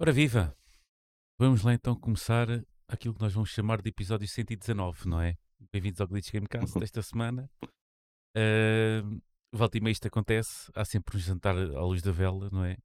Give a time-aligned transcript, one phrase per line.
[0.00, 0.56] Ora viva!
[1.38, 2.46] Vamos lá então começar
[2.86, 5.36] aquilo que nós vamos chamar de episódio 119, não é?
[5.72, 7.50] Bem-vindos ao Glitch Gamecast desta semana.
[8.34, 9.20] Uh,
[9.52, 12.78] volta e meia isto acontece, há sempre um jantar à luz da vela, não é?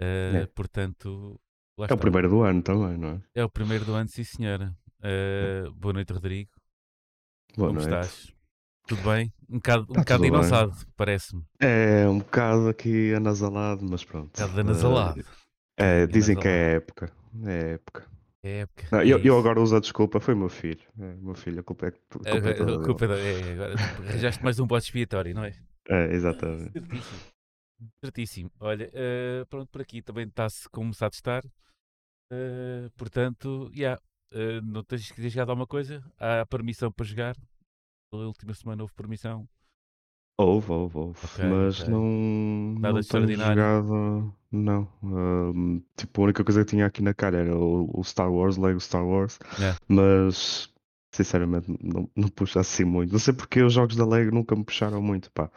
[0.00, 0.46] Uh, é.
[0.46, 1.40] Portanto,
[1.78, 1.94] é está.
[1.94, 3.20] o primeiro do ano também, não é?
[3.34, 4.74] É o primeiro do ano, sim senhora.
[5.00, 6.50] Uh, boa noite, Rodrigo.
[7.56, 7.92] Boa Como noite.
[7.92, 8.32] estás?
[8.86, 9.32] Tudo bem?
[9.48, 11.42] Um bocado, um bocado inoçado, parece-me.
[11.58, 14.26] É, um bocado aqui anasalado, mas pronto.
[14.26, 15.24] Um bocado anasalado.
[15.76, 17.10] É, dizem que é época.
[17.44, 18.06] É época.
[18.42, 18.86] É época.
[18.92, 20.86] Não, é eu, eu, agora uso a desculpa, foi meu filho.
[21.00, 23.74] É, meu filho, a culpa é, a culpa é, toda a culpa é, agora
[24.06, 25.54] arranjaste mais um bote expiatório, não é?
[25.88, 26.72] É, exatamente.
[26.78, 27.20] Certíssimo.
[28.04, 28.50] Certíssimo.
[28.60, 31.42] Olha, uh, pronto, por aqui também está-se começar a testar.
[32.34, 34.00] Uh, portanto, yeah,
[34.32, 36.02] uh, não tens que jogar alguma coisa?
[36.18, 37.36] Há permissão para jogar?
[38.10, 39.48] Pela última semana houve permissão.
[40.36, 41.18] Houve, houve, houve.
[41.24, 41.92] Okay, mas okay.
[41.92, 42.74] não.
[42.80, 43.54] Nada não extraordinário.
[43.54, 44.88] Jogado, não.
[45.02, 48.56] Um, tipo, a única coisa que tinha aqui na cara era o, o Star Wars,
[48.56, 49.38] Lego Star Wars.
[49.58, 49.78] Yeah.
[49.86, 50.68] Mas
[51.14, 53.12] sinceramente não, não puxa assim muito.
[53.12, 55.48] Não sei porque os jogos da Lego nunca me puxaram muito, pá.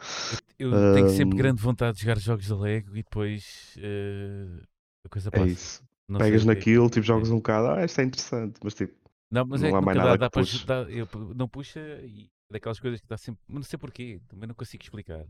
[0.58, 4.62] Eu, tenho sempre grande vontade de jogar jogos da Lego e depois uh,
[5.04, 5.44] a coisa passa.
[5.44, 5.87] É isso.
[6.08, 7.32] Não Pegas naquilo, tipo, jogas é.
[7.32, 8.96] um bocado, ah, isto é interessante, mas tipo.
[9.30, 10.28] Não, mas não é há mais nada dá.
[10.66, 13.42] Dá, eu, não puxa e daquelas coisas que dá sempre.
[13.46, 15.26] Não sei porquê, também não consigo explicar.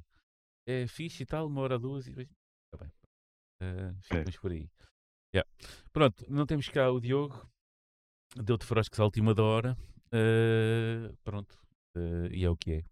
[0.69, 2.29] É fixe e tal, uma hora, duas e depois.
[2.71, 2.93] Tá bem.
[3.61, 4.39] Uh, ficamos é.
[4.39, 4.71] por aí.
[5.35, 5.51] Yeah.
[5.93, 7.51] Pronto, não temos cá o Diogo.
[8.37, 9.77] Deu-te froscos à última da hora.
[10.13, 11.59] Uh, pronto.
[11.97, 12.85] Uh, e é o que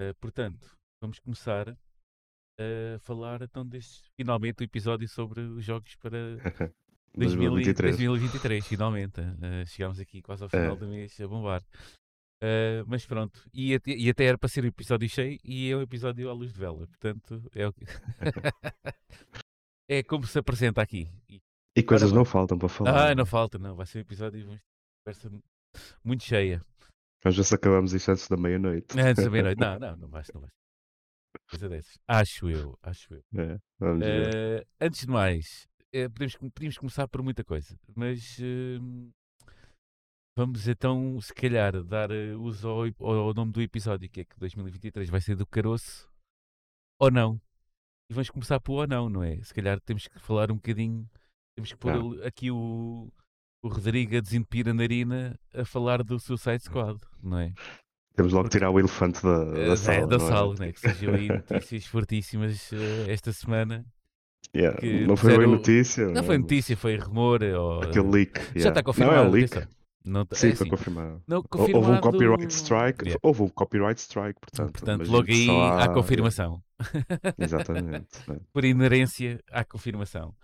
[0.00, 0.12] é.
[0.14, 1.78] portanto, vamos começar
[3.00, 6.36] falar então deste finalmente o episódio sobre os jogos para
[7.14, 7.96] 2023.
[7.96, 9.20] 2023, finalmente.
[9.66, 10.76] chegámos aqui quase ao final é.
[10.76, 11.62] do mês a bombar.
[12.42, 15.76] Uh, mas pronto, e até, e até, era para ser um episódio cheio e é
[15.76, 17.84] um episódio à luz de vela, portanto é o que...
[19.88, 21.08] é como se apresenta aqui.
[21.28, 21.40] E,
[21.76, 23.10] e coisas não faltam para falar.
[23.10, 24.58] Ah, não falta, não, vai ser um episódio
[25.04, 25.30] conversa
[26.04, 26.64] muito cheia.
[27.22, 28.98] Vamos ver se acabamos isso antes da meia-noite.
[28.98, 30.50] Antes da meia-noite, não, não, não vai, não vai.
[31.48, 31.98] Coisa dessas.
[32.08, 33.22] Acho eu, acho eu.
[33.34, 38.38] É, uh, antes de mais, uh, podemos, podemos começar por muita coisa, mas
[40.34, 44.38] Vamos então, se calhar, dar uh, uso ao, ao, nome do episódio, que é que
[44.38, 46.10] 2023 vai ser do caroço,
[46.98, 47.38] ou não.
[48.10, 49.42] E vamos começar por ou não, não é?
[49.42, 51.06] Se calhar temos que falar um bocadinho,
[51.54, 52.28] temos que pôr ah.
[52.28, 53.12] aqui o,
[53.62, 57.52] o Rodrigo a desentupir a narina a falar do Suicide Squad, não é?
[58.14, 60.06] Temos logo que tirar o elefante da, da sala.
[60.06, 60.28] Da não é?
[60.28, 60.72] sala, né?
[60.72, 63.86] que surgiu aí notícias fortíssimas uh, esta semana.
[64.54, 64.78] Yeah.
[65.06, 66.06] Não foi bem notícia.
[66.08, 67.42] Não foi notícia, foi rumor.
[67.42, 67.82] Ou...
[67.82, 68.38] Aquele leak.
[68.38, 68.68] Já yeah.
[68.68, 69.16] está confirmado.
[69.16, 69.66] Não é um leak.
[70.04, 71.22] Não, Sim, é foi assim, confirmado.
[71.26, 71.86] Não, confirmado.
[71.86, 73.04] Houve um copyright strike.
[73.04, 73.20] Yeah.
[73.22, 74.72] Houve um copyright strike, portanto.
[74.72, 75.84] Portanto, logo aí há...
[75.84, 76.62] há confirmação.
[77.38, 78.08] Exatamente.
[78.28, 78.40] É.
[78.52, 80.34] Por inerência à confirmação.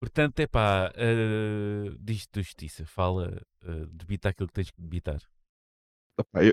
[0.00, 5.20] Portanto, é pá, uh, diz-te justiça, fala, uh, debita aquilo que tens que debitar.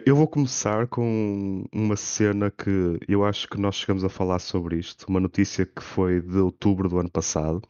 [0.06, 4.78] Eu vou começar com uma cena que eu acho que nós chegamos a falar sobre
[4.80, 7.62] isto, uma notícia que foi de outubro do ano passado,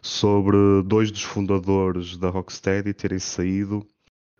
[0.00, 3.84] sobre dois dos fundadores da Rocksteady terem saído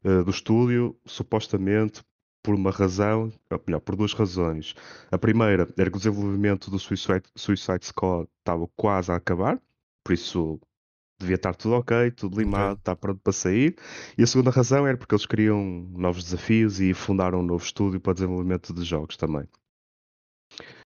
[0.05, 2.01] uh, do estúdio, supostamente
[2.45, 4.77] por uma razão, ou melhor, por duas razões.
[5.11, 9.61] A primeira era que o desenvolvimento do Suicide, Suicide Squad estava quase a acabar,
[10.05, 10.61] por isso
[11.21, 12.81] devia estar tudo ok, tudo limado, okay.
[12.81, 13.77] está pronto para sair.
[14.17, 18.01] E a segunda razão era porque eles queriam novos desafios e fundaram um novo estúdio
[18.01, 19.45] para desenvolvimento de jogos também.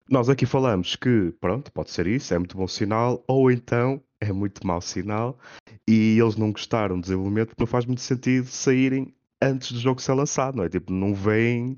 [0.10, 4.32] Nós aqui falamos que, pronto, pode ser isso, é muito bom sinal, ou então é
[4.32, 5.40] muito mau sinal
[5.88, 10.02] e eles não gostaram do desenvolvimento porque não faz muito sentido saírem antes do jogo
[10.02, 10.70] ser lançado, não é?
[10.70, 11.76] Tipo, não uh,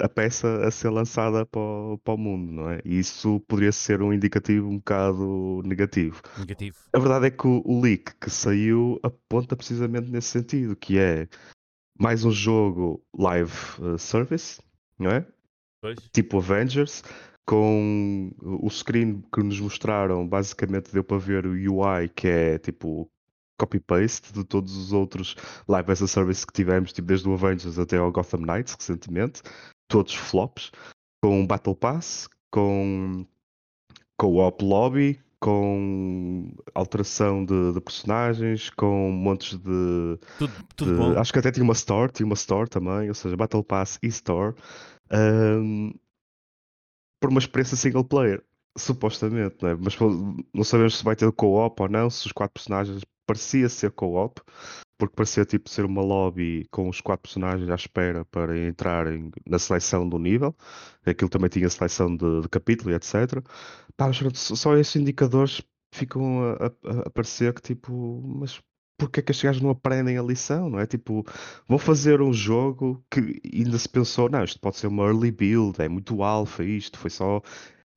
[0.00, 2.80] a peça a ser lançada para o, para o mundo, não é?
[2.84, 6.20] E isso poderia ser um indicativo um bocado negativo.
[6.38, 6.76] Negativo.
[6.92, 11.28] A verdade é que o, o leak que saiu aponta precisamente nesse sentido, que é
[11.98, 14.60] mais um jogo live uh, service,
[14.98, 15.26] não é?
[15.80, 15.98] Pois.
[16.12, 17.02] Tipo Avengers,
[17.46, 23.10] com o screen que nos mostraram, basicamente deu para ver o UI, que é tipo
[23.60, 25.36] copy-paste de todos os outros
[25.68, 29.42] live as a service que tivemos, tipo desde o Avengers até ao Gotham Knights recentemente,
[29.88, 30.72] todos flops,
[31.22, 33.26] com Battle Pass, com
[34.18, 41.38] co-op lobby, com alteração de, de, personagens, com montes de, tudo, tudo de, acho que
[41.38, 44.54] até tinha uma store, tinha uma store também, ou seja, Battle Pass e Store,
[45.10, 45.92] um,
[47.20, 48.42] por uma experiência single player.
[48.78, 49.76] Supostamente, né?
[49.80, 49.98] mas
[50.54, 54.40] não sabemos se vai ter co-op ou não, se os quatro personagens parecia ser co-op,
[54.98, 59.56] porque parecia tipo ser uma lobby com os quatro personagens à espera para entrarem na
[59.56, 60.52] seleção do nível.
[61.06, 63.40] Aquilo também tinha seleção de, de capítulo e etc.
[63.96, 65.62] Pá, mas só esses indicadores
[65.94, 68.60] ficam a, a, a parecer que tipo, mas
[68.98, 70.86] porque é que estes gajos não aprendem a lição, não é?
[70.86, 71.24] Tipo,
[71.68, 75.80] vão fazer um jogo que ainda se pensou, não, isto pode ser uma early build,
[75.80, 77.40] é muito alfa isto, foi só,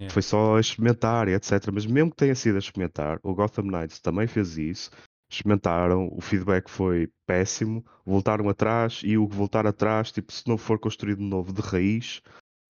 [0.10, 1.52] foi só experimentar e etc.
[1.74, 4.90] Mas mesmo que tenha sido a experimentar, o Gotham Knights também fez isso,
[5.36, 10.80] experimentaram, o feedback foi péssimo, voltaram atrás e o voltar atrás, tipo, se não for
[10.80, 12.22] construído de novo de raiz,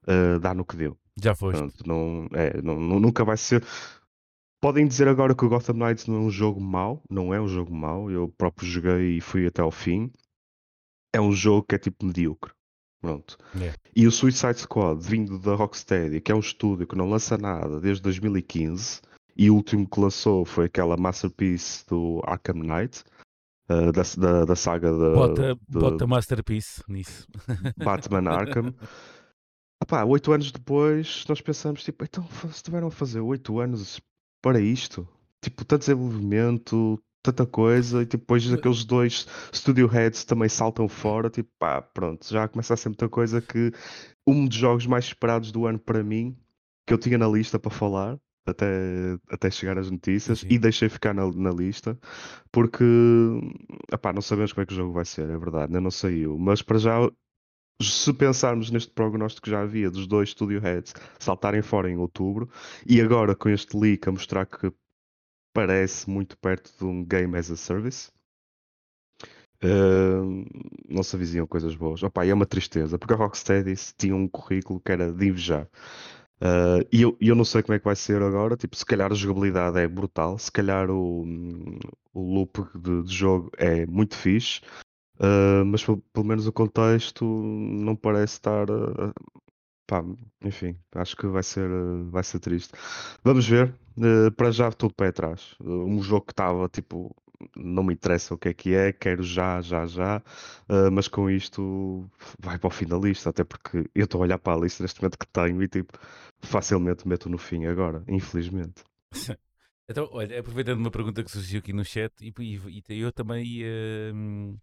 [0.08, 0.98] uh, dá no que deu.
[1.22, 1.36] Já.
[1.36, 3.64] Portanto, não, é, não, nunca vai ser.
[4.62, 7.48] Podem dizer agora que o Gotham Knights não é um jogo mau, não é um
[7.48, 10.12] jogo mau, eu próprio joguei e fui até ao fim.
[11.14, 12.54] É um jogo que é tipo medíocre.
[13.02, 13.38] Pronto.
[13.54, 13.78] Yeah.
[13.94, 17.80] E o Suicide Squad, vindo da Rocksteady, que é um estúdio que não lança nada
[17.82, 19.02] desde 2015,
[19.36, 23.04] e o último que lançou foi aquela masterpiece do Arkham Knight,
[23.70, 25.14] uh, da, da, da, saga da.
[25.14, 27.28] Bota, de, bota Masterpiece nisso.
[27.78, 28.74] Batman Arkham.
[29.82, 34.00] Epá, oito anos depois, nós pensamos, tipo, então se estiveram a fazer oito anos
[34.42, 35.08] para isto.
[35.42, 41.30] Tipo, tanto desenvolvimento, tanta coisa, e tipo, depois aqueles dois studio heads também saltam fora,
[41.30, 43.72] tipo, pá, pronto, já começa a ser muita coisa que
[44.28, 46.38] um dos jogos mais esperados do ano para mim,
[46.88, 50.48] que eu tinha na lista para falar, até, até chegar às notícias, Sim.
[50.50, 51.98] e deixei ficar na, na lista,
[52.52, 52.84] porque,
[53.92, 56.38] epá, não sabemos como é que o jogo vai ser, é verdade, ainda não saiu,
[56.38, 57.10] mas para já
[57.82, 62.50] se pensarmos neste prognóstico que já havia dos dois Studio Heads saltarem fora em outubro,
[62.86, 64.72] e agora com este leak a mostrar que
[65.54, 68.12] parece muito perto de um Game as a Service,
[69.64, 70.46] uh,
[70.90, 72.04] não se avizinham coisas boas.
[72.04, 75.70] Opa, é uma tristeza, porque a Rocksteady tinha um currículo que era de invejar.
[76.42, 78.58] Uh, e eu, eu não sei como é que vai ser agora.
[78.58, 81.24] Tipo, se calhar a jogabilidade é brutal, se calhar o,
[82.14, 84.62] o loop de, de jogo é muito fixe.
[85.20, 88.70] Uh, mas pelo, menos o contexto não parece estar.
[88.70, 89.14] Uh,
[89.88, 90.04] pá,
[90.44, 91.70] enfim, acho que vai ser,
[92.10, 92.74] vai ser triste.
[93.24, 93.74] Vamos ver.
[94.36, 95.56] para já, tudo pé atrás.
[95.62, 97.16] um jogo que estava tipo.
[97.56, 100.22] Não me interessa o que é que é, quero já, já, já,
[100.92, 102.10] mas com isto
[102.40, 104.84] vai para o fim da lista, até porque eu estou a olhar para a lista
[104.84, 105.98] neste momento que tenho e tipo,
[106.42, 108.84] facilmente meto no fim agora, infelizmente.
[109.90, 113.46] então, olha, aproveitando uma pergunta que surgiu aqui no chat, e, e, e eu também
[113.46, 114.14] ia.
[114.14, 114.58] Uh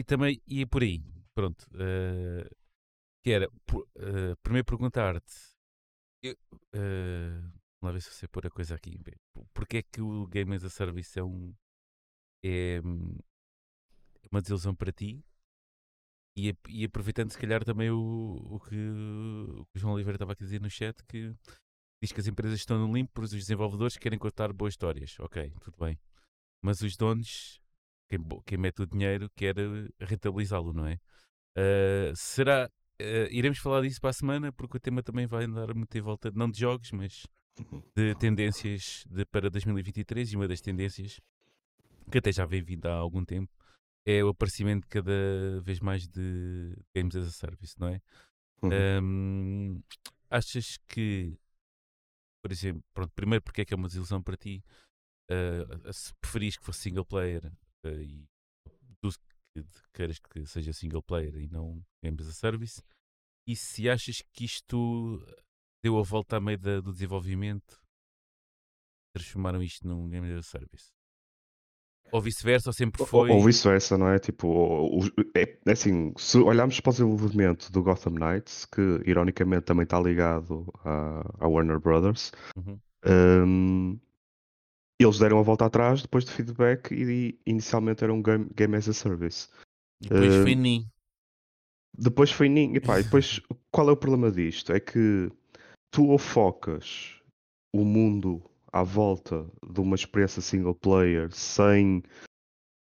[0.00, 1.02] e também ia por aí.
[1.34, 1.62] Pronto.
[1.74, 2.48] Uh,
[3.22, 5.34] que era, uh, primeiro perguntar-te.
[6.24, 8.98] Uh, vamos lá ver se você pôr a coisa aqui.
[9.52, 11.54] Porquê é que o Game as a Service é um.
[12.42, 12.80] É
[14.30, 15.24] uma desilusão para ti?
[16.36, 20.32] E, e aproveitando, se calhar, também o, o, que, o que o João Oliveira estava
[20.32, 21.34] a dizer no chat, que
[22.02, 25.18] diz que as empresas estão no limpo, os desenvolvedores querem contar boas histórias.
[25.20, 25.98] Ok, tudo bem.
[26.62, 27.60] Mas os donos
[28.10, 30.98] quem, quem mete o dinheiro quer eh, rentabilizá-lo, não é?
[31.56, 32.68] Uh, será.
[33.00, 36.00] Uh, iremos falar disso para a semana, porque o tema também vai andar muito em
[36.00, 37.26] volta, não de jogos, mas
[37.58, 37.82] uhum.
[37.96, 40.32] de tendências de, para 2023.
[40.32, 41.20] E uma das tendências,
[42.10, 43.52] que até já vem vindo há algum tempo,
[44.06, 48.00] é o aparecimento cada vez mais de Games as a Service, não é?
[48.62, 48.70] Uhum.
[49.02, 49.82] Um,
[50.28, 51.36] achas que,
[52.42, 54.62] por exemplo, pronto, primeiro, porque é que é uma desilusão para ti?
[55.30, 57.52] Uh, se preferis que fosse single player,
[57.84, 58.26] e
[59.00, 59.10] tu
[59.54, 62.82] que queres que seja single player e não games as a service.
[63.46, 65.18] E se achas que isto
[65.82, 67.82] deu a volta a meio da, do desenvolvimento,
[69.14, 70.92] transformaram isto num game as a service?
[72.12, 73.30] Ou vice-versa, ou sempre foi.
[73.30, 74.18] Ou, ou vice-versa, não é?
[74.18, 75.00] Tipo, o,
[75.34, 80.00] é, é, assim, se olharmos para o desenvolvimento do Gotham Knights, que ironicamente também está
[80.00, 82.78] ligado à, à Warner Brothers, uhum.
[83.06, 84.00] um,
[84.98, 88.88] eles deram a volta atrás depois de feedback e inicialmente era um game, game as
[88.88, 89.48] a service.
[90.02, 90.86] E depois uh, foi NIM.
[91.96, 92.74] Depois foi NIM.
[92.74, 93.40] E, pá, e depois,
[93.72, 94.72] qual é o problema disto?
[94.72, 95.30] É que
[95.90, 97.20] tu ou focas
[97.74, 102.02] o mundo à volta de uma experiência single player sem,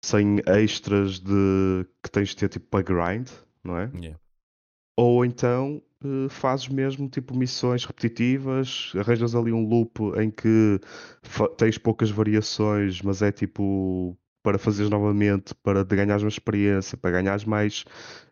[0.04, 3.28] sem extras de que tens de ter tipo para grind,
[3.62, 3.90] não é?
[3.94, 4.18] Yeah.
[4.96, 10.80] Ou então uh, fazes mesmo tipo missões repetitivas, arranjas ali um loop em que
[11.56, 17.44] tens poucas variações, mas é tipo para fazeres novamente, para ganhares uma experiência, para ganhares
[17.44, 17.84] mais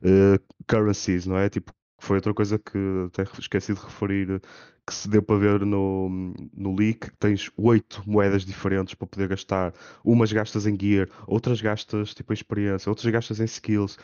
[0.02, 1.48] uh, currencies, não é?
[1.48, 4.42] Tipo, foi outra coisa que até esqueci de referir,
[4.90, 9.72] que se deu para ver no, no leak, tens oito moedas diferentes para poder gastar.
[10.04, 13.96] Umas gastas em gear, outras gastas tipo em experiência, outras gastas em skills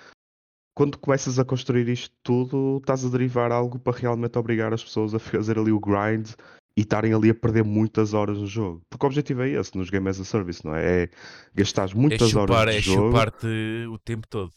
[0.76, 5.14] quando começas a construir isto tudo, estás a derivar algo para realmente obrigar as pessoas
[5.14, 6.28] a fazer ali o grind
[6.76, 8.83] e estarem ali a perder muitas horas no jogo.
[8.90, 11.05] Porque o objetivo é esse nos Game as a Service, não é?
[11.05, 11.11] É
[11.55, 13.09] gastar muitas é chupar, horas de é jogo.
[13.09, 14.52] chupar-te o tempo todo.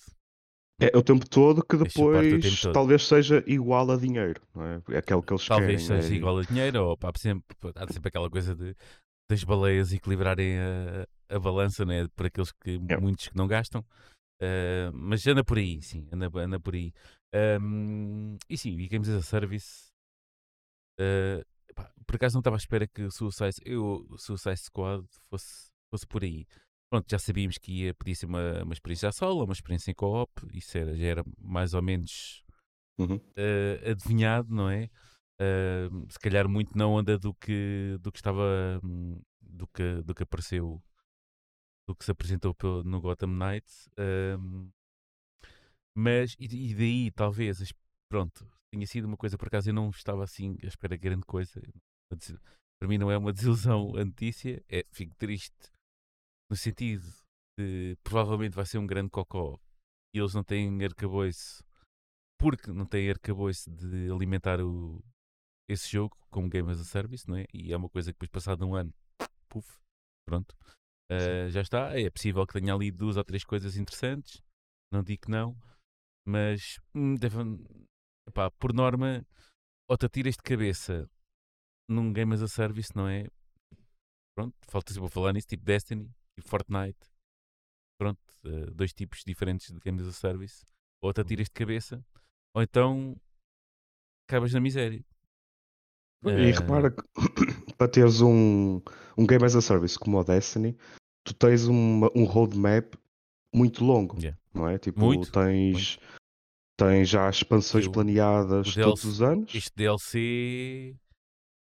[0.79, 2.74] É o tempo todo que É depois todo.
[2.74, 4.81] talvez seja igual a dinheiro, não é?
[4.89, 6.01] É aquilo que eles Talvez querem.
[6.01, 7.43] seja é- igual a dinheiro, ou pá, sempre,
[7.75, 8.75] há sempre aquela coisa de,
[9.29, 12.07] das baleias equilibrarem a, a balança, né?
[12.15, 13.00] Para aqueles que Yeah.
[13.01, 13.83] muitos que não gastam.
[14.41, 16.93] Ah, mas anda por aí, sim, anda, anda por aí.
[17.36, 19.89] Ahm, e sim, e Games as a Service.
[21.00, 21.43] ah,
[21.75, 25.67] pá, por acaso não estava à espera que o Suicide, eu, o Suicide Squad fosse,
[25.91, 26.45] fosse por aí.
[26.89, 29.93] Pronto, já sabíamos que ia, podia ser uma, uma experiência a solo, uma experiência em
[29.93, 32.43] co-op, isso era, já era mais ou menos
[32.98, 33.19] Uhum.
[33.38, 34.89] eh, adivinhado, não é?
[35.39, 38.81] Eh, se calhar muito na onda do que, do que estava,
[39.39, 40.81] do que, do que apareceu,
[41.88, 43.89] do que se apresentou pelo- no Gotham Knights.
[43.98, 44.69] ehm,
[45.96, 47.74] mas, e, e daí talvez,
[48.10, 51.25] pronto, tinha sido uma coisa, por acaso eu não estava assim à espera de grande
[51.25, 51.62] coisa.
[52.79, 55.72] Para mim não é uma desilusão a notícia, é, fico triste
[56.50, 57.08] no sentido
[57.58, 59.60] de provavelmente vai ser um grande cocó
[60.13, 61.63] e eles não têm arcabouço
[62.39, 65.03] porque não têm arcabouço de alimentar o,
[65.70, 67.46] esse jogo como Game as a Service, não é?
[67.53, 68.94] E é uma coisa que depois passado um ano,
[69.50, 69.77] puf,
[70.25, 70.56] pronto,
[71.12, 72.00] ah, já está.
[72.00, 74.41] É possível que tenha ali duas ou três coisas interessantes,
[74.91, 75.58] não digo que não,
[76.25, 77.38] mas hum, deve,
[78.27, 79.25] epá, por norma,
[79.89, 81.10] ou te atiras de cabeça
[81.89, 83.27] num Game as a Service, não é?
[84.36, 87.00] Pronto, falta sempre falar nisso, tipo Destiny e Fortnite.
[88.00, 90.65] Pronto, ah, dois tipos diferentes de Games as a Service.
[91.01, 92.03] Ou te atiras de cabeça,
[92.53, 93.15] ou então
[94.27, 95.03] acabas na miséria.
[96.25, 97.01] E Eh, repara que
[97.77, 98.81] para teres um,
[99.17, 100.77] um Game as a Service como o Destiny,
[101.24, 102.93] tu tens uma- um roadmap
[103.55, 104.38] muito longo, Yeah.
[104.53, 104.77] não é?
[104.77, 105.98] Tipo, Muito, tens,
[106.77, 109.55] tens já expansões E o- planeadas todos os anos.
[109.55, 110.98] este DLC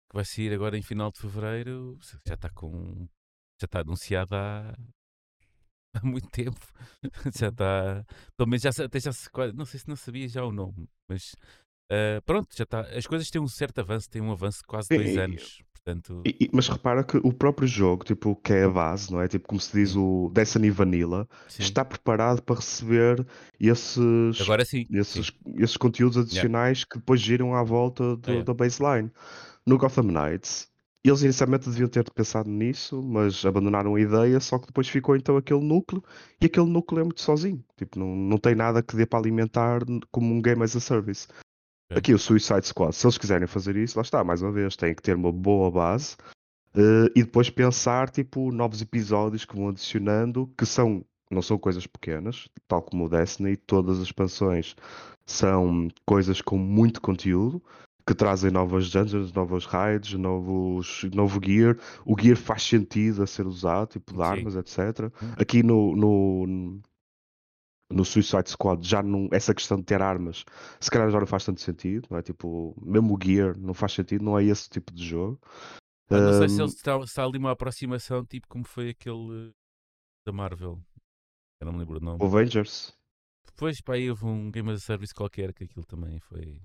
[0.10, 3.05] que vai sair agora em final de fevereiro já está com
[3.59, 4.74] já está anunciado há,
[5.93, 6.59] há muito tempo
[7.38, 8.05] já está
[8.38, 11.35] pelo menos já, até já se não sei se não sabia já o nome mas
[11.91, 14.89] ah, pronto já está as coisas têm um certo avanço têm um avanço de quase
[14.89, 18.63] dois Sim, anos portanto E- e- mas repara que o próprio jogo, tipo, que é
[18.63, 19.27] a base, não é?
[19.27, 21.62] Tipo, como se diz o Destiny Vanilla, sim.
[21.63, 23.25] está preparado para receber
[23.59, 24.97] esses, agora sim, sim.
[25.00, 28.43] esses, esses conteúdos adicionais que depois giram à volta do- Ah, é.
[28.43, 29.12] da baseline.
[29.65, 30.71] No Gotham Knights,
[31.09, 35.38] eles inicialmente deviam ter pensado nisso, mas abandonaram a ideia, só que depois ficou então
[35.38, 36.03] aquele núcleo,
[36.41, 37.63] e aquele núcleo é muito sozinho.
[37.77, 39.81] Tipo, não, não tem nada que dê para alimentar
[40.12, 41.27] como um game as a service.
[41.91, 41.97] Ok.
[41.97, 44.95] Aqui o Suicide Squad, se eles quiserem fazer isso, lá está, mais uma vez, têm
[44.95, 46.15] que ter uma boa base
[46.75, 51.88] eh, e depois pensar tipo novos episódios que vão adicionando, que são não são coisas
[51.88, 54.75] pequenas, tal como o Destiny, todas as expansões
[55.25, 57.62] são coisas com muito conteúdo
[58.07, 61.77] que trazem novas dungeons, novos raids, novos, novo gear.
[62.05, 64.24] O gear faz sentido a ser usado, tipo de Sim.
[64.24, 65.12] armas, etc.
[65.21, 65.33] Hum.
[65.38, 66.81] Aqui no, no,
[67.91, 70.45] no Suicide Squad já não, essa questão de ter armas
[70.79, 72.21] se calhar já não faz tanto sentido, não é?
[72.21, 75.39] Tipo, mesmo o gear não faz sentido, não é esse tipo de jogo.
[76.07, 79.51] Pá, não sei se, ele está, está ali uma aproximação tipo como foi aquele
[80.24, 80.79] da Marvel
[81.62, 82.93] eu não me lembro o nome Avengers.
[83.45, 86.62] Depois, pá, aí houve um Game as a Service qualquer que aquilo também foi.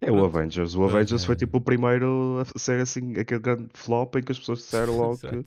[0.00, 0.24] É o.
[0.24, 0.74] Avengers.
[0.74, 1.38] O Avengers foi é.
[1.38, 5.18] tipo o primeiro a ser assim, aquele grande flop em que as pessoas disseram logo
[5.18, 5.44] que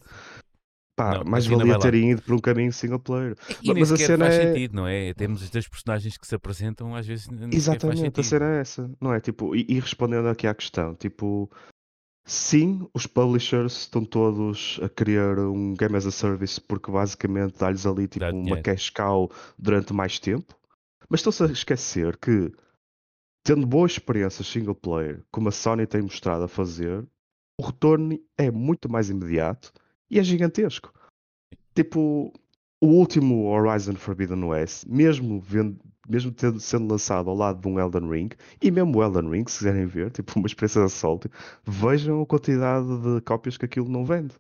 [0.96, 3.36] pá, Não, mais valia terem ido por um caminho single player.
[3.62, 5.14] E mas a cena faz é- sentido, não é?
[5.14, 8.62] Temos das personagens que se apresentam, às vezes nem sequer faz Exatamente, a cena é
[8.62, 9.20] essa, não é?
[9.20, 11.50] Tipo, e, e respondendo aqui à questão, tipo,
[12.26, 17.86] sim, os publishers estão todos a querer um game as a service porque basicamente dá-lhes
[17.86, 18.64] ali tipo Dá uma dinheiro.
[18.64, 20.56] cash cow durante mais tempo,
[21.10, 22.52] mas estão-se a esquecer que
[23.44, 27.06] tendo boas experiências single player, como a Sony tem mostrado a fazer,
[27.60, 29.72] o retorno é muito mais imediato
[30.10, 30.94] e é gigantesco.
[31.76, 32.32] Tipo,
[32.82, 37.80] o último Horizon Forbidden West, mesmo, vendo, mesmo tendo, sendo lançado ao lado de um
[37.80, 38.30] Elden Ring,
[38.62, 41.30] e mesmo o Elden Ring, se quiserem ver, tipo uma experiência de assalto,
[41.66, 44.36] vejam a quantidade de cópias que aquilo não vende.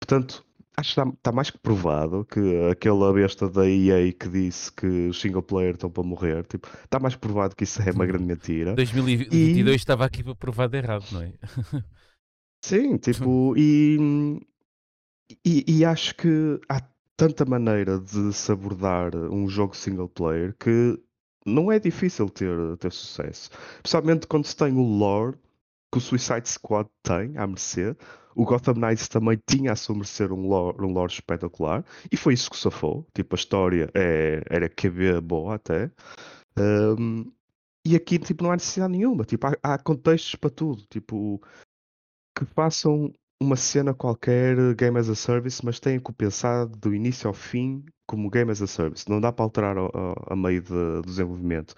[0.00, 0.44] Portanto,
[0.76, 2.40] acho que está, está mais que provado que
[2.70, 6.98] aquela besta da EA que disse que os single player estão para morrer, tipo, está
[6.98, 8.74] mais provado que isso é uma grande mentira.
[8.76, 11.32] 2022 estava aqui para provar de errado, não é?
[12.64, 14.40] Sim, tipo, e,
[15.44, 16.80] e, e acho que há
[17.16, 20.98] tanta maneira de se abordar um jogo single player que
[21.46, 23.50] não é difícil ter, ter sucesso.
[23.82, 25.36] Principalmente quando se tem o lore
[25.94, 27.96] que o Suicide Squad tem à mercê.
[28.34, 32.34] O Gotham Knights também tinha a sua mercê um lore, um lore espetacular e foi
[32.34, 33.06] isso que safou.
[33.14, 35.92] Tipo, a história é, era QB boa até.
[36.58, 37.32] Um,
[37.86, 39.24] e aqui tipo, não há necessidade nenhuma.
[39.24, 40.84] Tipo, há, há contextos para tudo.
[40.90, 41.40] Tipo,
[42.36, 47.28] que façam uma cena qualquer Game as a Service, mas têm que pensar do início
[47.28, 49.08] ao fim como Game as a Service.
[49.08, 51.72] Não dá para alterar a, a, a meio de, do desenvolvimento.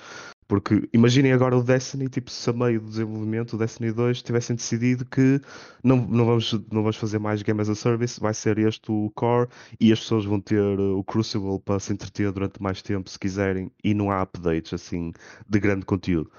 [0.48, 4.54] Porque imaginem agora o Destiny, tipo, se a meio do desenvolvimento o Destiny 2 tivessem
[4.54, 5.40] decidido que
[5.82, 9.10] não, não, vamos, não vamos fazer mais Game as a Service, vai ser este o
[9.14, 9.48] core
[9.80, 13.72] e as pessoas vão ter o Crucible para se entreter durante mais tempo se quiserem
[13.82, 15.12] e não há updates assim
[15.48, 16.30] de grande conteúdo.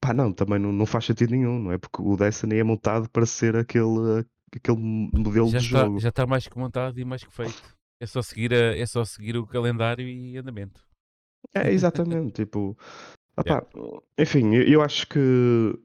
[0.00, 1.76] Pá, não, também não, não faz sentido nenhum, não é?
[1.76, 4.24] Porque o Destiny é montado para ser aquele,
[4.54, 6.00] aquele modelo já de está, jogo.
[6.00, 7.62] Já está mais que montado e mais que feito.
[8.00, 10.82] É só seguir, a, é só seguir o calendário e andamento.
[11.54, 12.76] É, exatamente, tipo,
[13.40, 13.66] opá,
[14.18, 15.78] enfim, eu, acho que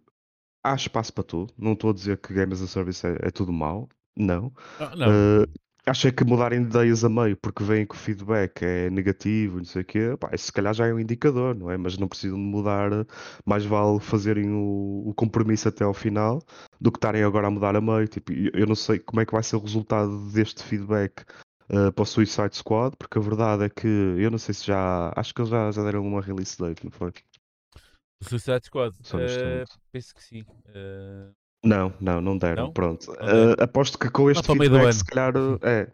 [0.64, 1.54] há espaço para tudo.
[1.58, 4.52] Não estou a dizer que Game as a Service é, é tudo mau, não.
[4.80, 5.48] Ah, não, Uh,
[5.86, 9.58] acho é que mudarem de ideias a meio porque veem que o feedback é negativo
[9.58, 11.78] e não sei o quê, pá, se calhar já é um indicador, não é?
[11.78, 12.90] Mas não precisam de mudar,
[13.46, 16.42] mais vale fazerem o, o compromisso até ao final
[16.82, 18.08] do que estarem agora a mudar a meio.
[18.08, 21.22] Tipo, eu eu não sei como é que vai ser o resultado deste feedback
[21.70, 25.14] uh, para o Suicide Squad, porque a verdade é que eu não sei se já.
[25.16, 27.12] Acho que eles já, já deram uma release date, não foi?
[28.22, 28.96] O Suicide Squad.
[29.14, 29.80] Momento.
[29.92, 30.44] penso que sim.
[30.74, 31.30] Eh,
[31.64, 32.66] Não, não, não deram.
[32.66, 32.74] Não?
[32.74, 33.08] Pronto.
[33.08, 33.52] Não?
[33.52, 35.00] Uh, aposto que com este para o meio do feedback, ano.
[35.00, 35.92] se calhar, uh, é.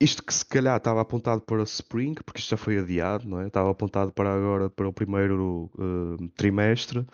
[0.00, 3.46] Isto que se calhar estava apontado para Spring, porque isto já foi adiado, não é?
[3.46, 7.06] Estava apontado para agora, para o primeiro uh, trimestre.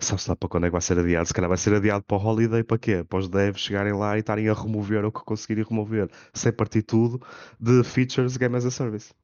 [0.00, 1.26] Sabe-se lá para quando é que vai ser adiado?
[1.28, 3.04] Se calhar vai ser adiado para o Holiday, para quê?
[3.04, 6.82] Para os devs chegarem lá e estarem a remover o que conseguirem remover, sem partir
[6.82, 7.24] tudo,
[7.60, 9.14] de features Game as a Service.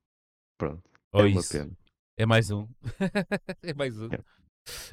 [0.56, 0.80] Pronto.
[1.12, 1.52] ou é uma isso.
[1.52, 1.70] pena.
[2.20, 2.68] É mais um.
[3.62, 4.08] é mais um.
[4.08, 4.24] Yeah.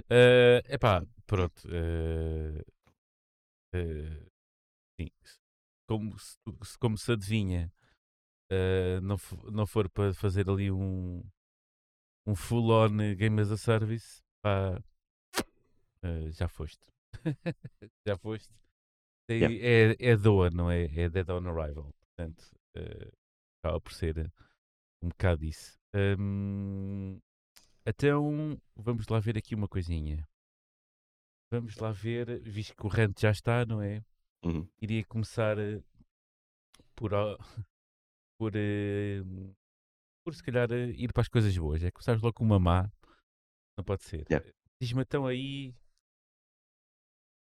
[0.10, 1.62] Eh, epá, pronto.
[1.70, 2.64] eh,
[3.76, 4.30] eh,
[4.98, 5.10] sim.
[5.90, 6.38] Como se,
[6.80, 7.70] como se adivinha,
[9.04, 9.18] não,
[9.52, 11.22] não for para fazer ali um,
[12.26, 14.82] um full-on Game as a Service, pá,
[16.32, 16.88] já foste.
[18.08, 18.54] já foste.
[19.30, 19.54] Yeah.
[19.54, 20.86] É, é DOA, não é?
[20.86, 21.94] É Dead on Arrival.
[22.00, 22.56] Portanto,
[23.62, 24.32] acaba por ser
[25.04, 25.78] um bocado isso.
[25.98, 27.20] Hum,
[27.86, 30.28] então, vamos lá ver aqui uma coisinha.
[31.52, 34.04] Vamos lá ver, visto que o rant já está, não é?
[34.44, 34.68] Uhum.
[34.82, 35.82] Iria começar eh,
[36.96, 37.12] por,
[38.38, 39.24] por, eh,
[40.24, 41.82] por se calhar eh, ir para as coisas boas.
[41.84, 42.92] É começar logo com uma má,
[43.78, 44.26] não pode ser.
[44.30, 44.48] Yeah.
[44.80, 45.74] Diz-me então aí,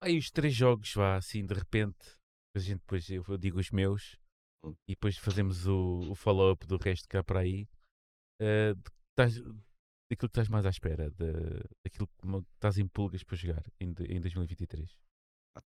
[0.02, 2.16] aí os três jogos, vá assim de repente.
[2.56, 4.18] A gente depois eu digo os meus
[4.64, 4.76] Hum.
[4.88, 7.68] e depois fazemos o, o follow-up do resto cá para aí.
[8.40, 8.74] Eh,
[9.18, 9.60] daquilo
[10.10, 11.34] que estás mais à espera, de,
[11.84, 14.96] daquilo que estás em pulgas para jogar em, em 2023.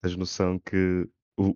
[0.01, 1.09] Tens noção que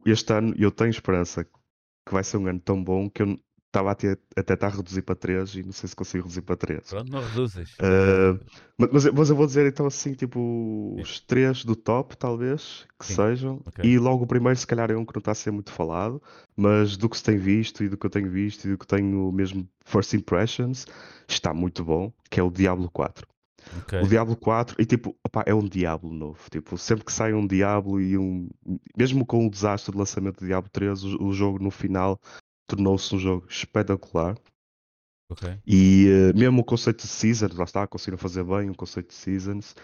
[0.06, 3.92] este ano eu tenho esperança que vai ser um ano tão bom que eu estava
[3.92, 4.18] até
[4.66, 6.90] a reduzir para 3 e não sei se consigo reduzir para 3.
[6.90, 7.70] Pronto, não reduzas.
[7.80, 8.40] Ah, Eh,
[8.80, 10.40] Mas, mas eu- vou dizer então assim, tipo,
[10.96, 11.02] Sim.
[11.02, 13.62] os três do top, talvez, que Sim, sejam.
[13.66, 13.84] ok.
[13.84, 16.22] E logo o primeiro, se calhar, é um que não está a ser muito falado,
[16.56, 18.86] mas do que se tem visto e do que eu tenho visto e do que
[18.88, 20.86] tenho mesmo first impressions,
[21.28, 23.28] está muito bom, que é o Diablo 4.
[23.80, 24.02] ok.
[24.02, 26.40] O Diablo 4, e tipo, opá, é um Diablo novo.
[26.52, 28.48] Tipo, sempre que sai um Diablo e um.
[28.98, 32.20] Mesmo com o desastre do lançamento do Diablo 3, o, o jogo no final
[32.68, 34.38] tornou-se um jogo espetacular.
[35.30, 35.60] ok.
[35.66, 39.16] E eh, mesmo o conceito de Seasons, lá está, conseguiram fazer bem o conceito de
[39.16, 39.76] Seasons.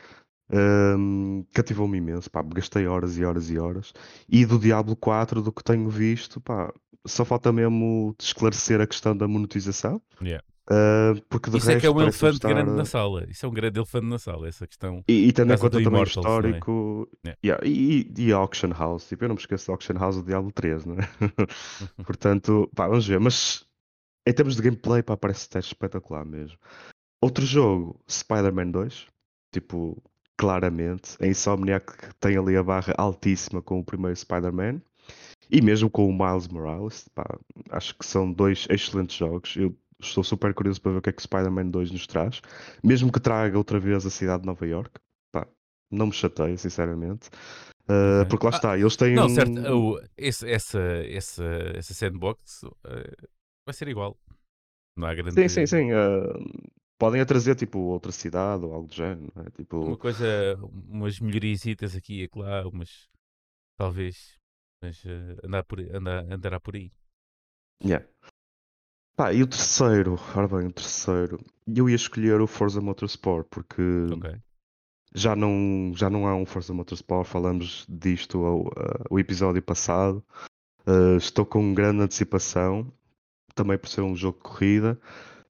[0.97, 3.93] hum, cativou-me imenso, pá, gastei horas e horas e horas.
[4.29, 6.71] E do Diablo 4, do que tenho visto, pá,
[7.05, 10.01] só falta mesmo esclarecer a questão da monetização.
[10.21, 10.43] Yeah.
[10.69, 13.25] Ah, porque de Isso é que é resto um elefante grande estar- na sala.
[13.29, 15.03] Isso é um grande elefante na sala, essa questão.
[15.07, 16.03] E, e tendo em conta também o não é?
[16.03, 17.09] histórico.
[17.25, 17.39] Yeah.
[17.43, 20.51] yeah, e, e Auction House, tipo, eu não me esqueço do Auction House do Diablo
[20.51, 20.99] 3, não é?
[22.05, 23.19] Portanto, pá, vamos ver.
[23.19, 23.65] Mas
[24.25, 26.57] em termos de gameplay, pá, parece estar espetacular mesmo.
[27.21, 29.07] Outro jogo, Spider-Man 2,
[29.51, 30.01] tipo,
[30.37, 34.81] claramente, a Insomniac tem ali a barra altíssima com o primeiro Spider-Man.
[35.51, 37.25] E mesmo com o Miles Morales, pá,
[37.69, 39.55] acho que são dois excelentes jogos.
[39.55, 39.75] Eu
[40.07, 42.41] estou super curioso para ver o que é que o Spider-Man 2 nos traz.
[42.83, 44.91] Mesmo que traga outra vez a cidade de Nova York,
[45.31, 45.47] pá,
[45.91, 47.29] não me chateia, sinceramente.
[47.89, 48.29] Uh, Ok.
[48.29, 49.35] Porque lá Ah, está, eles têm Não, um...
[49.35, 49.59] certo.
[49.73, 51.43] o- esse- essa, essa,
[51.75, 53.27] essa sandbox eh,
[53.67, 54.17] vai ser igual.
[54.95, 55.33] Não há grande.
[55.33, 55.91] Sim, sim, sim.
[55.91, 59.31] uh, podem a trazer tipo outra cidade ou algo do género.
[59.35, 59.49] é?
[59.49, 60.55] Tipo, Uma coisa,
[60.87, 63.09] umas melhorisitas aqui e acolá, umas.
[63.77, 64.37] Talvez.
[64.81, 65.01] Mas
[65.43, 66.91] andar por, andar, andará por aí.
[67.83, 68.05] yeah.
[69.15, 73.81] Pá, e o terceiro, ora bem, o terceiro, eu ia escolher o Forza Motorsport porque
[74.11, 74.35] Ok.
[75.13, 80.23] já não, já não há um Forza Motorsport, falamos disto ao, uh, o episódio passado.
[80.87, 82.91] Uh, estou com grande antecipação,
[83.55, 84.99] também por ser um jogo de corrida.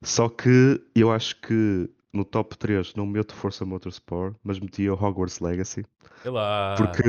[0.02, 5.02] Só que eu acho que no top 3 não meto Força Motorsport, mas metia o
[5.02, 5.86] Hogwarts Legacy.
[6.26, 6.76] É lá.
[6.78, 7.02] Porque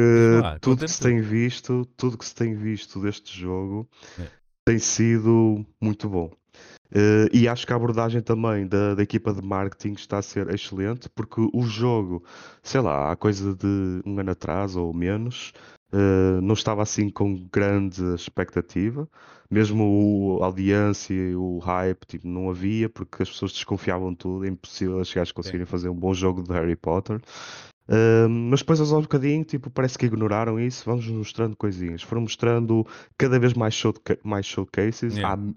[0.60, 3.88] tudo que se tem visto, tudo que se tem visto deste jogo
[4.18, 4.28] É.
[4.64, 6.30] tem sido muito bom.
[6.94, 10.48] Eh, e acho que a abordagem também da, da equipa de marketing está a ser
[10.54, 12.22] excelente, porque o jogo,
[12.62, 15.52] sei lá, há coisa de um ano atrás ou menos,
[15.92, 19.08] eh, não estava assim com grande expectativa.
[19.50, 19.84] Mesmo
[20.38, 24.44] o- a audiência e o hype, tipo, não havia, porque as pessoas desconfiavam de tudo.
[24.44, 27.20] É impossível as gajos conseguirem fazer um bom jogo de Harry Potter.
[27.86, 32.02] Uh, mas depois aos um bocadinho, tipo, parece que ignoraram isso, vamos mostrando coisinhas.
[32.02, 32.86] Foram mostrando
[33.18, 35.16] cada vez mais, showca mais showcases.
[35.16, 35.34] Yeah.
[35.34, 35.54] Há-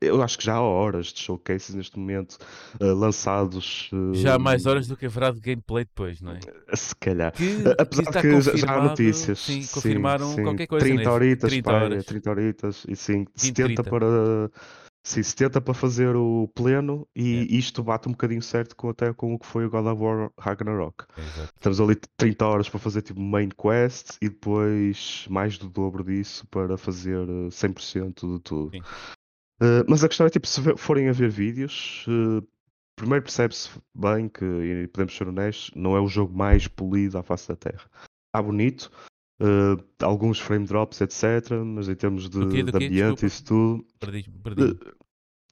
[0.00, 2.36] eu acho que já há horas de showcases neste momento
[2.80, 3.90] uh, lançados.
[3.92, 6.40] uh, Já há mais horas do que haverá de gameplay depois, não é?
[6.74, 7.32] Se calhar.
[7.32, 9.38] Que, Apesar de que já- há notícias.
[9.38, 10.42] Sim, sim, confirmaram sim.
[10.42, 11.10] qualquer coisa, 30 né?
[11.10, 12.04] horitas, 30 pá, é, horas.
[12.04, 13.84] 30 horitas e sim, 20, 70 30.
[13.84, 14.50] para.
[15.06, 17.56] Sim, 70 para fazer o pleno e Yeah.
[17.58, 20.30] isto bate um bocadinho certo com, até com o que foi o God of War
[20.40, 21.04] Ragnarok.
[21.18, 21.44] É.
[21.44, 26.46] Estamos ali 30 horas para fazer tipo main quest e depois mais do dobro disso
[26.46, 28.70] para fazer eh, 100% de tudo.
[28.70, 28.80] Sim.
[29.60, 32.44] Eh, mas a questão é tipo, se forem a ver vídeos, eh,
[32.96, 37.22] primeiro percebe-se bem que, e podemos ser honestos, não é o jogo mais polido à
[37.22, 37.88] face da Terra.
[38.26, 38.90] Está bonito,
[39.40, 41.50] eh, alguns frame drops, etc.
[41.64, 42.62] Mas em termos de, Do quê?
[42.62, 44.78] Do de ambiente isso tudo, Perdi, perdi.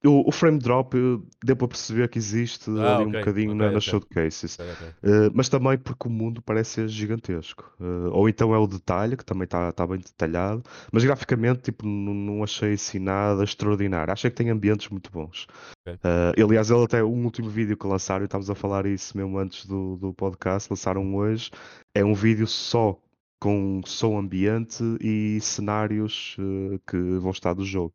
[0.04, 0.96] O, o frame drop
[1.44, 4.00] deu para perceber que existe Ah, ali um ok, bocadinho ok, na, nas ok.
[4.00, 4.58] showcases.
[4.58, 7.72] Uh, mas também porque o mundo parece ser gigantesco.
[7.80, 11.86] Uh, ou então é o detalhe, que também está tá bem detalhado, mas graficamente tipo,
[11.86, 14.12] não, não achei assim nada extraordinário.
[14.12, 15.46] Achei que tem ambientes muito bons.
[15.86, 19.38] Uh, aliás, ele até o último vídeo que lançaram, e estávamos a falar isso mesmo
[19.38, 21.50] antes do, do podcast, lançaram hoje,
[21.94, 22.98] é um vídeo só
[23.40, 27.92] com som ambiente e cenários uh, que vão estar do jogo.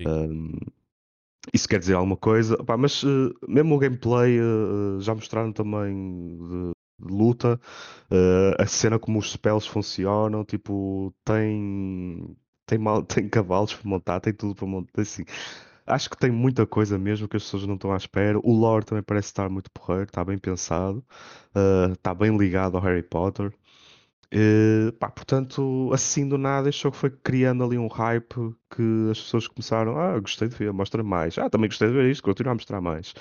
[0.00, 0.08] Sim.
[0.08, 0.58] Um,
[1.52, 7.06] isso quer dizer alguma coisa, mas uh, mesmo o gameplay uh, já mostraram também de,
[7.06, 7.60] de luta,
[8.10, 14.20] uh, a cena como os spells funcionam, tipo, tem, tem, mal, tem cavalos para montar,
[14.20, 15.24] tem tudo para montar, assim.
[15.86, 18.38] Acho que tem muita coisa mesmo que as pessoas não estão à espera.
[18.44, 21.02] O lore também parece estar muito porreiro, está bem pensado,
[21.94, 23.52] está bem ligado ao Harry Potter.
[24.30, 29.46] Eh, pá, portanto, assim do nada, jogo foi criando ali um hype que as pessoas
[29.48, 31.38] começaram, ah, gostei de ver, mostra mais.
[31.38, 33.14] Ah, também gostei de ver isto, continua a mostrar mais.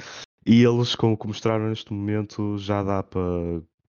[0.46, 3.22] E eles, com o que mostraram neste momento, já dá para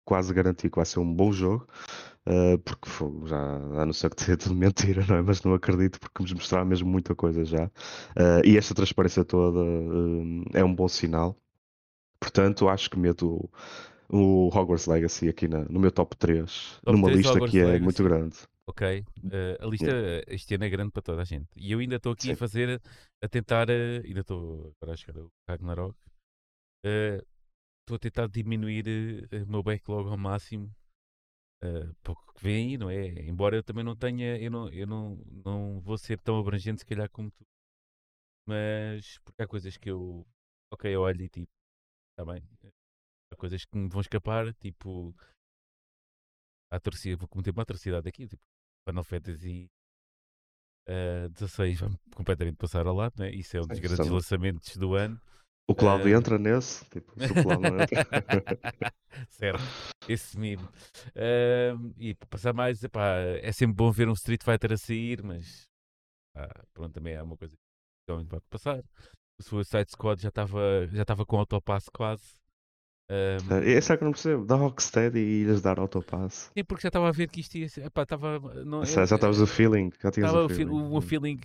[0.04, 1.66] quase garantir que vai ser um bom jogo.
[2.26, 2.88] eh, porque
[3.26, 3.36] já
[3.82, 5.22] a não ser que tenha tudo mentira, não é?
[5.22, 7.70] Mas não acredito porque nos mostraram mesmo muita coisa já.
[8.16, 11.36] Eh, e esta transparência toda eh, é um bom sinal.
[12.20, 13.48] Portanto, acho que meto
[14.08, 17.58] o Hogwarts Legacy aqui na- no meu top 3, Top numa 3 lista Hogwarts que
[17.58, 17.78] é Legacy.
[17.78, 18.36] muito grande.
[18.66, 18.82] Ok.
[19.30, 19.92] Eh, a lista
[20.28, 21.48] este ano é grande para toda a gente.
[21.56, 22.36] E eu ainda estou aqui a Sim.
[22.36, 22.80] fazer,
[23.22, 25.96] a tentar, eh, ainda estou agora a chegar ao Ragnarok.
[26.84, 27.22] eh,
[27.82, 28.86] Estou a tentar diminuir
[29.32, 30.70] eh, o meu backlog ao máximo.
[31.62, 33.06] eh, pouco que vem aí, não é?
[33.28, 36.86] Embora eu também não tenha, eu não, eu não, não vou ser tão abrangente se
[36.86, 37.46] calhar como tu.
[38.46, 40.26] Mas porque há coisas que eu,
[40.72, 41.50] ok, eu olho e tipo,
[42.12, 42.42] está bem.
[43.38, 45.14] Coisas que me vão escapar, tipo,
[46.70, 48.42] a atrocidade, vou cometer uma atrocidade aqui, tipo,
[48.86, 49.70] Final Fantasy
[50.88, 53.30] eh, 16 vai completamente passar ao lado, né?
[53.30, 55.20] Isso é um dos Sim, grandes lançamentos do ano.
[55.70, 58.02] O Cláudio Eh, entra nesse, tipo, se o Cláudio entra.
[59.28, 59.62] certo,
[60.08, 60.66] esse mimo.
[61.14, 65.22] Ahm, e para passar mais, epá, é sempre bom ver um Street Fighter a sair,
[65.22, 65.68] mas
[66.34, 67.62] ah, pronto, também é uma coisa que
[68.08, 68.82] realmente vai passar.
[69.38, 72.37] O Suicide Squad já estava já com autopass quase.
[73.10, 76.50] Ahm, Esse é que não percebo, da Rocksteady e lhes dar autopass.
[76.56, 77.86] sim, porque já estava a ver que isto ia ser.
[77.86, 80.70] Epá, estava, não, Já já estavas o feeling, já tinhas o o, fe- feeling.
[80.72, 81.40] o, o feeling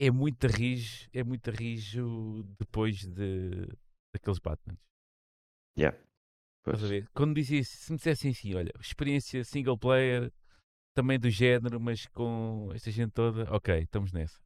[0.00, 3.68] é muito rijo, é muito rijo depois de
[4.14, 4.76] daqueles Batman.
[5.76, 5.92] Yeah.
[6.64, 6.80] Pois.
[7.14, 10.32] Quando dizia, se me dissessem assim, olha, experiência single player,
[10.94, 14.40] também do género, mas com esta gente toda, ok, estamos nessa.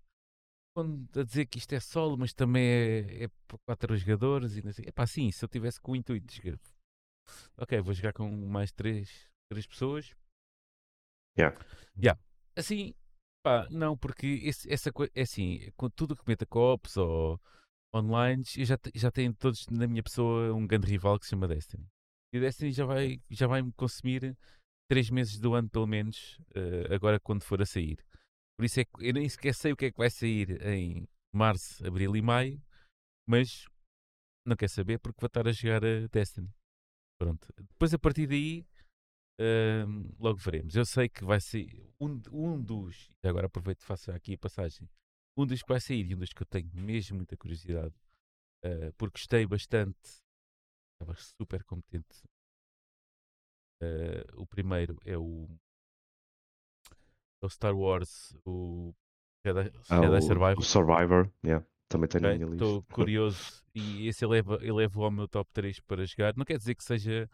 [0.81, 4.63] Quando a dizer que isto é solo, mas também é, é para quatro jogadores e
[4.63, 4.87] não sei.
[4.89, 6.59] Epá, sim, se eu tivesse com o intuito de jogar,
[7.59, 10.17] ok, vou jogar com mais três, três pessoas.
[11.39, 11.55] Yeah.
[12.03, 12.19] Yeah.
[12.57, 12.95] Assim,
[13.45, 17.39] pá, não, porque esse, essa coisa, é assim, com tudo que meta co-ops ou
[17.95, 21.47] online, eu já, já tenho todos na minha pessoa um grande rival que se chama
[21.47, 21.87] Destiny.
[22.33, 24.35] E o Destiny já vai, já vai me consumir
[24.89, 28.03] três meses do ano, pelo menos, eh, agora quando for a sair.
[28.61, 31.09] Por isso é que eu nem sequer sei o que é que vai sair em
[31.35, 32.63] março, abril e maio,
[33.27, 33.65] mas
[34.47, 36.53] não quer saber porque vou estar a jogar a Destiny.
[37.19, 37.49] Pronto.
[37.57, 38.67] Depois a partir daí
[39.41, 40.77] Ahm, logo veremos.
[40.77, 44.87] Eu sei que vai ser um, um dos, agora aproveito e faço aqui a passagem,
[45.39, 47.95] um dos que vai sair e um dos que eu tenho mesmo muita curiosidade,
[48.63, 50.21] ah, porque gostei bastante
[51.01, 52.23] estava super competente.
[53.83, 55.49] Uh, o primeiro é o,
[57.43, 58.93] o Star Wars, o
[59.45, 60.59] Jedi, Ah, Jedi o, Survivor.
[60.59, 62.65] o Survivor, yeah, também tem na Ok, minha lista.
[62.65, 66.35] Estou curioso e esse eleva, eleva ao meu top 3 para jogar.
[66.37, 67.29] Não quer dizer que seja.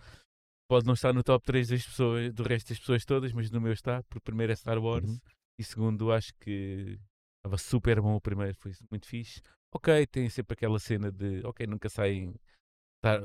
[0.68, 3.60] Pode não estar no top 3 das pessoas, do resto das pessoas todas, mas no
[3.60, 5.18] meu está, porque primeiro é Star Wars Uhum.
[5.60, 6.98] e segundo acho que
[7.38, 9.40] estava super bom o primeiro, foi muito fixe.
[9.72, 12.34] Ok, tem sempre aquela cena de ok, nunca saem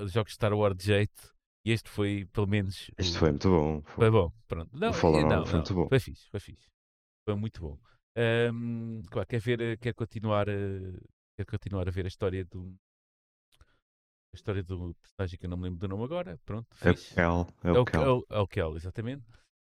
[0.07, 1.33] jogos de Star Wars de jeito.
[1.65, 2.89] E este foi, pelo menos.
[2.99, 3.81] O- foi muito bom.
[3.95, 4.69] Foi bom, pronto.
[4.73, 5.87] Não, não, Order foi não, muito bom.
[5.89, 6.67] Foi fixe, foi fixe.
[7.25, 7.77] Foi muito bom.
[8.15, 10.99] Ahm, claro, quer ver, quer continuar, eh,
[11.37, 12.75] quer continuar a ver a história do
[14.33, 16.39] a história do personagem que eu não me lembro do nome agora.
[16.45, 17.19] Pronto, É o fixe.
[17.19, 17.25] É
[17.63, 19.23] É o o, é o, é o Kel, exatamente.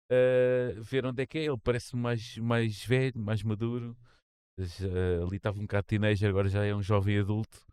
[0.10, 3.96] Ah, ver onde é que é, ele parece mais, mais velho, mais maduro.
[4.58, 7.65] Mas, ah, ali estava um bocado teenager, agora já é um jovem adulto.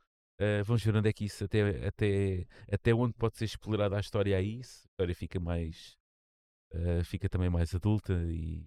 [0.42, 4.00] Ah, vamos ver onde é que isso, até, até, até onde pode ser explorada a
[4.00, 4.82] história a isso.
[4.86, 5.96] A história fica mais.
[6.74, 8.66] ah, fica também mais adulta e.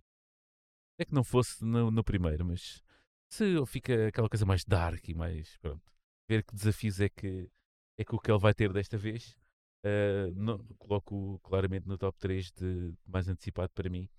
[0.97, 2.81] É que não fosse no, no primeiro, mas
[3.29, 5.57] se fica aquela coisa mais dark e mais.
[5.57, 5.83] Pronto.
[6.29, 7.49] Ver que desafios é que,
[7.99, 9.37] é que o que ele vai ter desta vez.
[9.85, 14.09] Uh, não- coloco claramente no top 3 de mais antecipado para mim.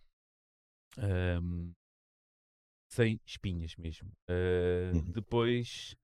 [0.98, 1.72] Um,
[2.90, 4.12] sem espinhas mesmo.
[4.28, 5.00] Uh.
[5.12, 5.96] Depois.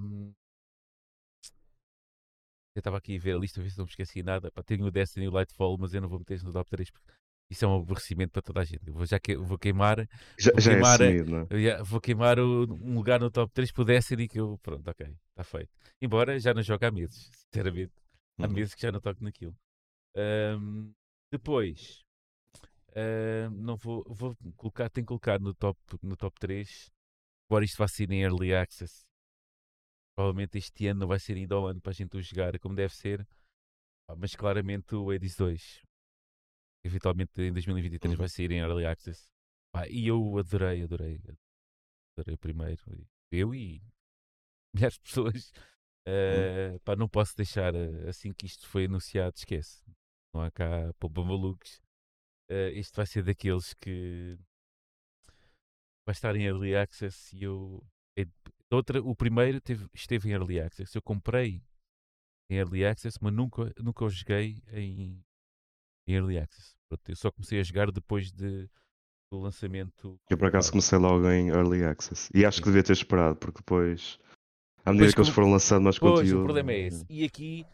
[0.00, 0.32] Um,
[2.74, 4.50] eu estava aqui a ver a lista, a ver se não me esqueci nada.
[4.50, 6.70] Pá, tenho o Destiny e o Lightfall, mas eu não vou meter isso no top
[6.70, 7.12] 3 porque
[7.50, 8.86] isso é um aborrecimento para toda a gente.
[8.86, 10.06] Eu vou, já que, vou queimar
[10.38, 11.82] Já, Vou já é queimar a- assumido, não é?
[11.82, 14.58] vou queimar o- um lugar no top 3 por Destiny que eu.
[14.62, 15.70] Pronto, ok, está feito.
[16.00, 17.92] Embora já não jogue há meses, sinceramente.
[18.38, 18.54] Há Uhum.
[18.54, 19.54] meses que já não toco naquilo.
[20.16, 20.92] Ahm,
[21.30, 22.04] depois,
[23.52, 26.90] não vou, vou colocar, tenho que colocar no top, no top 3,
[27.46, 29.04] embora isto vá ser em Early Access.
[30.20, 32.74] Provavelmente este ano não vai ser ainda ao ano para a gente o jogar como
[32.74, 33.26] deve ser.
[34.18, 35.80] Mas claramente o Hades 2,
[36.84, 38.18] eventualmente em 2023 Uhum.
[38.18, 39.32] vai sair em Early Access.
[39.72, 41.18] Pá, e eu adorei, adorei,
[42.18, 42.82] adorei o primeiro.
[43.32, 43.80] Eu e
[44.74, 45.52] milhares de pessoas.
[46.06, 49.82] Eh, pá, não posso deixar, eh, assim que isto foi anunciado, esquece.
[50.34, 51.80] Não há cá poupa malucos.
[52.50, 54.36] Eh, isto vai ser daqueles que
[56.04, 57.82] vai estar em Early Access e eu.
[58.70, 60.94] É- outra, o primeiro teve- esteve em Early Access.
[60.94, 61.62] Eu comprei
[62.50, 65.22] em Early Access, mas nunca, nunca o joguei em,
[66.06, 66.74] em Early Access.
[66.88, 68.68] Pronto, eu só comecei a jogar depois de,
[69.32, 70.18] do lançamento.
[70.28, 72.28] Eu por acaso comecei logo em Early Access.
[72.34, 72.62] E acho Sim.
[72.62, 74.18] que devia ter esperado, porque depois,
[74.84, 76.40] à medida Pois que eles foram lançando mais Pois, conteúdo.
[76.40, 77.04] o problema é esse.
[77.08, 77.64] E aqui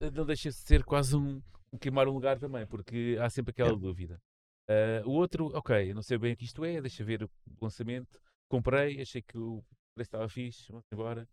[0.00, 1.40] eh, não deixa de ser quase um,
[1.72, 3.86] um queimar um lugar também, porque há sempre aquela Yeah.
[3.86, 4.20] dúvida.
[4.68, 7.30] Ah, o outro, ok, não sei bem o que isto é, deixa ver o
[7.60, 8.20] lançamento.
[8.48, 9.62] Comprei, achei que o
[9.94, 11.28] preço estava fixe, vamos embora.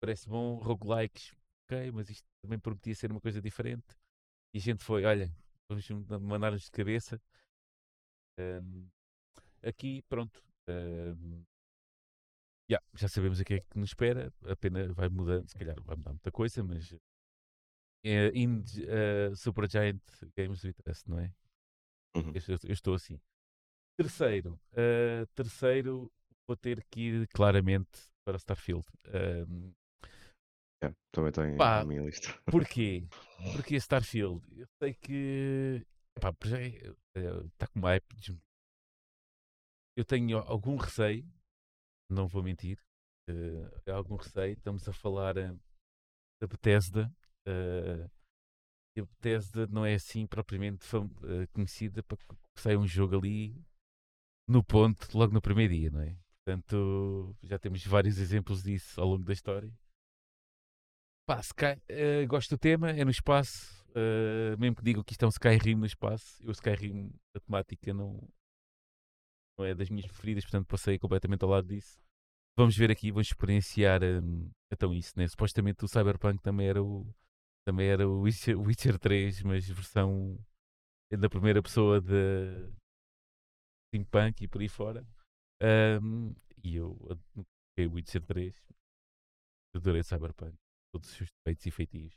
[0.00, 1.32] Parece bom, roguelikes,
[1.66, 3.86] ok, mas isto também prometia ser uma coisa diferente.
[4.54, 5.34] E a gente foi, olha,
[5.68, 5.88] vamos
[6.22, 7.20] mandar-nos de cabeça.
[8.38, 8.90] Ahm,
[9.62, 10.42] aqui, pronto.
[10.68, 11.44] ahm,
[12.70, 14.32] yeah, já sabemos o que é que nos espera.
[14.46, 16.94] A pena vai mudando, se calhar vai mudar muita coisa, mas
[18.04, 20.00] é, Indie, eh, Supergiant
[20.36, 21.32] Games with Us, não é?
[22.16, 22.32] Uhum.
[22.34, 23.20] Eu, eu- estou assim.
[23.96, 26.12] Terceiro, eh, terceiro,
[26.48, 27.90] vou ter que ir claramente
[28.24, 28.84] para Starfield.
[29.08, 29.72] Ahm,
[30.84, 31.78] Yeah, também tem Pá.
[31.80, 32.28] na minha lista.
[32.50, 33.08] porquê?
[33.54, 34.42] Porque Starfield?
[34.60, 35.82] Eu sei que
[36.16, 38.06] epá, por já está com uma hype.
[39.96, 41.24] Eu tenho algum receio,
[42.10, 42.78] não vou mentir.
[43.28, 44.52] eh, algum receio.
[44.52, 45.50] Estamos a falar eh,
[46.42, 47.10] da Bethesda.
[48.96, 50.86] e a Bethesda não é assim propriamente
[51.52, 52.24] conhecida para que
[52.60, 53.54] saia um jogo ali
[54.48, 56.16] no ponto, logo no primeiro dia, não é?
[56.46, 59.70] Portanto, já temos vários exemplos disso ao longo da história.
[61.26, 63.74] Pá, Sky- eh, gosto do tema, é no espaço.
[63.94, 67.94] eh, mesmo que digam que isto é um Skyrim no espaço, eu Skyrim, a temática
[67.94, 68.28] não,
[69.58, 71.98] não é das minhas preferidas, portanto passei completamente ao lado disso.
[72.56, 75.26] Vamos ver aqui, vamos experienciar hum, então isso, né?
[75.28, 77.06] Supostamente o Cyberpunk também era o
[77.64, 80.38] também era o Witcher, Witcher 3, mas versão
[81.18, 82.70] da primeira pessoa de
[83.88, 85.04] Steampunk e por aí fora.
[85.62, 86.90] Hum, e eu
[87.78, 88.54] o Witcher 3,
[89.74, 90.54] adorei Cyberpunk,
[90.92, 92.14] todos os seus defeitos e feitios.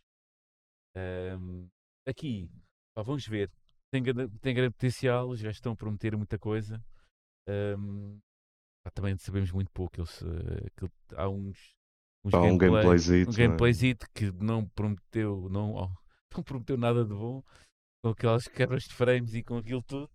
[0.96, 1.70] Hum,
[2.08, 2.50] aqui,
[2.96, 3.52] pá, vamos ver.
[3.92, 6.84] Tem, grande- tem grande potencial, já estão a prometer muita coisa.
[7.48, 8.20] Hum,
[8.84, 10.00] pá, também sabemos muito pouco.
[10.00, 10.22] Eles,
[10.68, 11.76] aquilo- há uns,
[12.24, 13.30] uns Há um gameplay- gameplayzito.
[13.30, 13.38] um é?
[13.38, 15.90] gameplayzito que não prometeu, não, oh,
[16.38, 17.44] não prometeu nada de bom,
[18.04, 20.10] com aquelas quebras de frames e com aquilo tudo.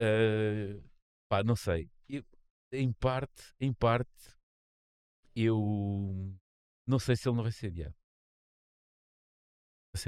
[0.00, 0.80] Eh,
[1.28, 1.88] pá, não sei.
[2.72, 4.34] Em parte, em parte,
[5.34, 6.34] eu
[6.86, 7.94] não sei se ele não vai ser adiado.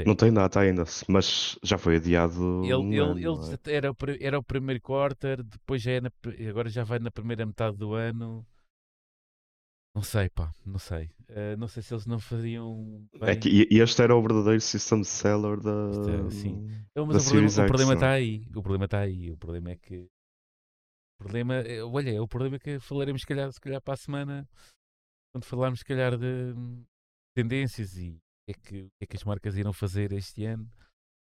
[0.05, 2.65] Não tem data ainda, mas já foi adiado.
[2.65, 3.75] Ele, um ele, ano, ele é?
[3.77, 6.11] era, o, era o primeiro quarter, depois já é na,
[6.49, 8.45] agora já vai na primeira metade do ano.
[9.95, 11.09] Não sei, pá, não sei.
[11.31, 13.03] Uh, não sei se eles não fariam.
[13.23, 15.71] É que este era o verdadeiro system seller da.
[16.27, 16.69] É, sim.
[16.91, 18.47] Então, mas da o problema, o problema está aí.
[18.49, 19.31] O problema está aí.
[19.31, 20.07] O problema é que.
[21.19, 23.97] O problema, é, olha, é o problema que falaremos se calhar, se calhar para a
[23.97, 24.49] semana,
[25.33, 26.55] quando falarmos se calhar de
[27.35, 30.71] tendências e o que, é que, é que as marcas irão fazer este ano.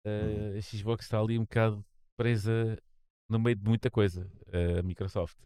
[0.06, 1.84] Uh, a Xbox está ali um bocado
[2.16, 2.76] presa
[3.30, 4.30] no meio de muita coisa,
[4.78, 5.38] a Microsoft.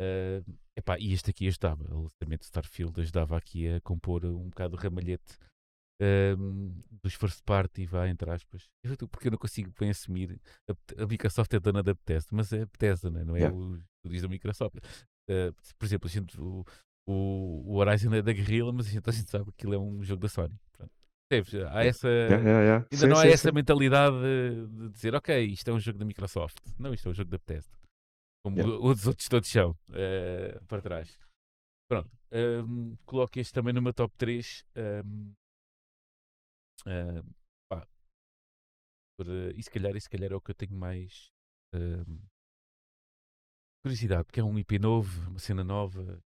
[0.00, 0.44] Uh,
[0.76, 4.76] epá, e este aqui ajudava, o lançamento de Starfield ajudava aqui a compor um bocado
[4.76, 5.38] o ramalhete
[6.00, 8.68] um, dos first party, vá, entre aspas.
[9.10, 10.40] Porque eu não consigo bem assumir.
[10.68, 13.56] A, a Microsoft é dona da Bethesda, mas é Bethesda, não é, não é yeah.
[13.56, 13.78] o
[14.08, 14.76] diz da Microsoft.
[15.28, 16.64] Uh, por exemplo, a gente, o,
[17.08, 19.78] o, o Horizon é da Guerrilla, mas a gente, a gente sabe que aquilo é
[19.78, 20.54] um jogo da Sony.
[20.72, 20.92] Pronto.
[21.72, 23.54] Há essa, yeah, yeah, ainda sim, não há sim, essa sim.
[23.54, 26.58] mentalidade de, de, dizer, ok, isto é um jogo da Microsoft.
[26.78, 27.76] Não, isto é um jogo da Bethesda.
[28.44, 31.18] Como os outros todos são, uh, para trás.
[31.88, 32.10] Pronto.
[32.32, 34.64] Um, coloco este também numa top 3.
[35.04, 35.32] Um,
[36.86, 37.34] uh,
[37.68, 37.86] pá,
[39.18, 41.30] por, uh, e se calhar, e se calhar é o que eu tenho mais
[43.82, 46.20] curiosidade, porque é um IP novo, uma cena nova.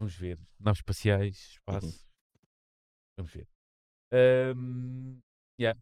[0.00, 0.38] Vamos ver.
[0.58, 1.52] Naves espaciais, uhum.
[1.52, 1.86] espaço.
[1.86, 2.12] Uhum.
[3.18, 3.48] Vamos ver.
[4.56, 5.20] Um,
[5.60, 5.78] yeah.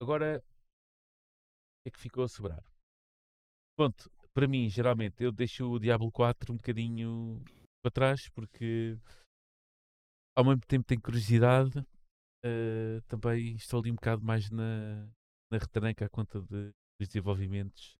[0.00, 0.42] Agora, o
[1.82, 2.64] que é que ficou a sobrar?
[3.76, 7.44] Pronto, para mim, geralmente, eu deixo o Diablo 4 um bocadinho
[7.82, 8.98] para trás, porque
[10.36, 11.84] ao mesmo tempo tenho curiosidade,
[12.44, 15.08] uh, também estou ali um bocado mais na,
[15.50, 17.96] na retranca à conta de, dos desenvolvimentos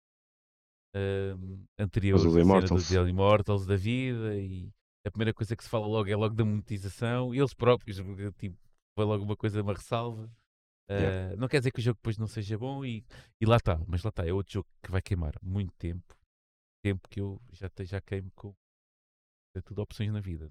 [0.94, 2.88] uh, anteriores, do Immortals.
[2.88, 4.70] dos Immortals da vida, e
[5.06, 7.96] a primeira coisa que se fala logo é logo da monetização, e eles próprios,
[8.38, 8.58] tipo,
[8.96, 10.30] foi logo uma coisa, uma ressalva.
[10.90, 11.36] Uh, yeah.
[11.36, 13.04] Não quer dizer que o jogo depois não seja bom e,
[13.40, 16.14] e lá está, mas lá está, é outro jogo que vai queimar muito tempo,
[16.84, 18.54] tempo que eu já, já queimo com
[19.54, 20.50] é tudo opções na vida.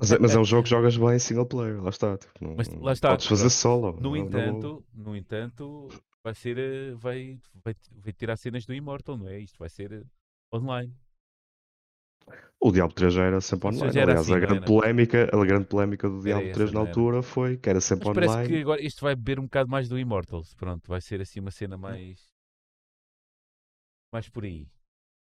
[0.00, 2.18] Mas é, mas é, um jogo que jogas bem em single player, lá está.
[2.18, 3.92] Tipo, não, mas, lá está podes fazer solo.
[3.92, 5.04] No não, entanto, não...
[5.04, 5.88] no entanto,
[6.22, 9.38] vai ser eh, vai, vai, vai tirar cenas do Immortal, não é?
[9.38, 10.02] Isto vai ser eh,
[10.52, 10.92] online.
[12.58, 13.92] O Diablo 3 já era sempre online.
[13.92, 16.80] Já era Aliás, assim, a, grande polémica, a grande polémica do Diablo essa, 3 na
[16.80, 18.32] altura foi que era sempre Mas online.
[18.32, 20.54] Parece que agora isto vai beber um bocado mais do Immortals.
[20.54, 22.18] Pronto, vai ser assim uma cena mais.
[24.10, 24.66] mais por aí.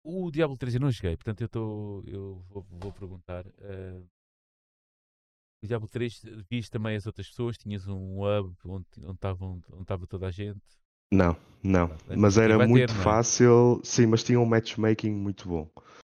[0.04, 3.46] O Diablo 3 eu não joguei, portanto eu, tô, eu vou, vou perguntar.
[3.46, 4.06] Uh,
[5.62, 7.56] o Diablo 3, viste também as outras pessoas?
[7.56, 10.60] Tinhas um hub onde estava onde onde toda a gente?
[11.12, 11.90] Não, não.
[12.16, 13.02] Mas era muito ter, é?
[13.02, 13.80] fácil.
[13.84, 15.70] Sim, mas tinha um matchmaking muito bom.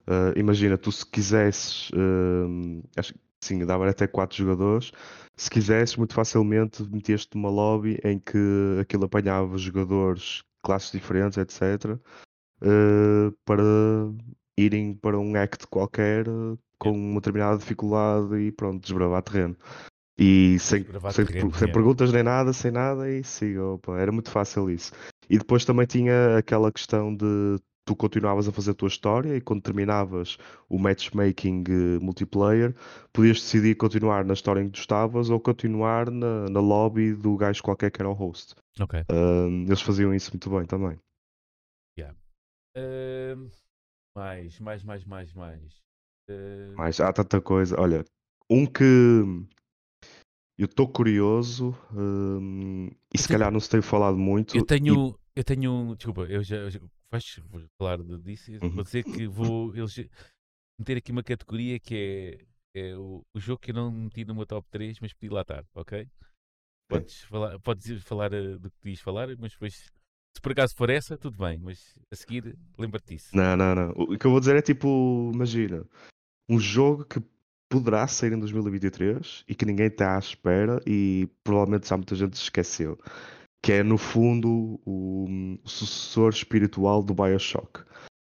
[0.07, 4.91] Uh, imagina, tu se quisesses, uh, acho que sim, dava até 4 jogadores.
[5.35, 8.37] Se quisesses, muito facilmente metias-te numa lobby em que
[8.79, 11.97] aquilo apanhava jogadores, classes diferentes, etc.,
[12.61, 13.63] uh, para
[14.57, 16.27] irem para um act qualquer
[16.83, 19.55] com uma determinada dificuldade e pronto, desbravar terreno.
[20.17, 24.29] E sem, sem, terreno, sem perguntas nem nada, sem nada, e siga, opa, era muito
[24.29, 24.91] fácil isso.
[25.29, 29.41] E depois também tinha aquela questão de tu continuavas a fazer a tua história e
[29.41, 30.37] quando terminavas
[30.69, 32.73] o matchmaking uh, multiplayer,
[33.11, 37.35] podias decidir continuar na história em que tu estavas ou continuar na, na lobby do
[37.35, 38.55] gajo qualquer que era o host.
[38.79, 39.01] Ok.
[39.01, 40.97] Uh, eles faziam isso muito bem também.
[41.97, 42.17] Yeah.
[42.77, 43.49] Uh,
[44.15, 45.81] mais, mais, mais, mais, mais.
[46.29, 46.73] Uh...
[46.75, 47.79] Mas há tanta coisa.
[47.79, 48.05] Olha,
[48.49, 48.83] um que
[50.57, 54.55] eu estou curioso um, e se calhar não se tem falado muito.
[54.55, 55.39] Eu tenho, e...
[55.39, 56.79] eu tenho, desculpa, eu já, eu já
[57.11, 58.69] vais vou falar disso, uhum.
[58.69, 60.07] vou dizer que vou eles,
[60.79, 64.35] meter aqui uma categoria que é, é o, o, jogo que eu não meti no
[64.35, 66.07] meu top 3, mas pedi lá estar, ok?
[66.89, 67.27] Podes é.
[67.27, 71.17] falar, podes falar uh, do que podias falar, mas depois, se por acaso for essa,
[71.17, 73.35] tudo bem, mas a seguir lembra-te disso.
[73.35, 73.89] Não, não, não.
[73.91, 75.85] O que eu vou dizer é tipo, imagina,
[76.49, 77.21] um jogo que
[77.69, 82.37] poderá sair em 2023 e que ninguém está à espera e provavelmente já muita gente
[82.37, 82.99] se esqueceu
[83.63, 87.85] que é no fundo o, o sucessor espiritual do Bioshock,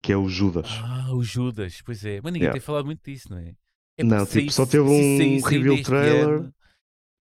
[0.01, 0.69] que é o Judas.
[0.71, 2.21] Ah, o Judas, pois é.
[2.23, 2.53] Mas ninguém yeah.
[2.53, 3.53] tem falado muito disso, não é?
[3.99, 6.29] é não, tipo, só teve um reveal trailer.
[6.29, 6.55] Ano,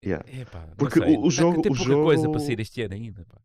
[0.05, 0.23] yeah.
[0.31, 1.63] é, pá, porque o, o, jogo.
[1.63, 2.03] Tem pouca jogo...
[2.03, 3.25] coisa para sair este ano ainda.
[3.25, 3.41] Pá.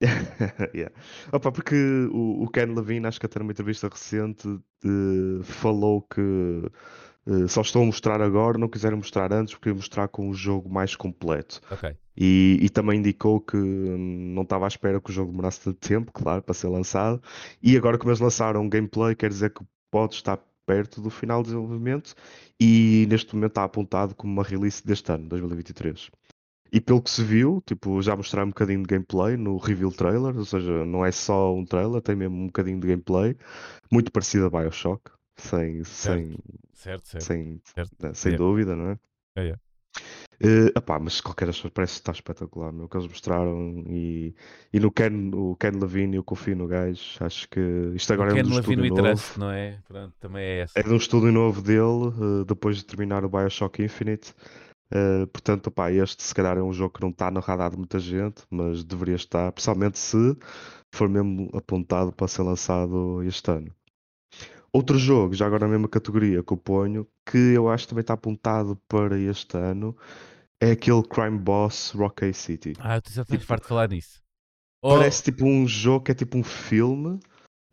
[0.74, 0.94] yeah.
[1.32, 1.76] Opa, porque
[2.12, 4.48] o, o, Ken Levine, acho que até numa entrevista recente,
[4.82, 10.08] de, falou que uh, só estão a mostrar agora, não quiseram mostrar antes, porque mostrar
[10.08, 11.60] com o jogo mais completo.
[11.70, 11.94] Ok.
[12.16, 16.12] E, e, também indicou que não estava à espera que o jogo demorasse tanto tempo,
[16.12, 17.20] claro, para ser lançado.
[17.60, 21.46] E agora, como eles lançaram gameplay, quer dizer que pode estar perto do final do
[21.46, 22.14] desenvolvimento.
[22.60, 26.10] E neste momento está apontado como uma release deste ano, 2023.
[26.74, 30.36] E pelo que se viu, tipo, já mostraram um bocadinho de gameplay no reveal trailer,
[30.36, 33.36] ou seja, não é só um trailer, tem mesmo um bocadinho de gameplay,
[33.92, 36.36] muito parecido a Bioshock, sem, sem,
[36.72, 37.24] Certo, certo.
[37.24, 37.92] sem, certo.
[38.02, 38.98] né, sem dúvida, não é?
[39.36, 39.56] É, é.
[40.40, 43.06] Eh, epá, mas de qualquer das formas parece que está espetacular, meu, o que eles
[43.06, 44.34] mostraram e,
[44.72, 47.60] e no Ken, o Ken Levine eu confio no gajo, acho que
[47.94, 49.78] isto agora o é Ken um do Levine we trust, novo, não é?
[49.86, 50.76] Pronto, também é essa.
[50.76, 52.08] é de um estúdio novo dele,
[52.42, 54.34] eh, depois de terminar o Bioshock Infinite,
[54.94, 57.76] Eh, portanto, opá, este se calhar é um jogo que não está no radar de
[57.76, 60.36] muita gente, mas deveria estar, principalmente se
[60.94, 63.74] for mesmo apontado para ser lançado este ano.
[64.72, 68.02] Outro jogo, já agora na mesma categoria que eu ponho, que eu acho que também
[68.02, 69.96] está apontado para este ano,
[70.60, 72.74] é aquele Crime Boss Rocky City.
[72.78, 74.22] Ah, tu já estás Tipo, farto de falar nisso.
[74.82, 77.18] Oh, Parece tipo um jogo que é tipo um filme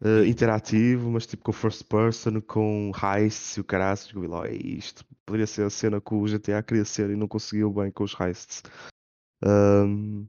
[0.03, 0.25] Sim.
[0.25, 4.11] interativo, mas tipo com first person, com heists e o caraças.
[4.11, 7.27] Vi lá, "Ei, isto poderia ser a cena que o GTA queria ser e não
[7.27, 8.63] conseguiu bem com os heists.
[9.43, 10.25] Ahm,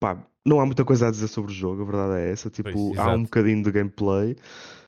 [0.00, 2.50] pá, não há muita coisa a dizer sobre o jogo, a verdade é essa.
[2.50, 4.36] Tipo, Pois, há um bocadinho de gameplay.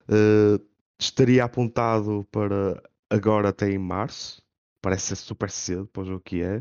[0.08, 0.60] eh,
[0.98, 4.42] estaria apontado para agora até em março.
[4.82, 6.58] Parece ser super cedo para o jogo que é.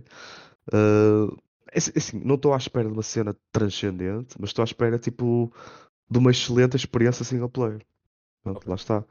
[0.73, 1.35] Uh,
[1.73, 4.97] é é assim, não estou à espera de uma cena transcendente, mas estou à espera
[4.99, 5.53] tipo
[6.13, 7.81] de uma excelente experiência single player.
[8.43, 9.05] Pronto, lá está.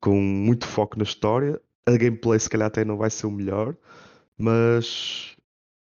[0.00, 1.60] Com muito foco na história.
[1.86, 3.76] A gameplay se calhar até não vai ser o melhor,
[4.38, 5.36] mas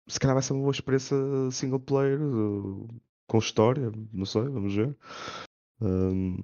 [0.08, 1.18] se calhar vai ser uma boa experiência
[1.52, 2.88] single player uh,
[3.28, 4.96] com história, não sei, vamos ver.
[5.82, 6.44] Um,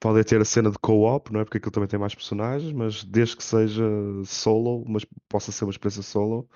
[0.00, 1.44] pode ter a cena de co-op, não é?
[1.44, 3.84] Porque aquilo também tem mais personagens, mas desde que seja
[4.24, 6.48] solo, mas possa ser uma experiência solo,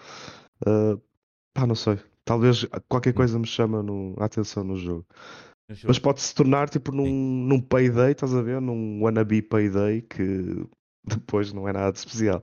[0.66, 1.01] uh,
[1.55, 1.99] pá, não sei.
[2.24, 3.16] Talvez qualquer Hum.
[3.16, 5.07] coisa me chama no- a atenção no jogo.
[5.68, 6.00] Mas jogo.
[6.00, 8.60] pode se tornar tipo num, num payday, estás a ver?
[8.60, 10.66] Num wannabe payday que
[11.04, 12.42] depois não é nada de especial.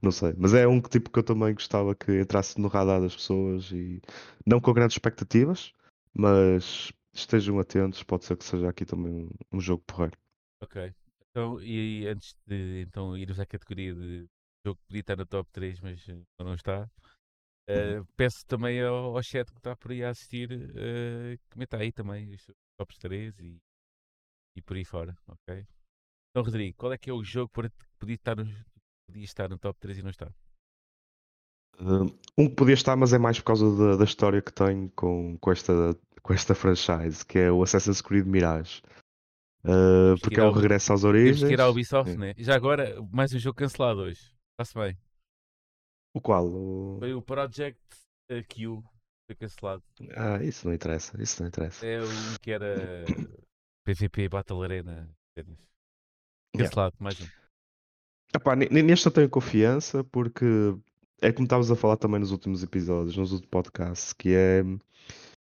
[0.00, 0.32] Não sei.
[0.36, 3.70] Mas é um que tipo que eu também gostava que entrasse no radar das pessoas
[3.72, 4.00] e
[4.46, 5.72] não com grandes expectativas,
[6.14, 10.16] mas estejam atentos, pode ser que seja aqui também um, um jogo porreiro.
[10.62, 10.92] Ok.
[11.30, 14.26] Então, e antes de então, irmos à categoria de
[14.64, 16.88] jogo que podia estar no top 3, mas eh, não está,
[17.68, 21.76] eh, peço também ao, ao chat que está por aí a assistir eh, que meta
[21.76, 22.46] aí também os
[22.78, 23.58] tops 3 e,
[24.56, 25.66] e por aí fora, ok?
[26.30, 28.44] Então, Rodrigo, qual é que é o jogo que podia estar no,
[29.06, 30.32] podia estar no top 3 e não está?
[31.80, 32.06] Uh,
[32.36, 35.38] Um que podia estar, mas é mais por causa da, da história que tenho com,
[35.38, 35.72] com, esta,
[36.22, 38.82] com esta franchise, que é o Assassin's Creed Mirage.
[39.64, 41.44] Uh, Temos que porque é o regresso às Temos origens.
[41.48, 42.16] que ir à Ubisoft, É.
[42.16, 42.34] né?
[42.38, 44.20] Já agora, mais um jogo cancelado hoje.
[44.52, 44.96] Está-se bem.
[46.14, 46.46] O qual?
[46.46, 47.80] O- Foi o Project
[48.48, 48.82] Q.
[49.26, 49.82] Foi cancelado.
[50.16, 51.20] Ah, isso não interessa.
[51.22, 51.86] Isso não interessa.
[51.86, 53.04] É um que era
[53.86, 55.08] PVP Battle Arena.
[55.38, 55.58] cenas.
[56.56, 56.68] Yeah.
[56.70, 57.26] Cancelado, mais um.
[58.34, 60.44] Epá, ne- ne- neste eu tenho confiança porque
[61.20, 64.62] é como estávamos a falar também nos últimos episódios, nos últimos podcasts, que é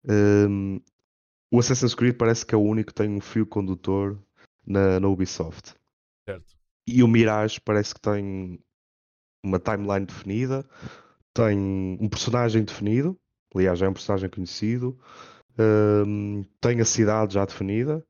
[0.06, 0.80] hum,
[1.52, 4.18] o Assassin's Creed parece que é o único que tem um fio condutor
[4.66, 5.74] na, na Ubisoft.
[6.28, 6.56] Certo.
[6.88, 8.60] E o Mirage parece que tem
[9.44, 10.66] uma timeline definida,
[11.34, 13.18] tem um personagem definido,
[13.56, 14.98] aliás, já é um personagem conhecido,
[16.06, 18.06] hum, tem a cidade já definida.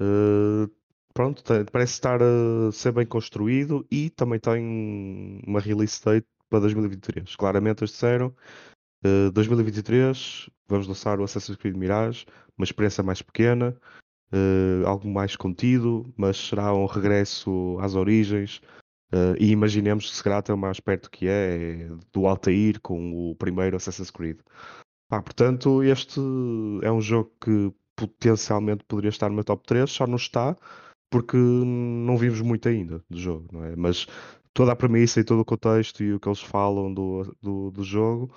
[0.00, 0.70] Uh,
[1.12, 6.60] pronto, tem- parece estar a ser bem construído e também tem uma release date para
[6.60, 7.34] 2023.
[7.36, 8.34] Claramente eles disseram
[9.04, 12.26] uh, 2023 vamos lançar o Assassin's Creed Mirage,
[12.56, 13.76] uma experiência mais pequena,
[14.32, 18.60] uh, algo mais contido, mas será um regresso às origens.
[19.12, 23.34] Uh, e imaginemos que se o mais perto que é, é do Altair com o
[23.36, 24.38] primeiro Assassin's Creed.
[25.08, 26.20] Pá, portanto, este
[26.82, 30.56] é um jogo que potencialmente poderia estar no top 3, só não está
[31.10, 33.74] porque não vimos muito ainda do jogo, não é?
[33.74, 34.06] Mas
[34.52, 37.82] toda a premissa e todo o contexto e o que eles falam do, do, do
[37.82, 38.30] jogo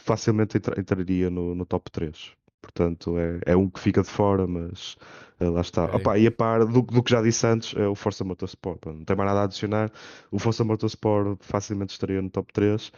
[0.00, 2.32] facilmente entra- entraria no, no top 3.
[2.62, 4.96] Portanto, é, é um que fica de fora, mas
[5.40, 5.84] eh, lá está.
[5.86, 5.96] Ok.
[5.96, 8.86] Opa, e a par do, do que já disse antes, é o Força Motorsport.
[8.86, 9.90] Não tem mais nada a adicionar.
[10.30, 12.92] O Força Motorsport facilmente estaria no top 3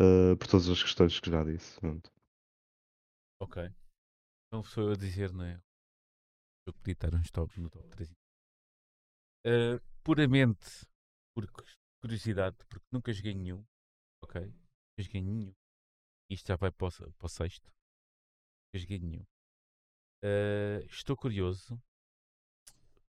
[0.00, 1.78] eh, por todas as questões que já disse.
[1.80, 2.10] Pronto.
[3.40, 3.56] Ok.
[4.46, 5.60] Então sou eu a dizer, não é?
[6.66, 8.10] Eu podia estar nos top, no top 3.
[9.44, 10.86] Eh, puramente
[11.34, 11.64] por cu-
[12.02, 13.64] curiosidade, porque nunca joguei nenhum.
[14.22, 14.40] Ok?
[14.42, 15.52] Nunca joguei nenhum.
[16.30, 17.70] Isto já vai para o, para o sexto.
[18.74, 19.24] Joguei nenhum.
[20.22, 21.80] Eh, estou curioso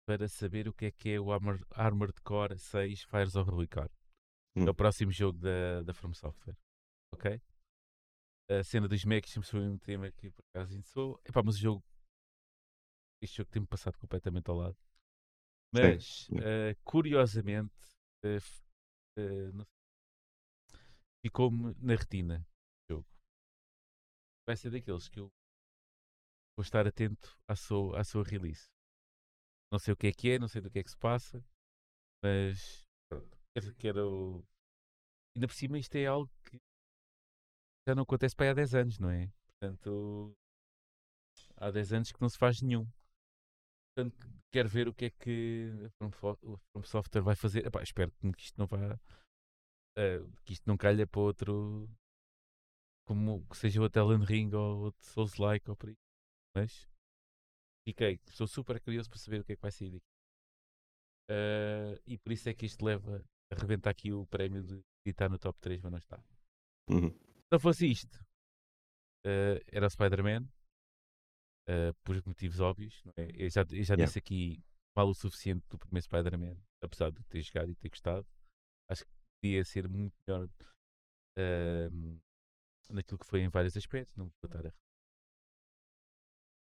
[0.05, 3.87] para saber o que é que é o Armor, Armored Core 6 Fires of Rubicon.
[4.55, 4.67] Hum.
[4.67, 6.57] É o próximo jogo da, da From Software.
[7.13, 7.41] Ok?
[8.49, 11.19] A cena dos mechs sempre foi um tema que por acaso interessou.
[11.25, 11.83] Epá, mas o jogo.
[13.21, 14.77] Este jogo tem-me passado completamente ao lado.
[15.73, 17.73] Mas, eh, curiosamente,
[19.53, 19.73] não sei,
[21.25, 22.45] ficou-me na retina
[22.89, 23.07] o jogo.
[24.45, 25.31] vai ser daqueles que eu
[26.57, 28.67] vou estar atento à sua, à sua release.
[29.71, 31.43] Não sei o que é que é, não sei do que é que se passa,
[32.23, 33.37] mas pronto,
[33.77, 34.45] quero.
[35.35, 36.59] Ainda por cima isto é algo que
[37.87, 39.31] já não acontece para aí há 10 anos, não é?
[39.47, 40.35] Portanto,
[41.57, 42.87] há 10 anos que não se faz nenhum.
[43.95, 47.65] Portanto, quero ver o que é que a From Software vai fazer.
[47.65, 48.95] Epá, espero que isto não vá.
[49.97, 51.89] Uh, que isto não calha para outro.
[53.05, 55.97] Como que seja o Elden Ring ou outro Souls-like ou por aí.
[56.55, 56.87] Mas
[57.87, 60.13] fiquei, estou super curioso para saber o que é que vai sair daqui.
[61.29, 65.29] Uh, e por isso é que isto leva a rebentar aqui o prémio de estar
[65.29, 66.23] no top 3, mas não está.
[66.89, 67.09] Uhum.
[67.09, 68.15] Se não fosse isto,
[69.25, 70.43] uh, era o Spider-Man,
[71.69, 73.01] uh, por motivos óbvios.
[73.17, 73.45] É?
[73.45, 74.05] Eu já, eu já yeah.
[74.05, 74.63] disse aqui
[74.95, 78.27] mal o suficiente do primeiro Spider-Man, apesar de ter jogado e ter gostado.
[78.89, 80.47] Acho que podia ser muito melhor
[81.37, 82.21] uh,
[82.89, 84.15] naquilo que foi em vários aspectos.
[84.15, 84.71] Não vou estar a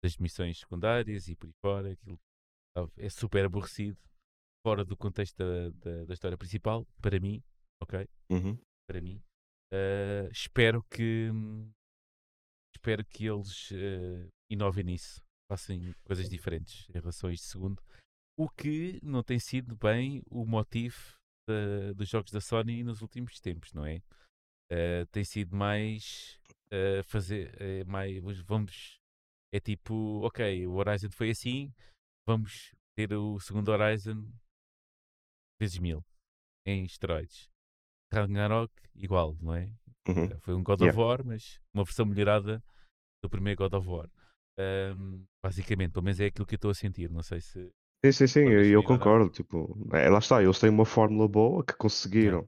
[0.04, 2.20] das missões secundárias e por aí fora, aquilo
[2.98, 3.98] é super aborrecido,
[4.66, 7.44] fora do contexto da, da, da história principal, para mim,
[7.82, 8.08] ok?
[8.30, 8.58] Uhum.
[8.88, 9.22] Para mim.
[9.74, 11.30] Uh, espero que
[12.76, 15.22] espero que eles uh, inovem nisso,
[15.52, 17.82] façam coisas diferentes em relação a este segundo.
[18.38, 20.98] O que não tem sido bem o motivo
[21.48, 24.02] de, dos jogos da Sony nos últimos tempos, não é?
[24.72, 26.40] Uh, tem sido mais
[27.06, 28.99] fazer mais vamos
[29.54, 31.74] é tipo, ok, o Horizon foi assim,
[32.28, 34.30] vamos ter o segundo Horizon
[35.60, 36.04] vezes mil
[36.66, 37.50] em esteroides.
[38.12, 39.72] Ragnarok, igual, não é?
[40.08, 40.40] Uhum.
[40.40, 40.98] Foi um God yeah.
[40.98, 42.64] of War, mas uma versão melhorada
[43.24, 44.10] do primeiro God of War.
[44.60, 47.10] Um, basicamente, pelo menos é aquilo que eu estou a sentir.
[47.10, 47.72] Não sei se.
[48.04, 49.30] Sim, sim, sim, eu, eu concordo.
[49.30, 52.48] Tipo, é, lá está, eles têm uma fórmula boa que conseguiram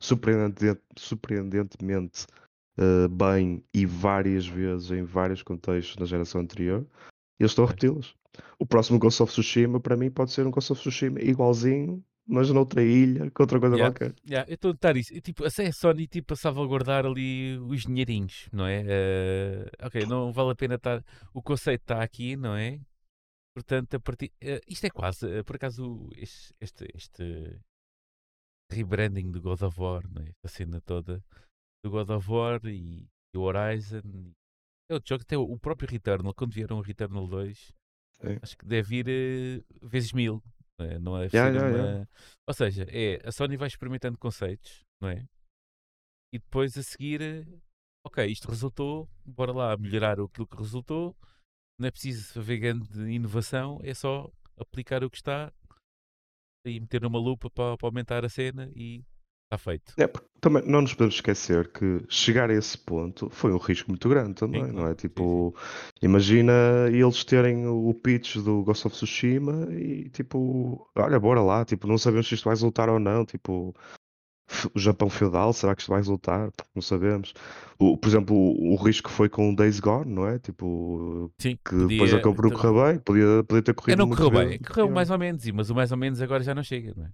[0.00, 2.26] surpreendente, surpreendentemente
[2.78, 6.86] uh, bem e várias vezes em vários contextos na geração anterior.
[7.38, 8.14] E eles estão a repeti-las.
[8.58, 12.50] O próximo Ghost of Tsushima, para mim, pode ser um Ghost of Tsushima igualzinho, mas
[12.50, 14.14] noutra ilha, com outra coisa yeah, qualquer.
[14.26, 15.12] Yeah, eu estou a notar isso.
[15.20, 18.82] Tipo, a Sony tipo, a salvaguardar ali os dinheirinhos, não é?
[18.82, 21.04] Uh, ok, não vale a pena estar.
[21.34, 22.80] O conceito está aqui, não é?
[23.54, 24.32] Portanto, a partir.
[24.42, 27.60] Uh, isto é quase, uh, por acaso, este, este, este,
[28.70, 30.30] rebranding do God of War, não é?
[30.30, 31.22] Esta cena toda
[31.84, 34.32] do God of War e do Horizon.
[34.90, 38.38] É outro jogo, até o próprio Returnal, quando vieram o Returnal 2, Sim.
[38.42, 40.42] acho que deve ir vezes mil
[40.78, 40.98] não é?
[40.98, 41.86] Não é yeah, yeah, uma...
[41.86, 42.08] yeah.
[42.46, 45.26] Ou seja, é, a Sony vai experimentando conceitos, não é?
[46.32, 47.20] E depois a seguir,
[48.06, 51.16] ok, isto resultou, bora lá melhorar aquilo que resultou.
[51.78, 55.52] Não é preciso haver grande inovação, é só aplicar o que está
[56.64, 59.04] e meter uma lupa para, para aumentar a cena e
[59.52, 59.92] está feito.
[59.98, 64.08] É, também não nos podemos esquecer que chegar a esse ponto foi um risco muito
[64.08, 64.94] grande também, sim, não é?
[64.94, 66.52] Tipo, sim, imagina
[66.88, 71.98] eles terem o pitch do Ghost of Tsushima e tipo, olha, bora lá, tipo, não
[71.98, 73.74] sabemos se isto vai resultar ou não, tipo,
[74.74, 76.50] o Japão feudal, será que isto vai resultar?
[76.74, 77.32] Não sabemos.
[77.78, 80.38] O, por exemplo, o, o risco foi com o Days Gone, não é?
[80.38, 84.08] Tipo, Sim, que podia, depois acabou por correr bem, podia, podia ter corrido é, não
[84.08, 86.92] correu bem, correu mais ou menos, mas o mais ou menos agora já não chega,
[86.96, 87.10] não é?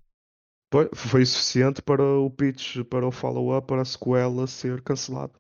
[0.71, 5.33] Foi, foi suficiente para o pitch, para o follow-up, para a sequela ser cancelado.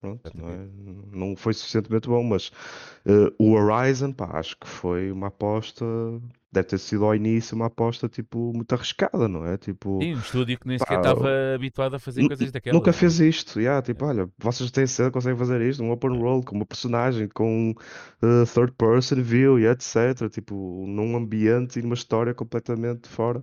[0.00, 0.68] Pronto, não, é?
[1.10, 2.48] não foi suficientemente bom, mas
[3.06, 5.84] uh, o Horizon, pá, acho que foi uma aposta,
[6.52, 9.56] deve ter sido ao início uma aposta tipo muito arriscada, não é?
[9.56, 12.76] Tipo, Sim, um estúdio que nem sequer estava habituado a fazer coisas daquelas.
[12.78, 12.92] Nunca é?
[12.92, 14.08] fez isto, yeah, tipo, é.
[14.08, 18.46] olha, vocês têm cedo, conseguem fazer isto, um open world com uma personagem, com uh,
[18.54, 20.28] third person view e etc.
[20.30, 23.42] Tipo, num ambiente e numa história completamente fora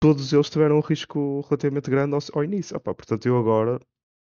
[0.00, 2.76] todos eles tiveram um risco relativamente grande ao, ao início.
[2.76, 3.80] Opa, portanto, eu agora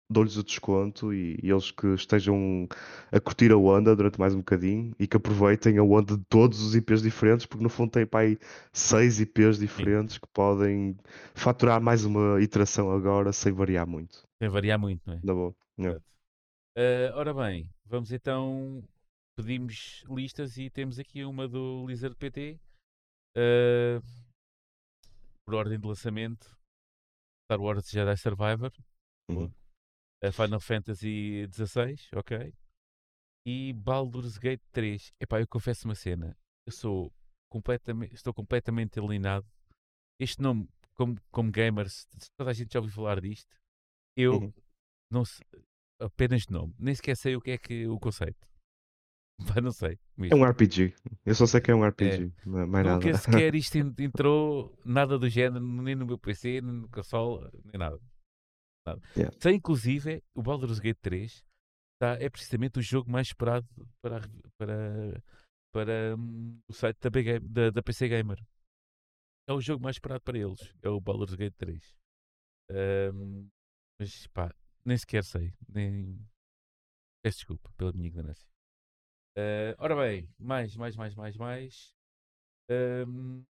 [0.10, 2.68] dou-lhes o desconto e, e, eles que estejam
[3.12, 6.62] a curtir a onda durante mais um bocadinho e que aproveitem a onda de todos
[6.62, 8.38] os IPs diferentes, porque no fundo tem para aí
[8.72, 10.22] seis IPs diferentes Sim.
[10.22, 10.98] que podem
[11.34, 14.24] faturar mais uma iteração agora sem variar muito.
[14.42, 15.20] Sem variar muito, não é?
[15.24, 15.56] Na boa.
[15.80, 16.00] Yeah.
[16.78, 18.84] Uh, ora bem, vamos então.
[19.36, 22.60] Pedimos listas e temos aqui uma do Lizard PT.
[23.36, 24.04] Uh,
[25.46, 26.58] por ordem de lançamento,
[27.46, 28.72] Star Wars Jedi Survivor,
[29.30, 29.52] uhum.
[30.32, 32.54] Final Fantasy XVI, ok,
[33.46, 35.12] e Baldur's Gate 3.
[35.20, 37.12] Epá, eu confesso uma cena, eu sou
[37.52, 39.48] completamente, estou completamente alienado.
[40.20, 43.56] Este nome, como, como gamers, toda a gente já ouviu falar disto.
[44.16, 44.54] Eu uhum.
[45.12, 45.46] não sei,
[46.00, 48.48] apenas de nome, nem sequer sei o que é que o conceito.
[49.62, 50.00] não sei.
[50.32, 50.94] É um RPG.
[51.26, 52.32] Eu só sei que é um RPG.
[52.46, 52.66] É.
[52.66, 53.18] Mais Nunca nada.
[53.18, 58.00] sequer isto entrou nada do género, nem no meu PC, nem no console, nem nada.
[58.86, 59.02] nada.
[59.16, 59.36] Yeah.
[59.40, 61.44] Sei, inclusive, o Baldur's Gate 3
[62.00, 63.68] tá, é precisamente o jogo mais esperado
[64.02, 64.22] para,
[64.58, 65.24] para,
[65.74, 68.40] para hum, o site da, Game, da, da, PC Gamer.
[69.48, 70.74] É o jogo mais esperado para eles.
[70.82, 71.96] É o Baldur's Gate 3.
[72.72, 73.50] Um,
[74.00, 74.54] mas pá,
[74.86, 75.54] nem sequer sei.
[75.68, 76.18] Nem...
[77.24, 78.53] Peço desculpa pela minha ignorância.
[79.38, 81.96] Uh, ora bem, mais, mais, mais, mais, mais.
[82.70, 83.44] Um,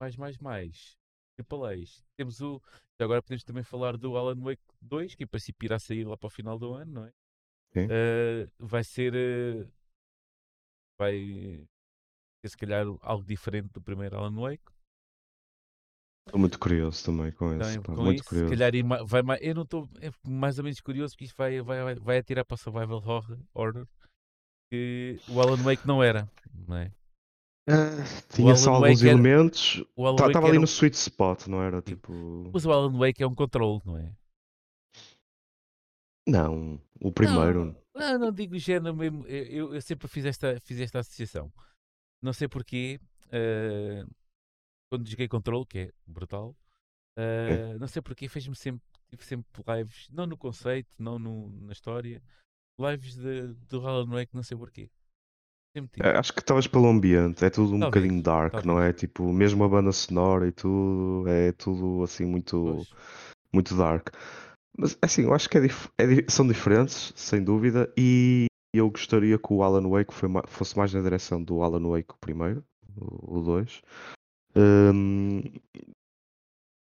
[0.00, 0.96] mais, mais, mais.
[1.36, 2.04] Triple A's.
[2.16, 2.62] Temos o.
[3.00, 6.26] Agora podemos também falar do Alan Wake 2, que em princípio irá sair lá para
[6.26, 7.12] o final do ano, não é?
[7.76, 9.14] Uh, vai ser.
[9.14, 9.70] Uh,
[10.98, 11.14] vai
[12.40, 14.72] ser se calhar algo diferente do primeiro Alan Wake.
[16.26, 17.82] Estou muito curioso também com isso.
[17.82, 18.52] com muito isso, curioso.
[18.52, 21.60] Se calhar vai mais, eu não estou é mais ou menos curioso porque isto vai,
[21.62, 23.88] vai, vai atirar para Survival Horror, horror
[24.70, 26.30] que o Alan Wake não era,
[26.66, 26.92] não é?
[27.68, 29.84] Uh, tinha só alguns Wake elementos.
[29.96, 30.66] Estava tá, ali no um...
[30.66, 31.82] sweet spot, não era?
[31.82, 32.50] Tipo...
[32.52, 34.12] Mas o Alan Wake é um controle, não é?
[36.26, 37.76] Não, o primeiro.
[37.94, 39.26] Não, não, não digo género mesmo.
[39.26, 41.52] Eu, eu, sempre fiz esta, fiz esta associação.
[42.22, 43.00] Não sei porquê.
[43.26, 44.08] Uh,
[44.90, 46.56] quando joguei Control, que é brutal,
[47.18, 47.78] uh, é.
[47.78, 52.22] não sei porquê, fez-me sempre, tive sempre lives, não no conceito, não no, na história,
[52.78, 54.90] lives de, do Alan Wake, não sei porquê.
[56.00, 58.66] É, acho que estavas pelo ambiente, é tudo um talvez, bocadinho dark, talvez.
[58.66, 58.92] não é?
[58.92, 62.84] Tipo, mesmo a banda sonora e tudo, é tudo assim muito,
[63.52, 64.08] muito dark.
[64.76, 69.38] Mas assim, eu acho que é dif é, são diferentes, sem dúvida, e eu gostaria
[69.38, 70.12] que o Alan Wake
[70.46, 72.64] fosse mais na direção do Alan Wake o primeiro,
[72.96, 73.82] o 2.
[74.56, 75.42] Um,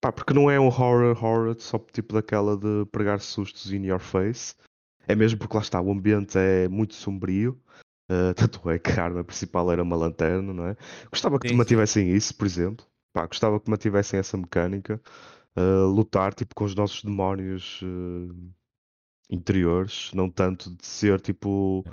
[0.01, 3.99] pá, porque não é um horror horror só tipo daquela de pregar sustos in your
[3.99, 4.55] face.
[5.09, 7.59] É mesmo porque lá está, o ambiente é muito sombrio.
[8.11, 10.77] Uh, tanto é que a arma principal era uma lanterna, não é?
[11.11, 12.85] Gostava que sim, mantivessem isso, por exemplo.
[13.11, 15.01] Pá, gostava que mantivessem essa mecânica
[15.57, 18.53] uh, lutar tipo com os nossos demónios uh,
[19.31, 21.83] interiores, não tanto de ser tipo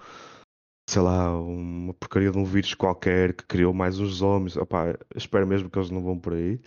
[0.89, 4.57] sei lá, uma porcaria de um vírus qualquer que criou mais uns zombies.
[4.57, 6.61] Opá, espero mesmo que eles não vão por aí.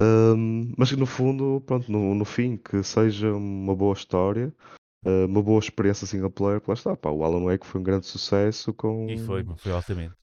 [0.00, 4.54] Um, mas no fundo, pronto, no, no fim, que seja uma boa história,
[5.04, 8.06] uh, uma boa experiência single player, lá está, pá, o Alan Wake foi um grande
[8.06, 9.08] sucesso com...
[9.08, 10.14] E foi, foi altamente.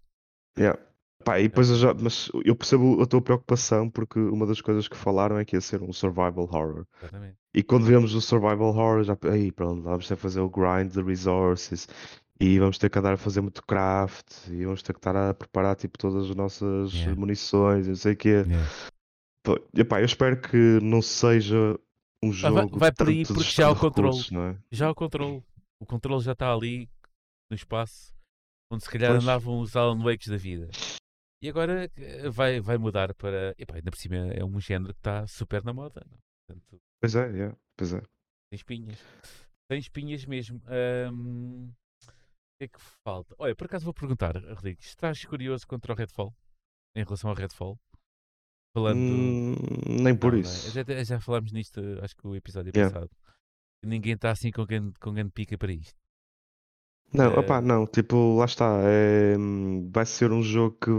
[0.58, 0.80] Yeah.
[1.24, 4.88] Pá, e depois eu já, mas eu percebo a tua preocupação porque uma das coisas
[4.88, 6.86] que falaram é que ia ser um survival horror.
[7.02, 7.36] Exatamente.
[7.54, 10.92] E quando vemos o survival horror, já, aí pronto, vamos ter que fazer o grind
[10.92, 11.88] de resources
[12.40, 15.34] e vamos ter que andar a fazer muito craft e vamos ter que estar a
[15.34, 17.16] preparar tipo todas as nossas yeah.
[17.20, 18.46] munições, não sei o quê.
[18.46, 18.70] Yeah.
[19.76, 21.80] Epá, eu espero que não seja
[22.30, 22.56] um jogo.
[22.56, 24.20] vai, vai por aí porque já o controle.
[24.20, 24.58] É?
[24.72, 25.44] Já o controle.
[25.80, 26.90] O controle já está ali
[27.50, 28.16] no espaço
[28.72, 29.24] onde se calhar pois.
[29.24, 30.70] andavam os Alan Wakes da vida.
[31.42, 33.56] E agora eh, vai, vai mudar para.
[33.58, 36.06] Epá, ainda por cima é um género que está super na moda.
[36.48, 38.00] Portanto, pois é, yeah, pois é.
[38.00, 39.00] Tem espinhas.
[39.70, 40.62] Tem espinhas mesmo.
[41.12, 43.36] Um, o que é que falta?
[43.38, 46.34] Olha, por acaso vou perguntar, Rodrigo, estás curioso contra o Redfall?
[46.96, 47.78] Em relação ao Redfall?
[48.76, 48.98] Falando.
[48.98, 49.56] Hum,
[49.88, 50.76] nem por não, isso.
[50.76, 50.86] Não é?
[50.98, 52.94] já, já falámos nisto, acho que o episódio yeah.
[52.94, 53.10] passado.
[53.82, 55.96] Ninguém está assim com quem, com quem pica para isto.
[57.14, 57.40] Não, é...
[57.40, 58.82] opá, não, tipo, lá está.
[58.84, 59.38] É,
[59.90, 60.92] vai ser um jogo que,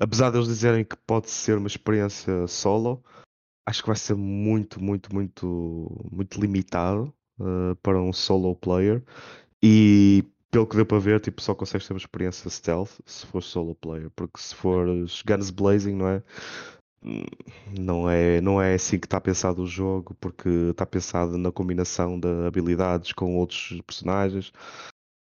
[0.00, 3.04] apesar de eles dizerem que pode ser uma experiência solo,
[3.64, 9.04] acho que vai ser muito, muito, muito, muito limitado uh, para um solo player.
[9.62, 13.40] E pelo que deu para ver, tipo, só consegues ter uma experiência stealth se for
[13.40, 16.22] solo player, porque se fores guns blazing, não é?
[17.78, 22.18] Não é, não é assim que está pensado o jogo, porque está pensado na combinação
[22.18, 24.52] de habilidades com outros personagens.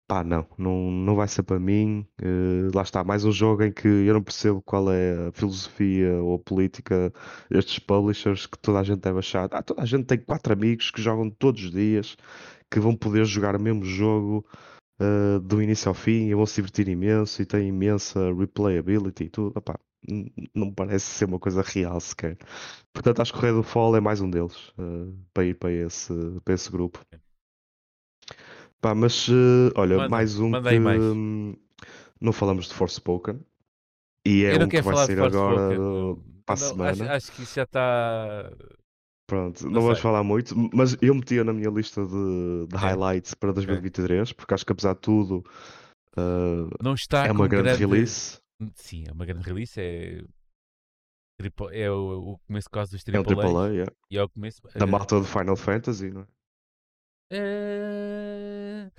[0.08, 2.08] Pá, não, não, não vai ser para mim.
[2.22, 6.14] Uh, lá está, mais um jogo em que eu não percebo qual é a filosofia
[6.22, 7.12] ou a política
[7.50, 9.50] destes publishers que toda a gente deve achar.
[9.52, 12.16] Ah, toda a gente tem quatro amigos que jogam todos os dias,
[12.72, 14.46] que vão poder jogar o mesmo jogo
[15.02, 19.30] uh, do início ao fim e vão se divertir imenso e tem imensa replayability e
[19.30, 19.58] tudo.
[19.58, 19.80] Epá,
[20.54, 22.38] não me parece ser uma coisa real sequer.
[22.94, 25.72] Portanto, acho que o Rei do Fall é mais um deles uh, para ir para
[25.72, 27.00] esse, para esse grupo.
[28.82, 31.02] Pá, mas uh, olha, Manda, mais um que mais.
[31.02, 31.56] Hum,
[32.22, 33.40] não falamos de Forspoken.
[34.26, 36.92] E é um que vai ser agora uh, para a semana.
[36.92, 38.52] Acho, acho, que isso já está.
[39.28, 43.34] Pronto, não, não vamos falar muito, mas eu metia na minha lista de, de highlights
[43.34, 45.44] para 2023, porque acho que apesar de tudo
[46.16, 48.40] uh, não está é uma grande, grande, release.
[48.76, 49.80] Sim, é uma grande release.
[49.80, 50.22] É,
[51.72, 53.18] é o, o começo quase dos AAA.
[53.18, 53.94] É um AAA, yeah.
[54.10, 54.62] E é o começo.
[54.76, 56.28] Da malta do Final Fantasy, não é?
[57.32, 58.92] É...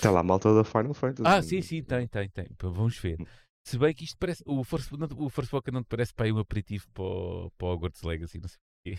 [0.00, 1.28] Tem lá a malta da Final Fantasy.
[1.28, 2.46] Ah, sim, sim, tem, tem, tem.
[2.60, 3.20] Vamos ver.
[3.20, 3.26] Hum.
[3.66, 4.42] Se bem que isto parece.
[4.46, 7.66] O Force, o Force Walker não te parece para aí um aperitivo para o, para
[7.66, 8.98] o Hogwarts Legacy, não sei.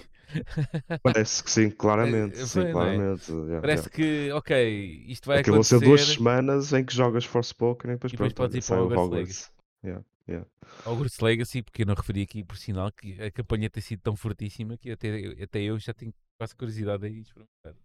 [1.04, 2.40] Parece que sim, É, claramente.
[2.40, 2.72] é, Sim, não é?
[2.72, 3.32] claramente.
[3.32, 3.90] yeah, Parece yeah.
[3.90, 7.94] que, ok, isto vai Aquilo vão ser acontecer duas semanas em que jogas Forspoken e
[7.94, 9.55] depois, e depois pronto, podes ir para o o Hogwarts Hogwarts.
[9.86, 10.48] Yeah, yeah.
[10.86, 14.16] Hogwarts Legacy, porque eu não referi aqui por sinal que a campanha tem sido tão
[14.16, 17.76] fortíssima que até, até eu já tenho quase curiosidade em experimentar.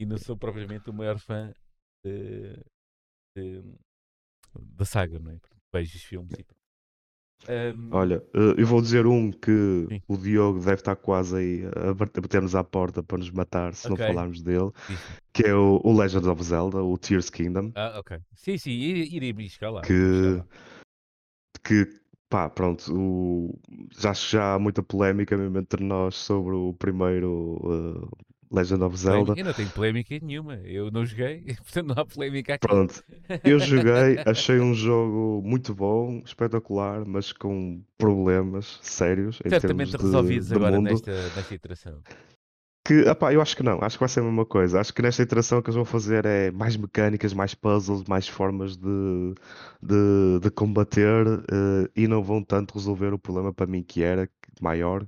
[0.00, 1.52] E não sou propriamente o maior fã
[4.60, 5.38] da saga, não é?
[5.74, 6.46] Vejo os filmes e.
[7.48, 9.50] Ahm, Olha, eh, eu vou dizer um que
[9.88, 10.00] Sim.
[10.06, 13.74] o Diogo deve estar quase aí a bate- a bater-nos à porta para nos matar
[13.74, 13.98] se Ok.
[13.98, 15.16] não falarmos dele, diz-me.
[15.32, 18.16] que é o, o Legend of Zelda, o Tears Kingdom, Ah, ok.
[18.36, 19.82] Sim, sim, ir- irei chegar lá.
[19.82, 20.46] Que- lá.
[21.64, 21.86] Que
[22.28, 23.58] pá, pronto, o-
[23.98, 27.58] já já há muita polémica mesmo entre nós sobre o primeiro
[28.10, 28.22] eh,
[28.54, 29.34] Legend of Zelda.
[29.36, 30.56] Eu não tenho polémica nenhuma.
[30.56, 32.66] Eu não joguei, portanto não há polémica aqui.
[32.66, 33.02] Pronto,
[33.44, 40.76] eu joguei, achei um jogo muito bom, espetacular, mas com problemas sérios Certamente resolvidos agora
[40.76, 40.90] mundo.
[40.90, 42.02] nesta, nesta iteração.
[42.84, 44.80] Que, epá, eu acho que não, acho que vai ser a mesma coisa.
[44.80, 48.76] Acho que nesta iteração que eles vão fazer é mais mecânicas, mais puzzles, mais formas
[48.76, 49.34] de,
[49.80, 54.28] de, de combater eh, e não vão tanto resolver o problema para mim que era
[54.60, 55.06] maior,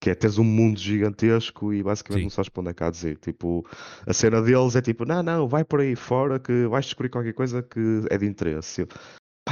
[0.00, 2.24] que é teres um mundo gigantesco e basicamente Sim.
[2.24, 3.18] não sabes para onde é que há de ir.
[3.18, 3.64] Tipo,
[4.06, 7.32] a cena deles é tipo, não, não, vai por aí fora que vais descobrir qualquer
[7.34, 8.88] coisa que é de interesse.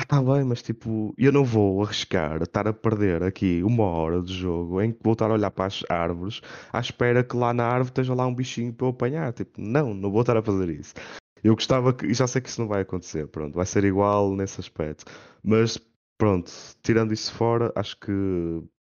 [0.02, 4.20] Pá, tá bem, mas tipo, eu não vou arriscar estar a perder aqui uma hora
[4.22, 6.40] de jogo em que vou estar a olhar para as árvores
[6.72, 9.32] à espera que lá na árvore esteja lá um bichinho para eu apanhar.
[9.32, 10.94] Tipo, não, não vou estar a fazer isso.
[11.42, 14.34] Eu gostava que, e já sei que isso não vai acontecer, pronto, vai ser igual
[14.34, 15.04] nesse aspecto.
[15.42, 15.78] Mas
[16.18, 16.50] pronto,
[16.82, 18.12] tirando isso fora, acho que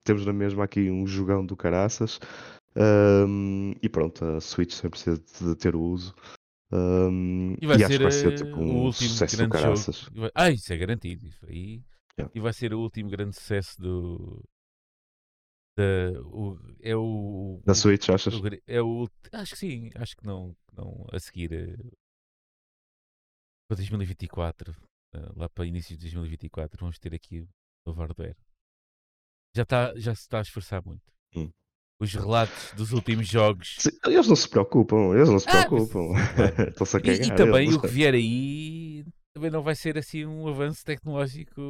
[0.04, 2.20] temos na mesma aqui um jogão do caraças.
[2.76, 6.14] Ahm, e pronto, a Switch sempre precisa de ter o uso.
[6.72, 9.36] Ahm, E vai e acho ser que vai ser eh, tipo o um último sucesso
[9.36, 9.96] do grande caraças.
[10.00, 10.18] jogo.
[10.18, 11.26] E vai- Ah, isso é garantido.
[11.26, 11.84] Isso aí.
[12.20, 12.32] Yeah.
[12.36, 14.44] E vai ser o último grande sucesso do.
[15.78, 15.84] Da,
[16.26, 17.62] o, é o.
[17.66, 18.34] Da o- Switch, achas?
[18.36, 19.08] o é o.
[19.32, 19.90] Acho que sim.
[19.96, 20.56] Acho que não.
[20.74, 21.52] não a seguir.
[21.54, 21.76] eh,
[23.68, 24.76] Para 2024.
[25.16, 26.78] eh, Lá para início de 2024.
[26.80, 27.48] Vamos ter aqui o
[27.88, 28.36] novo hardware.
[29.56, 31.12] Já, tá, já se está a esforçar muito.
[31.36, 31.50] Hum.
[32.00, 33.76] Os relatos dos últimos jogos.
[34.06, 36.14] Eles não se preocupam, eles não se Ah, mas preocupam.
[36.70, 37.28] Estão-se a E, cagar.
[37.28, 37.76] e também eles.
[37.76, 41.62] o que vier aí também não vai ser assim um avanço tecnológico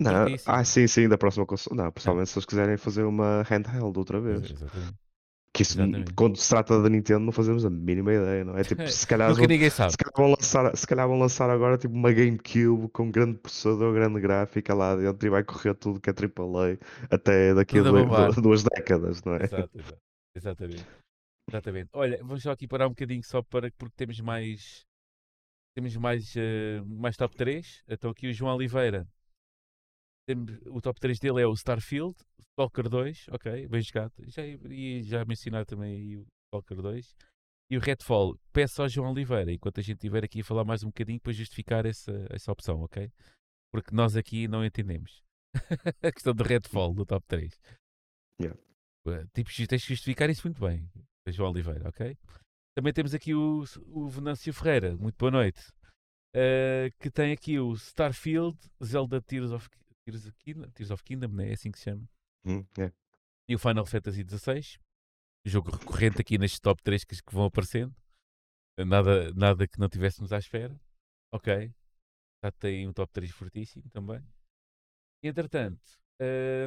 [0.00, 1.76] Não, ah, sim, sim, da próxima console.
[1.76, 4.50] Não, principalmente se eles quiserem fazer uma handheld outra Pois, vez.
[4.52, 4.94] Exatamente.
[5.58, 6.14] Que isso, exatamente.
[6.14, 8.62] quando se trata da Nintendo, não fazemos a mínima ideia, não é?
[8.62, 9.90] Tipo, se calhar, vão, ninguém sabe.
[9.92, 13.92] se calhar vão lançar, se calhar vão lançar agora tipo uma GameCube com grande processador,
[13.92, 16.78] grande gráfica lá dentro e vai correr tudo que é AAA
[17.10, 18.32] até daqui a Tudo a doi- bombar.
[18.32, 19.42] du- duas décadas, não é?
[19.44, 19.98] Exato, exato.
[20.36, 20.86] Exatamente.
[21.48, 21.90] Exatamente.
[21.92, 24.84] Olha, vamos só aqui parar um bocadinho só para porque temos mais
[25.74, 27.82] temos mais, eh, mais top 3.
[27.88, 29.06] Então aqui o João Oliveira.
[30.70, 32.14] O top 3 dele é o Starfield,
[32.52, 34.12] Stalker 2, ok, bem jogado.
[34.26, 37.14] Já ia já mencionar também aí o Stalker 2.
[37.70, 40.82] E o Redfall, peço ao João Oliveira, enquanto a gente estiver aqui a falar mais
[40.82, 43.12] um bocadinho para justificar essa, essa opção, ok?
[43.70, 45.22] Porque nós aqui não entendemos
[46.02, 47.60] a questão do Redfall no top 3.
[48.40, 48.58] Yeah.
[49.06, 50.90] Uh, Tipo, tens de justificar isso muito bem,
[51.28, 52.16] João Oliveira, ok?
[52.74, 55.60] Também temos aqui o, o Venâncio Ferreira, muito boa noite,
[56.34, 59.68] uh, que tem aqui o Starfield, Zelda Tears of,
[60.12, 61.50] Tears of, Kingdom, Tears of Kingdom, né?
[61.50, 62.08] é assim que se chama,
[62.44, 62.92] Hum, é.
[63.48, 64.78] e o Final Fantasy XVI,
[65.44, 67.94] jogo recorrente aqui nestes top 3 que, que vão aparecendo,
[68.86, 70.78] nada, nada que não tivéssemos à espera,
[71.32, 71.74] ok?
[72.42, 74.24] Já tem um top 3 fortíssimo também.
[75.22, 75.98] Entretanto,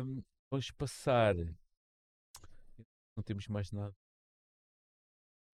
[0.03, 0.21] hum,
[0.51, 1.33] vamos passar.
[3.15, 3.95] Não temos mais nada.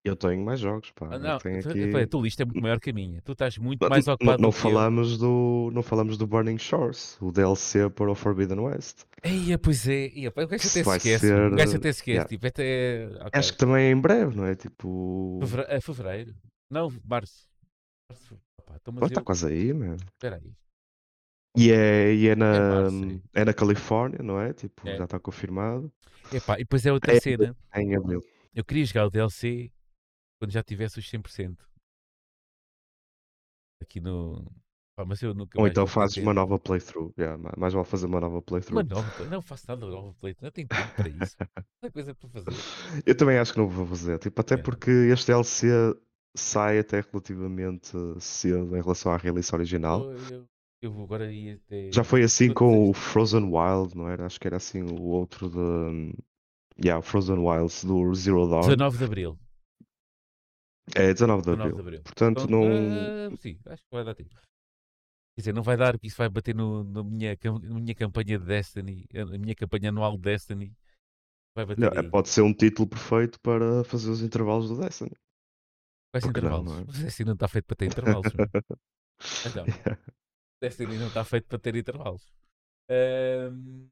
[0.07, 1.07] Eu tenho mais jogos, pá.
[1.11, 1.95] Ah, não, tenho tu- aqui...
[1.95, 3.21] a tua lista é muito maior que a minha.
[3.21, 4.61] Tu estás muito Não, mais não- ocupado não do que eu.
[4.63, 9.03] falamos do, não falamos do Burning Shores, o DLC para o Forbidden West.
[9.23, 10.07] Eia, pois é.
[10.07, 11.19] Eia, o gajo até se esquece.
[11.19, 12.09] ser, O gajo até se esquece.
[12.11, 12.27] yeah.
[12.29, 13.07] Tipo, até.
[13.21, 13.29] ok.
[13.33, 14.55] Acho que também é em breve, não é?
[14.55, 15.39] Tipo.
[15.41, 16.35] Fevere- é fevereiro.
[16.71, 17.47] Não, março.
[18.09, 18.37] Março.
[18.81, 19.25] Então, Está eu.
[19.25, 19.95] quase aí, meu.
[19.95, 20.51] Espera aí.
[21.57, 23.21] E é, e é, na, março, sim.
[23.33, 24.53] é na Califórnia, não é?
[24.53, 24.95] Tipo, É.
[24.97, 25.91] já está confirmado.
[26.31, 27.55] Epá, e depois é outra É, cena.
[27.73, 28.21] é em abril.
[28.53, 29.71] Eu queria jogar o DLC
[30.39, 31.57] quando já tivesse os 100%.
[33.81, 34.43] Aqui no.
[34.95, 37.13] Pá, mas eu nunca Ou então fazes uma nova playthrough.
[37.17, 38.83] Yeah, ma- mais vale fazer uma nova Uma playthrough.
[38.83, 40.35] nova play- Não faço nada de nova play.
[40.41, 41.35] Não tenho tempo para isso.
[41.83, 42.51] Não coisa para fazer.
[43.05, 44.17] Eu também acho que não vou fazer.
[44.17, 44.57] Tipo, até É.
[44.57, 45.67] porque este DLC
[46.35, 50.11] sai até relativamente cedo em relação à release original.
[50.11, 50.47] Eu, eu,
[50.81, 51.91] eu agora ir até.
[51.91, 54.25] Já foi assim com o Frozen Wild, não era?
[54.25, 56.15] Acho que era assim o outro de.
[56.83, 58.61] Yeah, o Frozen Wilds do Zero Dawn.
[58.61, 59.39] 19 de Abril.
[60.95, 61.75] É 19 de 19 abril.
[61.75, 62.01] de Abril.
[62.03, 63.33] Portanto, Então, não.
[63.33, 64.29] ah, sim, acho que vai dar tempo.
[65.35, 68.39] Quer dizer, não vai dar porque isso vai bater no, na minha, na minha campanha
[68.39, 70.73] de Destiny, a minha campanha anual de Destiny.
[71.55, 75.11] Vai bater Não, é, pode ser um título perfeito para fazer os intervalos do Destiny.
[76.11, 76.71] Quais que não, intervalos?
[76.71, 76.83] não é?
[76.89, 78.33] O Destiny não está feito para ter intervalos.
[78.33, 78.47] meu.
[79.47, 82.23] Então, o Destiny não está feito para ter intervalos.
[82.89, 83.87] Ahm,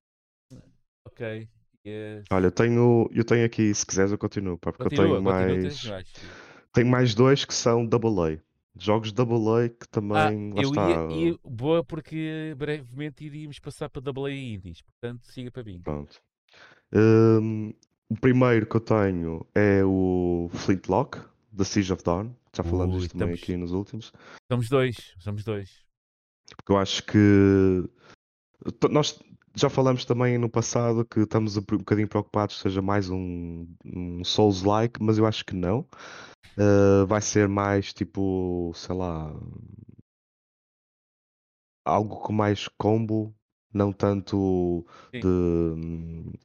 [1.05, 1.49] ok.
[1.85, 2.25] Yes.
[2.31, 5.23] Olha, eu tenho, eu tenho aqui, se quiseres, eu continuo, pá, porque Continua, eu tenho
[5.23, 5.83] mais.
[5.83, 6.13] mais.
[6.75, 8.39] Tenho mais dois que são Double A.
[8.77, 10.53] Jogos Double A que Ah, também.
[10.53, 10.89] Lá eu está.
[10.89, 15.79] ia, ia- boa porque brevemente iríamos passar para AA Indies, portanto siga para mim.
[15.81, 16.21] Pronto.
[16.93, 17.73] Hum,
[18.09, 21.19] o primeiro que eu tenho é o Flintlock,
[21.55, 22.31] The Siege of Dawn.
[22.55, 24.11] Já falamos Ui, também estamos- aqui nos últimos.
[24.51, 25.69] Somos dois, somos dois.
[26.57, 27.89] Porque eu acho que.
[28.91, 29.19] Nós
[29.55, 34.23] já falamos também no passado que estamos um bocadinho preocupados que seja mais um, um
[34.23, 35.87] Souls-like, mas eu acho que não.
[36.57, 39.33] Uh, vai ser mais tipo, sei lá,
[41.85, 43.33] algo com mais combo,
[43.73, 45.19] não tanto Sim.
[45.19, 46.37] de,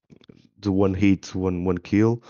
[0.56, 2.20] de one hit, one, one kill.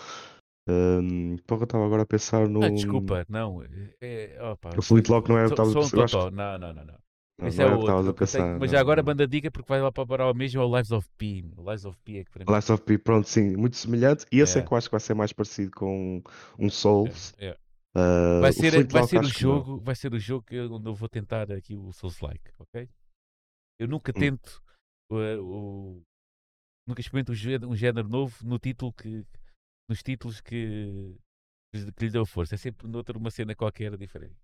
[0.69, 2.63] Um, porra, eu estava agora a pensar no.
[2.63, 3.63] Ah, desculpa, não.
[4.01, 6.31] É, é, opa, O Flintlock não é sou, estavas a sou um acho.
[6.31, 7.10] Não, não, não, não.
[7.41, 8.11] Não é o o outro.
[8.11, 8.59] a pensar.
[8.59, 9.07] mas já agora não.
[9.07, 11.45] banda dica porque vai lá para parar o mesmo é o Lives of P.
[11.57, 12.51] O Lives of P é que para mim.
[12.51, 14.25] Last of P, pronto, sim, muito semelhante.
[14.31, 14.65] E esse é É.
[14.67, 16.23] que eu acho que vai ser mais parecido com
[16.59, 17.35] um Souls.
[17.39, 17.57] É.
[17.97, 19.29] Uh, Vai o ser, vai Flintlock ser o não.
[19.31, 22.53] jogo, vai ser o jogo que eu- onde eu vou tentar aqui o Souls Like,
[22.59, 22.89] ok?
[23.81, 24.21] Eu nunca Hum.
[24.21, 24.63] tento
[25.11, 26.03] uh, o,
[26.87, 29.25] nunca experimento um um género novo no título que
[29.89, 31.17] nos títulos que,
[31.73, 32.55] que lhe deu força.
[32.55, 34.37] É sempre noutra uma cena qualquer diferente.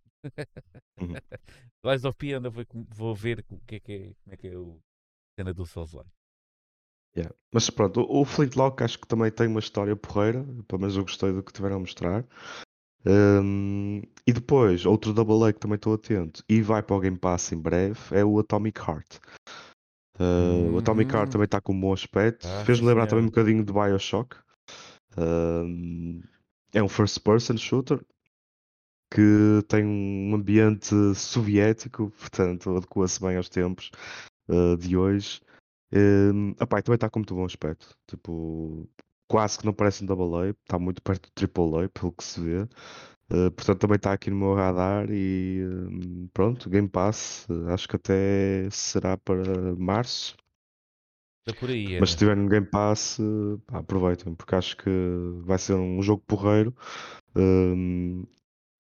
[1.01, 1.15] Uhum.
[1.85, 4.57] Lies of P ainda vou, ver o que é que é, como é que é
[4.57, 4.79] o
[5.39, 5.93] cena do Souls.
[7.17, 7.35] Yeah.
[7.53, 11.03] Mas pronto, o o Flintlock acho que também tem uma história porreira, pelo menos eu
[11.03, 12.25] gostei do que tiveram a mostrar.
[13.07, 17.17] Um, e depois, outro Double A que também estou atento e vai para o Game
[17.17, 19.19] Pass em breve é o Atomic Heart.
[20.19, 21.33] Uh, O Atomic Heart Hum.
[21.33, 24.37] também está com um bom aspecto, Ah, fez-me lembrar também um bocadinho de Bioshock.
[25.17, 26.21] Um,
[26.75, 28.05] é um first person shooter
[29.11, 33.91] que tem um ambiente soviético, portanto adequa-se bem aos tempos
[34.49, 35.41] uh, de hoje.
[35.93, 37.97] Um, epá, e também está com muito bom aspecto.
[38.07, 38.89] Tipo,
[39.29, 42.25] quase que não parece um double A, está muito perto do triple A, pelo que
[42.25, 42.63] se vê.
[43.29, 47.89] Uh, portanto, também está aqui no meu radar e um, pronto, Game Pass, uh, acho
[47.89, 50.37] que até será para março.
[51.45, 52.17] Está por aí, Mas se é.
[52.17, 54.91] estiver no Game Pass, uh, aproveitem, porque acho que
[55.45, 56.75] vai ser um jogo porreiro
[57.37, 58.25] um,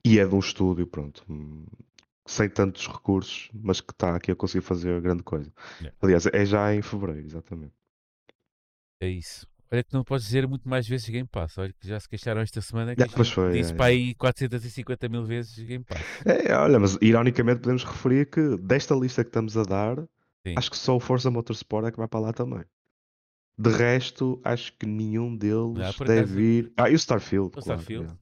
[0.06, 1.64] e é de um estúdio, pronto, um,
[2.26, 5.52] sem tantos recursos, mas que está aqui a conseguir fazer grande coisa.
[5.80, 5.96] Yeah.
[6.02, 7.74] Aliás, é já em fevereiro, exatamente.
[9.00, 9.46] É isso.
[9.70, 11.58] Olha que não podes dizer muito mais vezes Game Pass.
[11.58, 13.94] Olha que já se queixaram esta semana que Yeah, foi, disse é, para é.
[13.94, 16.06] aí 450 mil vezes Game Pass.
[16.24, 19.98] É, olha, mas ironicamente podemos referir que desta lista que estamos a dar,
[20.46, 20.54] Sim.
[20.56, 22.64] acho que só o Forza Motorsport é que vai para lá também.
[23.58, 26.72] De resto, acho que nenhum deles Ah, deve acaso, ir.
[26.76, 27.80] Ah, e o Starfield, o claro.
[27.80, 28.18] Starfield.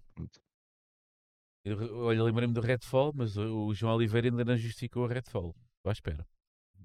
[1.65, 5.55] Eu, olha, lembrei-me do Redfall, mas o, o João Oliveira ainda não justificou o Redfall.
[5.79, 6.27] Estou à espera.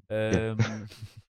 [0.10, 0.56] Ahm,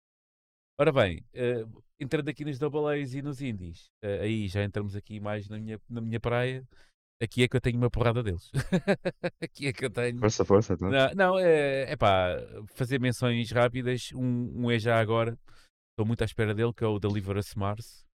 [0.78, 1.66] ora bem, eh,
[1.98, 5.58] entrando aqui nos Double A's e nos Indies, eh, aí já entramos aqui mais na
[5.58, 6.64] minha, na minha praia.
[7.20, 8.50] Aqui é que eu tenho uma porrada deles.
[9.42, 10.18] aqui é que eu tenho.
[10.20, 10.88] Força, força, então.
[10.88, 12.36] Não, não é, é pá,
[12.68, 14.10] fazer menções rápidas.
[14.14, 15.36] Um, um é já agora,
[15.90, 18.06] estou muito à espera dele, que é o Deliver Us Mars.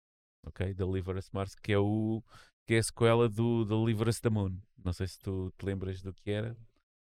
[0.47, 0.74] Ok?
[0.74, 2.22] Deliver Us Mars, que é, o,
[2.67, 4.59] que é a sequela do Deliver Us the Moon.
[4.85, 6.57] Não sei se tu te lembras do que era.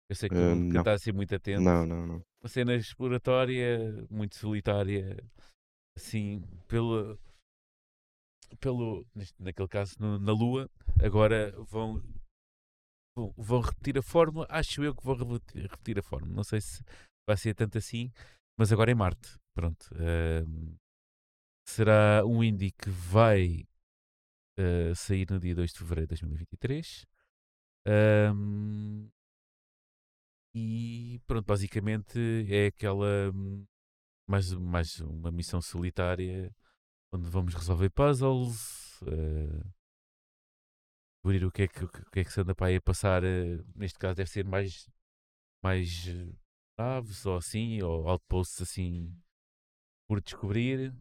[0.10, 0.82] Eu sei que tu nunca não.
[0.82, 1.62] estás assim muito atento.
[1.62, 2.22] Não, não, não.
[2.42, 5.18] Uma cena exploratória, muito solitária,
[5.98, 7.18] assim, pelo.
[8.60, 9.06] pelo
[9.40, 10.70] naquele caso, no- na Lua.
[11.04, 12.02] Agora vão
[13.18, 14.46] vão, vão repetir a fórmula.
[14.50, 16.34] Acho eu que vão repetir, a fórmula.
[16.36, 16.84] Não sei se
[17.28, 18.12] vai ser tanto assim,
[18.58, 19.38] mas agora é Marte.
[19.54, 19.90] Pronto.
[19.96, 20.76] Ahm,
[21.68, 23.67] será um indie que vai
[24.58, 27.06] ah, sair no dia 2 de fevereiro de 2023.
[27.86, 29.10] Ahm,
[30.54, 33.66] e pronto, basicamente é aquela hum,
[34.28, 36.54] mais, mais uma missão solitária
[37.14, 39.64] onde vamos resolver puzzles, eh,
[41.18, 43.24] descobrir o que é que, o que é que se anda para aí a passar.
[43.24, 44.90] eh, neste caso deve ser mais,
[45.64, 46.06] mais
[46.78, 49.14] naves ou assim, ou outposts assim
[50.08, 50.94] por descobrir.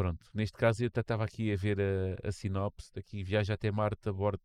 [0.00, 3.70] Pronto, neste caso eu até estava aqui a ver a, a sinopse daqui, viaja até
[3.70, 4.42] Marte a bordo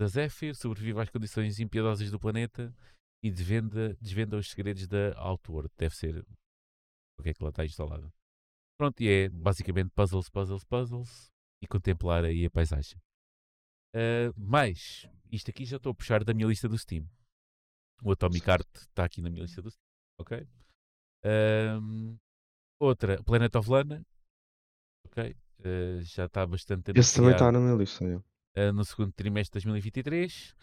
[0.00, 2.74] da Zephyr, sobrevive às condições impiedosas do planeta
[3.22, 5.70] e desvenda, desvenda os segredos da Outworld.
[5.76, 6.24] Deve ser
[7.18, 8.10] o que é que lá está instalado.
[8.78, 11.30] Pronto, e é basicamente puzzles, puzzles, puzzles
[11.62, 12.98] e contemplar aí a paisagem.
[13.94, 17.06] Ah, mais, isto aqui já estou a puxar da minha lista do Steam.
[18.02, 19.84] O Atomic Art está aqui na minha lista do Steam,
[20.18, 20.48] ok?
[21.22, 22.16] Ahm,
[22.80, 24.02] outra, Planet of Lana,
[25.06, 25.36] ok?
[25.60, 28.04] uh, já está bastante Esse também está na minha lista.
[28.04, 30.54] uh, no segundo trimestre de 2023.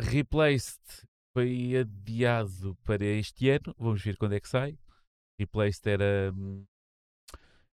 [0.00, 0.80] Replaced
[1.36, 3.74] foi adiado para este ano.
[3.78, 4.78] Vamos ver quando é que sai.
[5.38, 6.64] Replaced era, hum,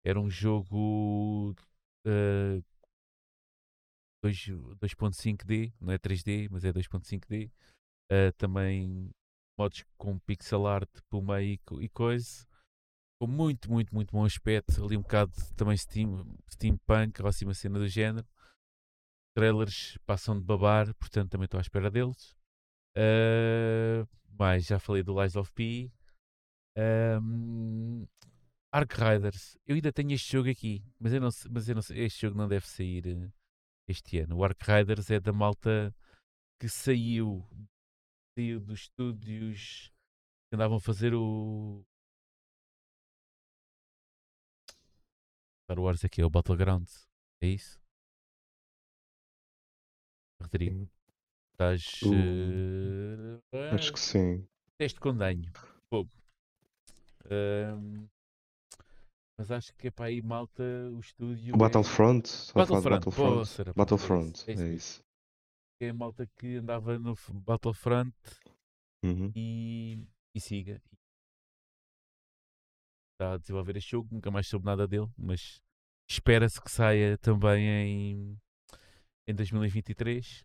[0.05, 1.55] era um jogo
[2.07, 2.65] uh,
[4.25, 7.51] 2.5D, não é 3D, mas é 2.5D.
[8.11, 9.11] Uh, também
[9.59, 12.47] modos com pixel art meio e, e coisa.
[13.21, 14.85] Com muito, muito, muito bom aspecto.
[14.85, 18.27] Ali um bocado também steam, steampunk, ou assim uma cena do género.
[19.37, 22.37] Trailers passam de babar, portanto também estou à espera deles.
[22.97, 24.07] Uh,
[24.61, 25.91] já falei do Lies of P.
[26.77, 28.07] Um,
[28.73, 29.57] Ark Riders.
[29.67, 32.49] Eu ainda tenho este jogo aqui, mas eu não, mas eu não este jogo não
[32.49, 33.31] deve sair eh,
[33.89, 34.37] este ano.
[34.37, 35.95] O Ark Riders é da malta
[36.61, 37.47] que saiu,
[38.37, 39.93] saiu dos estúdios
[40.49, 41.85] que andavam a fazer o
[45.65, 47.09] Star Wars aqui, é o Battlegrounds.
[47.41, 47.81] É isso?
[50.43, 50.89] Rodrigo,
[51.53, 52.01] estás.
[52.03, 53.41] Uh,
[53.73, 54.47] Acho que sim.
[54.77, 55.51] Teste com danho.
[55.89, 56.11] Fogo.
[57.31, 58.07] Ahm,
[59.39, 60.63] mas acho que é para aí malta
[60.93, 61.55] o estúdio.
[61.55, 62.29] O Battlefront?
[62.49, 63.61] Do Battlefront, Battlefront?
[63.63, 65.05] é Battlefront, isso, é isso é isso.
[65.81, 68.15] É, é a malta que andava no Battlefront
[69.03, 69.33] Uhum.
[69.35, 70.81] e, e siga.
[73.15, 75.63] Está a desenvolver este jogo, nunca mais soube nada dele, mas
[76.11, 78.39] espera-se que saia também em,
[79.29, 80.45] em 2023.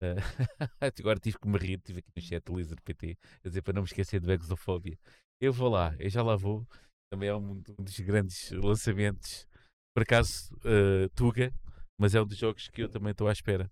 [0.00, 0.14] Ah,
[0.98, 3.82] agora tive que me rir, tive aqui no chat Lizard PT a dizer para não
[3.82, 4.96] me esquecer de Exofobia.
[5.40, 6.66] Eu vou lá, eu já lá vou.
[7.12, 9.46] Também é um, um dos grandes lançamentos.
[9.94, 11.52] Por acaso, ah, Tuga,
[12.00, 13.70] mas é um dos jogos que eu também estou à espera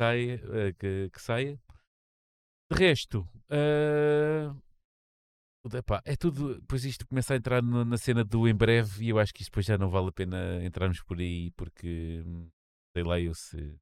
[0.00, 1.60] saia, ah, que, que saia.
[2.72, 3.28] De resto,
[5.72, 6.60] epá, é tudo.
[6.60, 9.42] Depois isto começa a entrar no- na cena do em breve e eu acho que
[9.42, 12.48] isto depois já não vale a pena entrarmos por aí porque hum,
[12.96, 13.76] sei lá eu se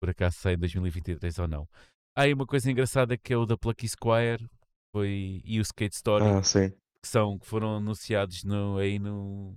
[0.00, 1.68] por acaso sai em 2023 ou não.
[2.16, 4.48] Há aí uma coisa engraçada que é o da Plucky Squire
[4.92, 6.40] foi, e o Skate Story Ah,
[7.02, 9.56] que, são, que foram anunciados no, aí no,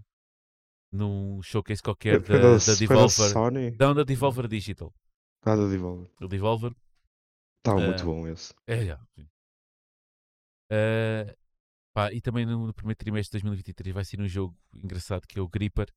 [0.92, 3.08] num showcase qualquer da, da, da da Devolver.
[3.08, 3.72] Sony?
[3.80, 4.94] Não, da Devolver Digital.
[5.44, 6.10] Ah, da Devolver.
[6.22, 6.74] O Devolver.
[7.60, 8.54] Estava Ah, muito bom esse.
[8.68, 9.28] É, já, sim.
[10.72, 11.36] Ah,
[11.94, 15.40] pá, e também no, no primeiro trimestre de 2023 vai ser um jogo engraçado que
[15.40, 15.90] é o Gripper,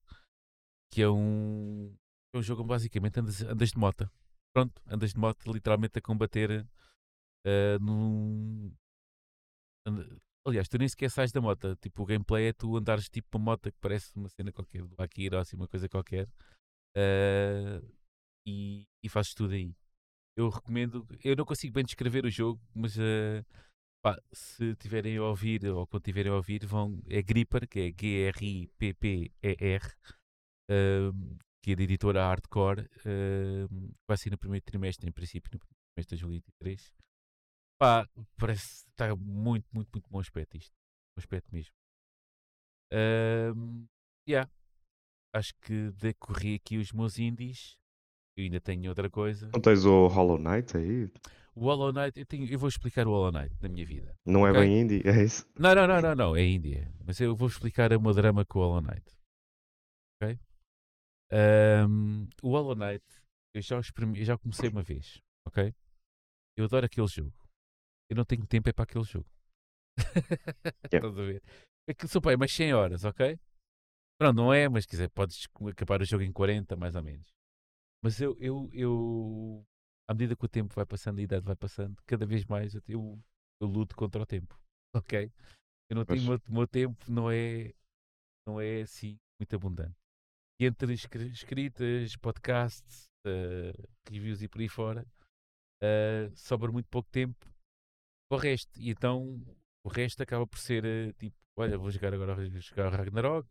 [0.90, 1.94] que é um,
[2.34, 4.10] é um jogo onde basicamente andas, andas de moto.
[4.54, 6.66] Pronto, andas de moto literalmente a combater
[7.46, 8.72] ah, num.
[9.86, 10.06] anda-
[10.46, 11.74] Aliás, tu nem sequer sais da moto.
[11.76, 14.94] Tipo, o gameplay é tu andares tipo uma moto que parece uma cena qualquer do
[14.98, 16.28] Akira ou assim, uma coisa qualquer.
[16.96, 17.82] ah,
[18.46, 19.74] e, e fazes tudo aí.
[20.36, 21.06] Eu recomendo.
[21.24, 23.44] Eu não consigo bem descrever o jogo, mas ah,
[24.05, 27.00] pá, se tiverem a ouvir ou quando tiverem a ouvir, vão.
[27.09, 29.82] É Gripper, que é G-R-I-P-P-E-R,
[30.70, 32.86] ahm, que é da editora Hardcore.
[33.07, 36.92] ahm, vai ser no primeiro trimestre, em princípio, no primeiro trimestre de 2023.
[37.80, 40.74] Pá, parece está muito, muito, muito bom aspecto isto.
[41.16, 41.72] Bom aspecto mesmo.
[42.92, 43.86] Ahm,
[44.28, 44.50] yeah.
[45.34, 47.78] Acho que decorri aqui os meus indies.
[48.36, 49.50] Eu ainda tenho outra coisa.
[49.52, 51.11] Não tens o Hollow Knight aí?
[51.57, 54.16] O Hollow Knight, eu, tenho- eu vou explicar o Hollow Knight na minha vida.
[54.26, 54.61] Não é Ok.
[54.62, 55.02] bem indie?
[55.05, 55.46] É isso?
[55.57, 56.92] Não, não, não, não, não, é Índia.
[57.05, 59.16] Mas eu vou explicar o meu drama com o Hollow Knight.
[60.20, 60.38] Ok?
[61.30, 63.05] Ahm, o Hollow Knight,
[63.55, 65.20] eu já, eu já comecei uma vez.
[65.46, 65.72] Ok?
[66.57, 67.32] Eu adoro aquele jogo.
[68.11, 69.26] Eu não tenho tempo é para aquele jogo.
[70.92, 71.09] Yeah.
[71.09, 71.42] Estás a ver?
[71.88, 73.38] É que são pá, é umas 100 horas, ok?
[74.18, 77.26] Pronto, não é, mas quiser, podes acabar o jogo em 40, mais ou menos.
[78.02, 79.66] Mas eu, eu, eu
[80.09, 82.82] à medida que o tempo vai passando, a idade vai passando, cada vez mais eu,
[82.88, 83.22] eu,
[83.61, 84.59] eu luto contra o tempo,
[84.94, 85.30] ok?
[85.90, 87.72] Eu não tenho, o meu, meu tempo não é,
[88.46, 89.94] não é assim muito abundante.
[90.61, 93.72] E entre escri- escritas, podcasts, eh,
[94.09, 95.07] reviews e por aí fora,
[95.82, 97.46] eh, sobra muito pouco tempo
[98.28, 98.78] para o resto.
[98.80, 99.42] E então
[99.84, 103.48] o resto acaba por ser eh, tipo: olha, vou jogar agora vou jogar o Ragnarok,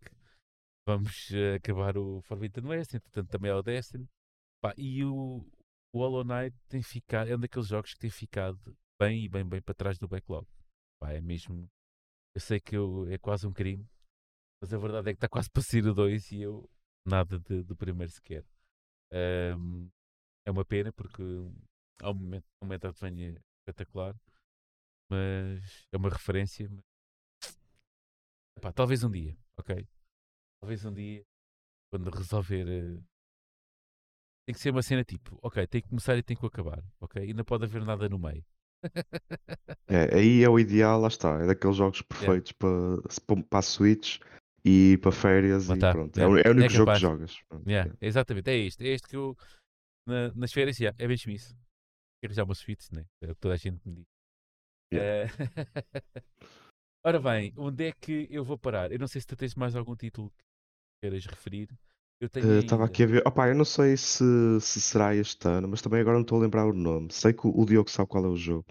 [0.88, 4.08] vamos acabar o Forbidden West, entretanto também é o Destiny.
[4.62, 5.46] Pá, e o,
[5.94, 8.60] o Hollow Knight tem ficado, é um daqueles jogos que tem ficado
[9.00, 10.48] bem e bem, bem para trás do backlog.
[11.00, 11.70] Pá, é mesmo.
[12.36, 13.88] Eu sei que eu, é quase um crime,
[14.62, 16.70] mas a verdade é que está quase para sair o 2 e eu
[17.06, 18.46] nada de- do primeiro sequer.
[19.12, 19.90] Ahm,
[20.46, 21.24] é uma pena porque
[22.02, 24.16] há um momento, um momento de venha espetacular,
[25.10, 26.70] mas é uma referência.
[26.70, 26.86] mas-
[28.58, 29.88] Epá, talvez um dia, ok?
[30.62, 31.26] Talvez um dia,
[31.92, 32.68] quando resolver.
[32.68, 33.02] eh,
[34.46, 37.30] Tem que ser uma cena tipo, ok, tem que começar e tem que acabar, ok?
[37.30, 38.44] E não pode haver nada no meio.
[39.88, 41.42] É, aí é o ideal, lá está.
[41.42, 42.98] É daqueles jogos perfeitos para,
[43.50, 44.20] para a Switch
[44.66, 46.18] e para férias Mas e tá, pronto.
[46.18, 47.36] É, é, o, é o único é jogo que jogas.
[47.52, 47.98] Yeah, yeah.
[48.02, 48.82] exatamente, é isto.
[48.82, 49.38] É isto que eu.
[50.08, 51.56] na- nas férias, yeah, é mesmo isso.
[52.22, 53.06] Quero já umas suítes, né?
[53.22, 54.06] É o que toda a gente me diz.
[54.94, 55.28] Yeah.
[55.28, 55.28] Eh,
[57.06, 58.92] Ora bem, onde é que eu vou parar?
[58.92, 60.44] Eu não sei se tu tens mais algum título que
[61.02, 61.68] queiras referir.
[62.24, 62.94] Eu tenho Estava ainda.
[62.94, 63.24] aqui a ver.
[63.28, 64.24] Opa, eu não sei se,
[64.62, 67.10] se será este ano, mas também agora não estou a lembrar o nome.
[67.12, 68.66] Sei que o, o Diogo sabe qual é o jogo.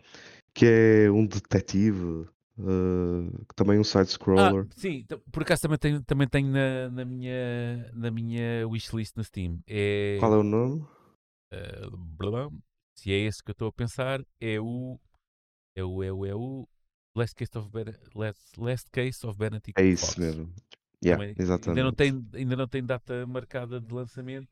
[0.54, 0.66] Que
[1.06, 2.26] é um detetive,
[2.58, 4.66] eh, que também é um Ah, side-scroller.
[4.76, 9.22] sim, t- por acaso também tenho, também tenho na, na minha, na minha wishlist na
[9.24, 9.60] Steam.
[9.66, 10.16] É.
[10.18, 10.84] Qual é o nome?
[11.50, 11.86] eh,
[12.18, 12.50] blá, blá,
[12.96, 14.98] se é esse que eu estou a pensar, é o.
[15.76, 16.02] É o.
[16.02, 16.26] É o.
[16.26, 16.66] É o.
[17.14, 17.84] Last Case of, Ben,
[18.14, 20.16] Last, Last Case of Benedict É isso Fox.
[20.16, 20.50] mesmo.
[21.04, 24.48] Yeah, ainda, não tem, ainda não tem data marcada de lançamento,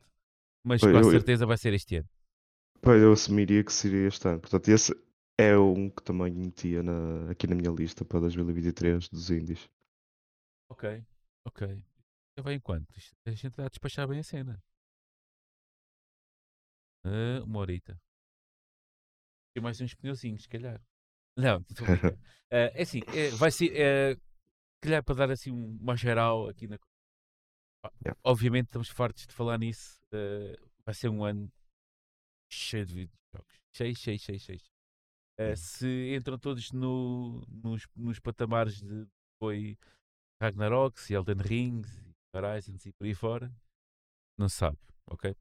[0.63, 2.09] mas Pois, com eu- certeza vai ser este ano.
[2.81, 4.39] Pois, eu assumiria que seria este ano.
[4.39, 4.93] Portanto, esse
[5.37, 9.69] é um que também metia na- aqui na minha lista para 2023 dos indies.
[10.69, 10.83] Ok,
[11.45, 11.61] ok.
[12.37, 12.87] Já vai enquanto?
[13.25, 14.61] A gente a despachar bem a cena.
[17.03, 17.99] Ah, uma horita.
[19.53, 20.81] Tem mais uns pneuzinhos, se calhar.
[21.37, 21.63] Não.
[22.53, 23.71] Ah, é assim, é, vai ser.
[23.73, 24.17] É,
[24.81, 26.77] calhar para dar assim um- uma geral aqui na.
[28.03, 28.19] Yeah.
[28.23, 29.99] Obviamente estamos fartos de falar nisso.
[30.13, 31.51] ah, vai ser um ano
[32.51, 33.61] cheio de videojogos.
[33.75, 34.59] Cheio, cheio, cheio, cheio.
[35.39, 35.55] Uhum.
[35.55, 39.07] se entram todos no, nos, nos patamares de
[39.41, 39.75] foi
[40.41, 43.51] Ragnarok, e Elden Rings, e Horizons e por aí fora,
[44.37, 44.77] não sabe,
[45.09, 45.35] ok?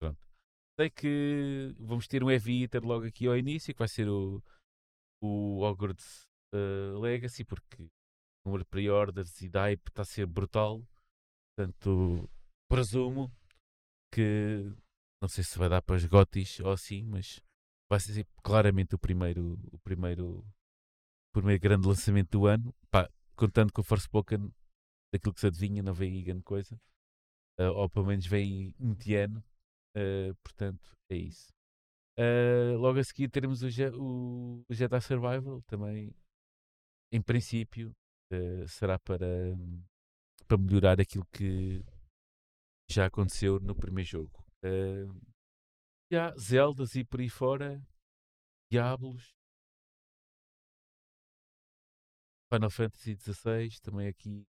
[0.00, 0.18] Pronto.
[0.78, 4.42] Sei que vamos ter um heavy hitter logo aqui ao início, que vai ser o,
[5.22, 7.86] o Hogwarts eh, Legacy, porque
[8.48, 10.82] número de pre-orders e da hype está a ser brutal.
[11.54, 12.28] Portanto,
[12.68, 13.30] presumo
[14.12, 14.72] que
[15.20, 17.40] não sei se vai dar para os gotis ou assim, mas
[17.90, 22.74] vai ser claramente o primeiro, o primeiro, o primeiro grande lançamento do ano.
[22.90, 24.52] Pá, contando com o Forspoken,
[25.12, 26.78] daquilo que se adivinha, não vem aí grande coisa.
[27.58, 29.42] Eh, ou pelo menos vem indiano.
[29.96, 31.48] Eh, portanto, é isso.
[32.16, 36.14] Eh, logo a seguir teremos o, o, o Jedi Survival, também
[37.12, 37.94] em princípio
[38.30, 39.26] eh, será para,
[40.46, 41.82] para melhorar aquilo que
[42.90, 44.44] já aconteceu no primeiro jogo.
[44.62, 45.06] Eh,
[46.12, 47.82] já, Zeldas e por aí fora,
[48.70, 49.34] Diablos,
[52.52, 54.46] Final Fantasy XVI, também aqui,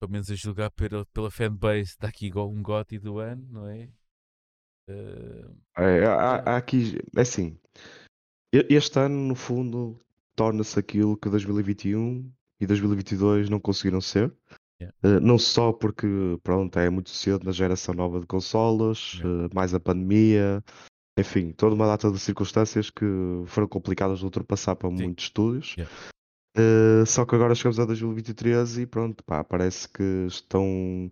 [0.00, 3.68] pelo menos a julgar pela, pela fanbase, dá aqui igual um GOTY do ano, não
[3.68, 3.88] é?
[4.88, 7.58] Eh, É, há, há aqui, é assim,
[8.54, 10.00] e- este ano, no fundo,
[10.34, 12.30] torna-se aquilo que 2021
[12.60, 14.32] e 2022 não conseguiram ser.
[14.80, 14.96] Yeah.
[15.02, 16.06] Eh, não só porque,
[16.42, 19.44] pronto, é muito cedo na geração nova de consolas, Yeah.
[19.44, 20.62] eh, mais a pandemia,
[21.18, 23.04] enfim, toda uma data de circunstâncias que
[23.46, 24.96] foram complicadas de ultrapassar para Sim.
[24.96, 25.74] muitos estúdios.
[25.76, 25.94] Yeah.
[26.56, 31.10] Eh, só que agora chegamos a 2023 e pronto, pá, parece que estão,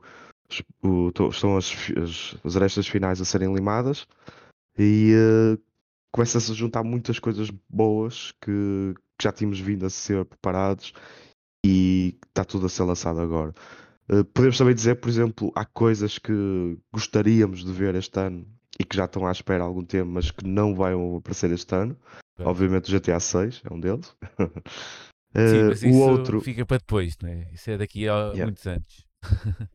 [1.30, 4.06] estão as, as, as arestas finais a serem limadas
[4.78, 5.12] e
[6.12, 10.92] começa-se a juntar muitas coisas boas que, que já tínhamos vindo a ser preparados
[11.64, 13.54] e está tudo a ser lançado agora.
[14.08, 18.44] Eh, podemos também dizer, por exemplo, há coisas que gostaríamos de ver este ano
[18.80, 21.72] e que já estão à espera há algum tempo, mas que não vão aparecer este
[21.74, 21.96] ano.
[22.40, 24.12] Obviamente o GTA 6 é um deles.
[25.34, 27.48] Sim, Eh, mas o isso outro, fica para depois, não é?
[27.54, 28.44] Isso é daqui a Yeah.
[28.44, 29.06] muitos anos.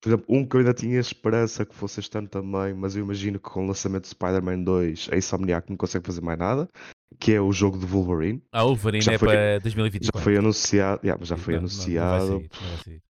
[0.00, 3.02] por exemplo, um que eu ainda tinha esperança que fosse este ano também, mas eu
[3.02, 6.68] imagino que com o lançamento de Spider-Man 2 a Insomniac não consegue fazer mais nada,
[7.18, 8.42] que é o jogo de Wolverine.
[8.52, 10.20] A Wolverine Já é foi- para Já 2024.
[10.22, 12.48] foi anunciado, yeah, já foi Não, anunciado, não
[12.84, 13.02] sair.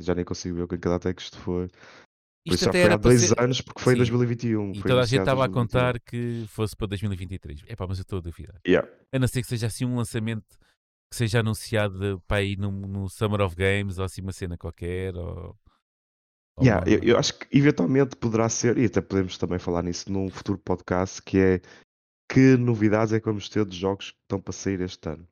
[0.00, 1.68] já nem consigo ver com que data é que isto foi.
[1.68, 3.98] Por Isto isso já até foi era há dois ser- anos, porque foi em Sim.
[3.98, 4.70] 2021.
[4.72, 5.62] E foi toda a gente em estava a 2021.
[5.62, 7.64] contar que fosse para 2023.
[7.66, 8.60] É pá, mas eu estou a duvidar.
[8.66, 8.88] Yeah.
[9.12, 10.56] A não ser que seja assim um lançamento
[11.10, 15.14] que seja anunciado para ir no, no Summer of Games ou assim uma cena qualquer.
[15.16, 15.56] Ou,
[16.62, 20.30] Yeah, eu, eu acho que eventualmente poderá ser, e até podemos também falar nisso num
[20.30, 21.60] futuro podcast, que é
[22.28, 25.26] que novidades é que vamos ter de jogos que estão para sair este ano.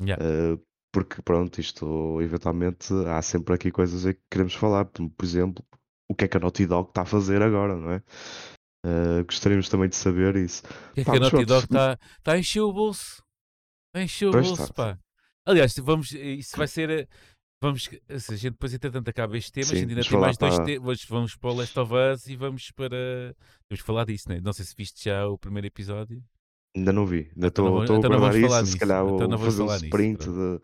[0.00, 0.22] Yeah.
[0.24, 0.60] Uh,
[0.92, 5.64] porque pronto, isto eventualmente há sempre aqui coisas que queremos falar, por exemplo,
[6.08, 8.02] o que é que a Naughty Dog está a fazer agora, não é?
[8.84, 10.62] Uh, gostaríamos também de saber isso.
[10.90, 13.22] O que é que a Naughty Dog está tá a encher o bolso?
[13.88, 14.74] Está a encher o Pois bolso, está.
[14.74, 14.98] pá.
[15.46, 17.08] Aliás, vamos, isso vai ser.
[17.62, 17.84] Vamos,
[18.18, 20.54] se a gente depois, entretanto, acaba este tema, a Sim, gente ainda tem mais dois
[20.56, 21.04] para- temas.
[21.04, 22.88] Vamos para o Last of Us e vamos para.
[23.68, 24.40] Temos que falar disso, né?
[24.42, 26.22] Não sei se viste já o primeiro episódio.
[26.74, 28.78] Ainda não vi, ainda Então estou a então vamos falar isso, se nisso.
[28.78, 30.60] calhar Então vou fazer um falar nisso, sprint de.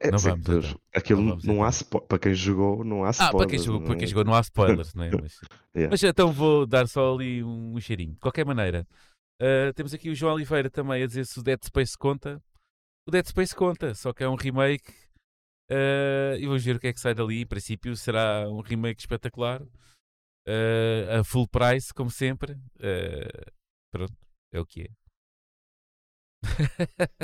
[0.00, 0.80] É, Não vamos, mas então.
[0.92, 1.70] aquilo Não vamos, não há então.
[1.72, 3.36] spo- para quem jogou, não há Ah, spoilers.
[3.38, 4.06] para quem jogou, não para quem é?
[4.08, 5.10] jogou não há spoilers, não é?
[5.22, 5.40] Mas,
[5.76, 5.90] Yeah.
[5.90, 8.14] mas então vou dar só ali um, cheirinho.
[8.14, 8.84] De qualquer maneira,
[9.40, 12.42] ah, temos aqui o João Oliveira também a dizer se o Dead Space conta.
[13.06, 14.92] O Dead Space conta, só que é um remake
[15.72, 17.42] Uh, e vamos ver o que é que sai dali.
[17.42, 19.62] Em princípio, será um remake espetacular.
[20.46, 22.52] Uh, a full price, como sempre.
[22.76, 23.50] Uh,
[23.92, 24.14] pronto,
[24.52, 24.88] é o que é.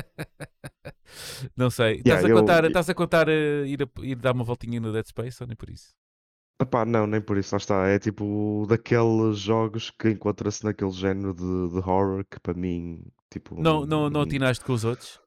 [1.56, 2.02] não sei.
[2.06, 4.92] Yeah, estás, a eu- contar, estás a contar ir, a- ir dar uma voltinha no
[4.92, 5.90] Dead Space ou nem por isso?
[6.60, 7.86] Epá, não, nem por isso, lá está.
[7.86, 13.00] É tipo daqueles jogos que encontra-se naquele género de, de horror que para mim,
[13.30, 13.60] tipo.
[13.60, 15.20] Não, não, não atinaste com os outros?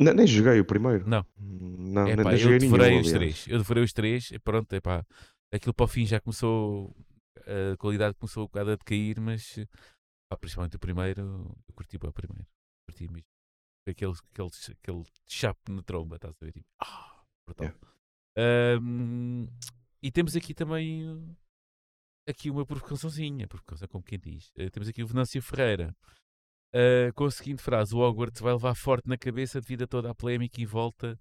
[0.00, 1.08] Ne- nem joguei o primeiro.
[1.08, 1.24] Não.
[1.38, 3.12] Não, É nem, nem eu joguei nenhum, devorei os aliás.
[3.12, 3.48] três.
[3.48, 5.04] Eu devorei os três e pronto, é pá.
[5.52, 6.94] Aquilo para o fim já começou.
[7.72, 9.54] A qualidade começou um bocado a decair, mas
[10.30, 12.46] pá, principalmente o primeiro, eu curti bem o primeiro.
[12.88, 13.26] Curti mesmo.
[13.88, 14.48] Aquele, aquele,
[14.80, 16.52] aquele chape na tromba, estás a ver?
[16.52, 17.72] Tipo, ah, brutal.
[18.36, 19.46] Ahm,
[20.02, 21.36] e temos aqui também uh,
[22.28, 24.50] aqui uma provocaçãozinha, provocação como quem diz.
[24.56, 25.94] Eh, temos aqui o Venâncio Ferreira
[26.74, 30.10] uh, com a seguinte frase: O Hogwarts vai levar forte na cabeça devido a toda
[30.10, 31.18] a polémica em volta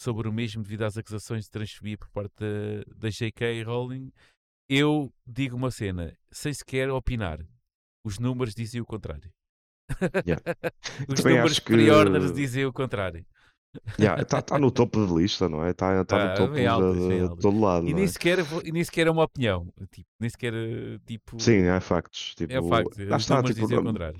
[0.00, 3.62] sobre o mesmo devido às acusações de transfobia por parte da, da J.K.
[3.62, 4.12] Rowling.
[4.68, 7.38] Eu digo uma cena, sem sequer opinar.
[8.04, 9.30] Os números dizem o contrário.
[10.26, 10.42] Yeah.
[11.08, 13.24] Os Também números que- pre-orders dizem o contrário.
[13.98, 15.70] Está tá no topo de lista, não é?
[15.70, 17.88] Está tá Tá, no topo bem altas, de, de todo lado.
[17.88, 18.06] E nem, é?
[18.06, 18.38] sequer,
[18.70, 19.66] nem sequer é uma opinião.
[19.90, 21.40] Tipo, nem sequer, eh, tipo...
[21.40, 22.34] Sim, é factos.
[22.34, 22.98] Tipo, é um facto.
[23.08, 24.18] lá Os está, tipo, o contrário.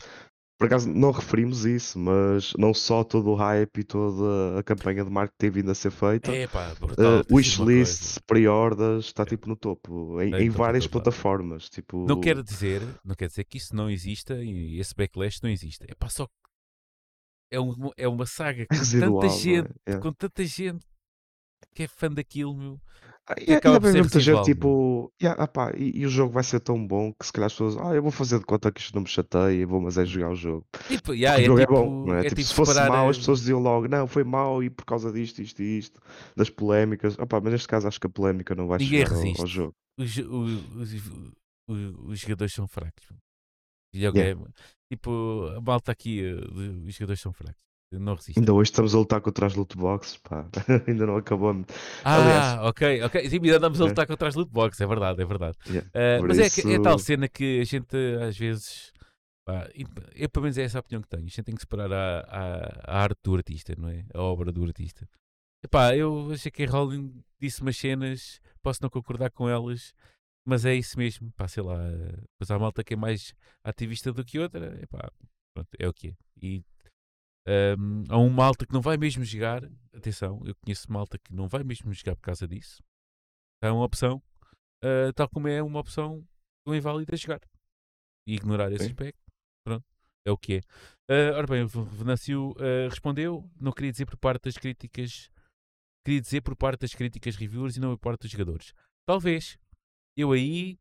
[0.62, 5.04] Por acaso não referimos isso, mas não só todo o hype e toda a campanha
[5.04, 6.30] de marketing tem vindo a ser feita.
[6.30, 7.18] É pá, brutal.
[7.18, 7.84] Uh, tem sido uma coisa.
[7.84, 11.68] wishlist, pre-orders, está tipo no topo, em, Está em várias topo plataformas.
[11.68, 15.50] Tipo, Não quer dizer, não quer dizer que isso não exista e esse backlash não
[15.50, 15.84] existe.
[15.88, 16.28] É pá, só
[17.50, 19.20] é, um, é uma saga é com residual.
[19.20, 19.36] tanta é?
[19.36, 19.98] gente, É.
[19.98, 20.86] com tanta gente
[21.74, 22.80] que é fã daquilo, meu.
[23.28, 26.08] Ah, E, e acaba por ser muita gente tipo, "Yeah, ah pá, e, e o
[26.08, 28.44] jogo vai ser tão bom que se calhar as pessoas, ah, eu vou fazer de
[28.44, 30.66] conta que isto não me chateia e vou, mas é jogar o jogo.
[30.88, 32.18] Tipo, yeah, Porque é, o jogo tipo, é bom, é?
[32.18, 34.84] é tipo, tipo se fosse mau, as pessoas diziam logo, não, foi mau e por
[34.84, 36.00] causa disto, isto e isto,
[36.36, 37.16] das polémicas.
[37.18, 39.46] Ah pá, mas neste caso acho que a polémica não vai Ninguém chegar ao, ao
[39.46, 39.74] jogo.
[39.98, 40.44] os, o-
[40.80, 40.92] os,
[41.68, 43.06] o- os jogadores são fracos.
[43.94, 44.46] Videogame.
[44.90, 47.62] Tipo, a malta aqui, eh, os jogadores são fracos.
[47.98, 48.40] Não resistem.
[48.40, 50.46] Ainda hoje estamos a lutar contra as loot boxes, pá,
[50.88, 51.66] ainda não acabamos.
[52.04, 53.28] Ah, aliás- ok, ok.
[53.30, 53.88] Sim, ainda andamos a É.
[53.88, 55.56] lutar contra as loot boxes, é verdade, é verdade.
[55.68, 55.88] Yeah.
[55.90, 57.96] Uh, mas é, que- é tal isso- cena que a gente
[58.26, 58.92] às vezes.
[59.44, 59.68] pá,
[60.14, 61.24] eu pelo menos é essa a opinião que tenho.
[61.24, 64.04] A gente tem que separar a, a, a arte do artista, não é?
[64.14, 65.08] A obra do artista.
[65.64, 69.92] Epá, eu achei que a Rowling disse umas cenas, posso não concordar com elas,
[70.44, 71.32] mas é isso mesmo.
[71.36, 71.76] Pá, sei lá.
[72.38, 73.32] Pois há malta que é mais
[73.64, 74.76] ativista do que outra.
[74.82, 75.08] Epá,
[75.54, 76.14] pronto, é o que é.
[76.42, 76.64] E
[77.48, 79.64] um, há um malta que não vai mesmo jogar.
[79.94, 82.82] Atenção, eu conheço malta que não vai mesmo jogar por causa disso.
[83.62, 84.22] É uma opção,
[84.84, 86.26] uh, tal como é uma opção
[86.66, 87.40] do inválido a jogar
[88.26, 88.90] e ignorar esse Sim.
[88.90, 89.22] aspecto.
[89.64, 89.84] Pronto,
[90.24, 90.60] é o que é.
[91.10, 93.48] Uh, ora bem, o Venâncio uh, respondeu.
[93.60, 95.30] Não queria dizer por parte das críticas,
[96.04, 98.72] queria dizer por parte das críticas reviewers e não por parte dos jogadores.
[99.06, 99.58] Talvez
[100.16, 100.78] eu aí,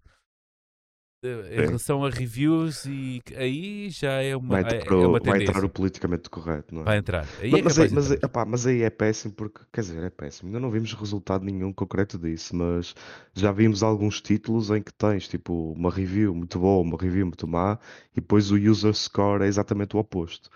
[1.23, 1.65] em Sim.
[1.67, 5.43] relação a reviews, e aí já é uma, Vai é, entrar, é o, uma vai
[5.43, 6.85] entrar o politicamente correto, não é?
[6.85, 7.27] Vai entrar.
[7.39, 8.27] Aí Mas, é aí, mas, aí- entrar.
[8.27, 10.47] epá, mas aí é péssimo porque, quer dizer, é péssimo.
[10.49, 12.95] Ainda não vimos resultado nenhum concreto disso, mas
[13.35, 17.47] já vimos alguns títulos em que tens tipo uma review muito boa, uma review muito
[17.47, 17.77] má,
[18.13, 20.49] e depois o user score é exatamente o oposto.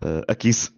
[0.00, 0.70] Ah, aqui se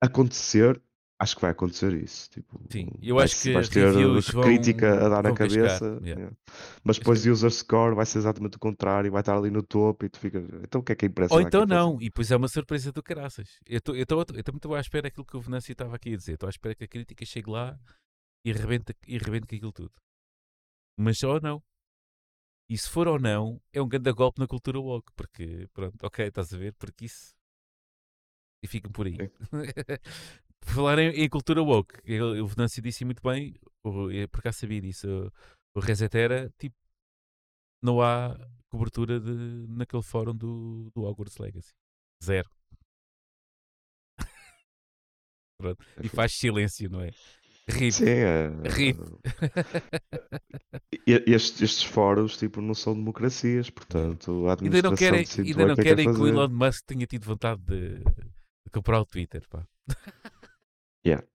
[0.00, 0.80] acontecer,
[1.18, 2.30] acho que vai acontecer isso.
[2.30, 6.34] Tipo, Sim, eu acho que vais ter vão- crítica a dar na cabeça, yeah.
[6.84, 10.04] mas depois o user score vai ser exatamente o contrário, vai estar ali no topo
[10.04, 12.04] e tu fica, então o que é que a imprensa Ou então fazer?" não, e
[12.04, 13.58] depois é uma surpresa do caraças.
[13.66, 16.34] Eu estou- estou à espera daquilo que o Venâncio estava aqui a dizer.
[16.34, 17.78] Estou à espera que a crítica chegue lá
[18.44, 19.92] e rebente, e rebente com aquilo tudo.
[20.96, 21.62] Mas ou não.
[22.70, 25.10] E se for ou não, é um grande golpe na cultura woke.
[25.16, 26.74] Porque, pronto, ok, estás a ver?
[26.74, 27.34] Porque isso.
[28.62, 29.16] E ficam por aí.
[30.60, 31.94] por falar em, em cultura woke,
[32.42, 33.54] o Venâncio disse muito bem,
[33.84, 35.06] o, eu por acaso sabia disso.
[35.08, 36.76] O, o Resetera, tipo,
[37.82, 38.36] não há
[38.70, 41.72] cobertura de, naquele fórum do, do Hogwarts Legacy.
[42.22, 42.50] Zero.
[45.60, 45.84] Pronto.
[46.02, 47.10] E faz silêncio, não é?
[47.70, 47.92] Rip.
[47.92, 48.98] Sim, é, Rip.
[51.06, 55.66] E- Estes, estes fóruns tipo, não são democracias, portanto a Ainda não administração querem, ainda
[55.66, 56.26] não o que é que querem o.
[56.26, 59.42] Elon Musk tenha tido vontade de, de comprar o Twitter.
[59.48, 59.66] Pá.
[61.08, 61.26] Yeah.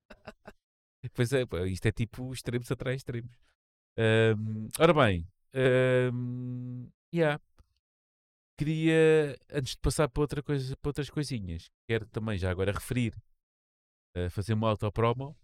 [1.14, 3.36] Pois é, isto é tipo extremos atrás extremos.
[3.98, 7.42] Ahm, ora bem, ahm, yeah.
[8.58, 13.14] queria, antes de passar para, outra coisa, para outras coisinhas, quero também já agora referir,
[14.16, 15.36] eh, fazer uma autopromo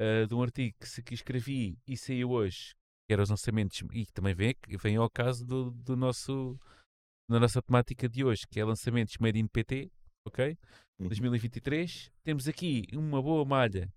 [0.00, 2.74] eh, de um artigo que, que escrevi e saiu hoje,
[3.06, 6.58] que era os lançamentos, e que também vem, vem ao caso do, do nosso,
[7.30, 9.90] da nossa temática de hoje, que é lançamentos made in PT,
[10.26, 10.56] ok?
[10.98, 11.08] Uhum.
[11.08, 12.12] 2023.
[12.22, 13.92] Temos aqui uma boa malha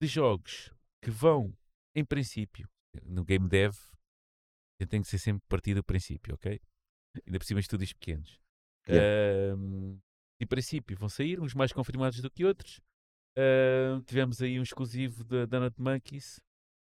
[0.00, 0.72] de jogos
[1.02, 1.52] que vão,
[1.94, 2.68] em princípio,
[3.04, 3.74] no game dev,
[4.88, 6.60] tem que ser sempre partido do princípio, ok?
[7.26, 8.38] Ainda por cima estúdios pequenos.
[8.88, 9.56] Yeah.
[9.56, 9.98] Um,
[10.40, 12.80] em princípio vão sair, uns mais confirmados do que outros.
[13.38, 16.40] Uh, tivemos aí um exclusivo da Donut Monkeys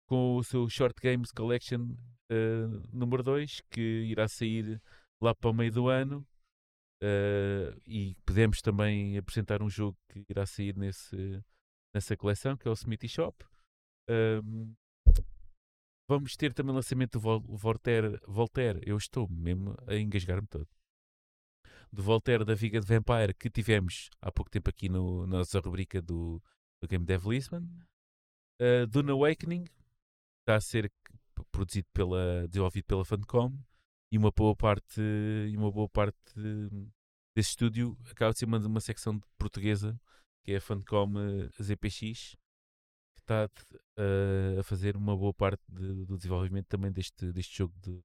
[0.06, 1.82] com o seu Short Games Collection
[2.30, 4.80] uh, número 2, que irá sair
[5.20, 6.26] lá para o meio do ano.
[7.02, 11.42] Uh, e podemos também apresentar um jogo que irá sair nesse,
[11.94, 13.44] nessa coleção, que é o Smithy Shop.
[14.10, 14.74] Um,
[16.08, 18.80] vamos ter também o lançamento do Voltaire, Voltaire.
[18.84, 20.68] Eu estou mesmo a engasgar-me todo.
[21.92, 25.60] Do Voltaire da Viga de Vampire que tivemos há pouco tempo aqui no, na nossa
[25.60, 26.42] rubrica do,
[26.82, 27.62] do Game Dev Lisbon.
[28.60, 29.64] Uh, Dune Awakening
[30.40, 30.92] está a ser
[31.52, 33.56] produzido pela, desenvolvido pela Funcom
[34.10, 36.16] e uma boa parte, e uma boa parte
[37.34, 39.98] desse estúdio acaba de ser uma, uma secção portuguesa
[40.44, 42.36] que é a Funcom eh, ZPX
[43.14, 43.50] que está
[43.98, 48.00] uh, a fazer uma boa parte de, do desenvolvimento também deste, deste jogo de,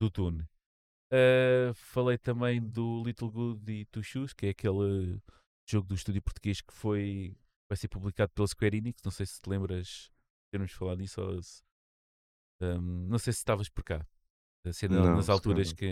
[0.00, 0.42] do Dune.
[1.12, 5.20] Uh, falei também do Little Good e Two Shoes, que é aquele
[5.68, 7.36] jogo do estúdio português que foi
[7.68, 9.02] vai ser publicado pela Square Enix.
[9.04, 10.10] Não sei se te lembras
[10.50, 11.40] termos falado nisso ou
[12.62, 14.06] um, não sei se estavas por cá.
[14.66, 15.86] Assim, não, nas alturas que.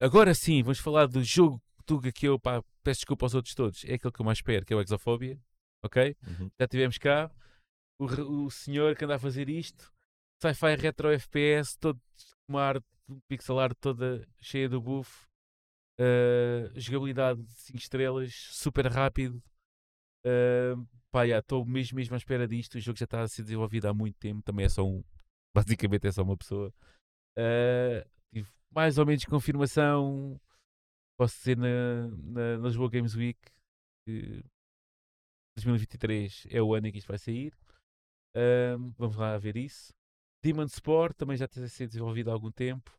[0.00, 3.84] Agora sim, vamos falar do jogo Tuga que eu pá, peço desculpa aos outros todos.
[3.84, 5.40] É aquele que eu mais espero, que é o Exofobia.
[5.84, 6.16] Ok?
[6.26, 6.50] Uhum.
[6.58, 7.30] Já tivemos cá
[7.98, 8.06] o,
[8.44, 9.92] o senhor que anda a fazer isto.
[10.42, 12.00] Sci-fi retro FPS, todo
[12.46, 15.26] com uma arte, um pixel art toda cheia do buff.
[15.98, 19.40] Uh, jogabilidade de 5 estrelas, super rápido.
[20.26, 22.74] Uh, pá, estou mesmo, mesmo à espera disto.
[22.74, 24.42] O jogo já está a ser desenvolvido há muito tempo.
[24.42, 25.04] Também é só um.
[25.54, 26.74] Basicamente é só uma pessoa.
[27.38, 30.40] Uh, tive mais ou menos confirmação.
[31.18, 33.40] Posso dizer na, na, na Lisboa Games Week
[34.06, 34.44] que
[35.56, 37.54] 2023 é o ano em que isto vai sair.
[38.36, 39.92] Uh, vamos lá ver isso.
[40.44, 42.92] Demon Sport também já está a ser desenvolvido há algum tempo.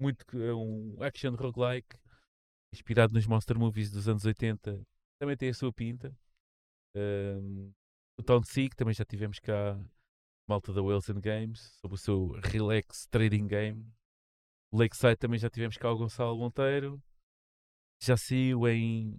[0.00, 1.96] Muito é um action roguelike
[2.72, 4.82] inspirado nos monster movies dos anos 80.
[5.18, 6.14] Também tem a sua pinta.
[6.94, 7.72] Um,
[8.18, 9.78] o Town Seek também já tivemos cá
[10.52, 13.90] malta da Wilson Games sobre o seu Relax Trading Game.
[14.70, 17.02] Lakeside também já tivemos cá o Gonçalo Monteiro.
[18.02, 19.18] Já saiu em,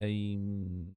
[0.00, 0.94] em,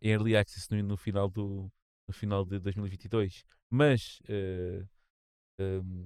[0.00, 1.70] Early Access no, no, final do,
[2.08, 3.44] no final de 2022.
[3.70, 4.88] Mas uh,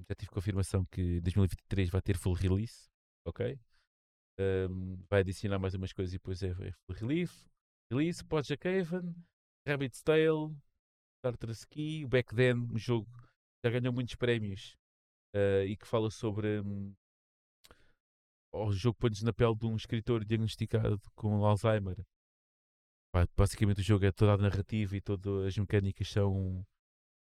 [0.09, 2.89] já tive confirmação que 2023 vai ter full release.
[3.25, 3.57] Ok?
[4.37, 7.47] Um, vai adicionar mais umas coisas e depois é, é full release.
[7.89, 9.15] Release, Project Haven,
[9.65, 10.53] Rabbit's Tale,
[11.19, 14.77] Starter Ski, Back Then, um jogo que já ganhou muitos prémios
[15.35, 16.95] uh, e que fala sobre um,
[18.53, 21.97] o jogo põe-nos na pele de um escritor diagnosticado com Alzheimer.
[23.35, 26.65] Basicamente o jogo é toda a narrativa e todas as mecânicas são,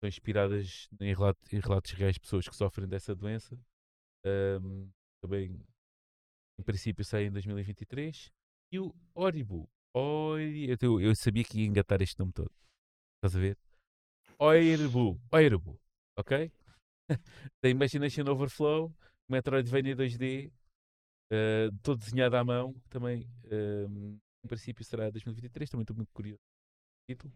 [0.00, 3.58] são inspiradas em, relatos, em relatos reais de pessoas que sofrem dessa doença.
[4.26, 4.90] Um,
[5.22, 5.62] também
[6.58, 8.32] em princípio sai em 2023.
[8.72, 12.50] E o Oribu, Oi, eu, eu sabia que ia engatar este nome todo.
[13.16, 13.56] Estás a ver?
[14.38, 15.80] Oirbu, Oirbu,
[16.16, 16.52] ok?
[17.62, 18.92] da Imagination Overflow,
[19.28, 20.52] Metroidvania 2D, uh,
[21.30, 26.40] eh, todo desenhado à mão, também uh, em princípio será 2023, também estou muito curioso.
[27.08, 27.32] Título.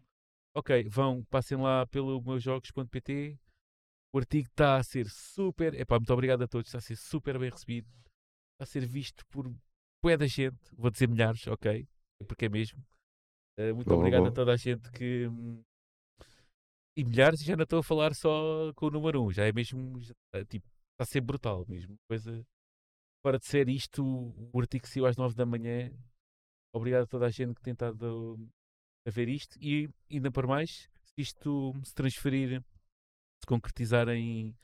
[0.54, 3.38] Ok, vão, passem lá pelo meusjogos.pt.
[4.12, 5.74] O artigo está a ser super.
[5.74, 7.88] Epá, muito obrigado a todos, está a ser super bem recebido.
[8.54, 9.52] Está a ser visto por
[10.02, 11.86] bué da gente, vou dizer milhares, ok?
[12.26, 12.84] porque é mesmo.
[13.58, 14.30] Uh, muito boa, obrigado boa.
[14.30, 15.28] a toda a gente que.
[16.98, 19.52] E milhares, já não estou a falar só com o número 1, um, já é
[19.52, 20.00] mesmo.
[20.02, 21.96] Já, tá, tipo, está a ser brutal mesmo.
[22.08, 22.44] Coisa.
[23.22, 24.02] Para de ser isto,
[24.52, 25.92] o artigo saiu às 9 da manhã.
[26.74, 28.36] Obrigado a toda a gente que tem estado
[29.06, 29.56] a ver isto.
[29.60, 32.60] E ainda para mais, se isto se transferir,
[33.40, 34.56] se concretizar em,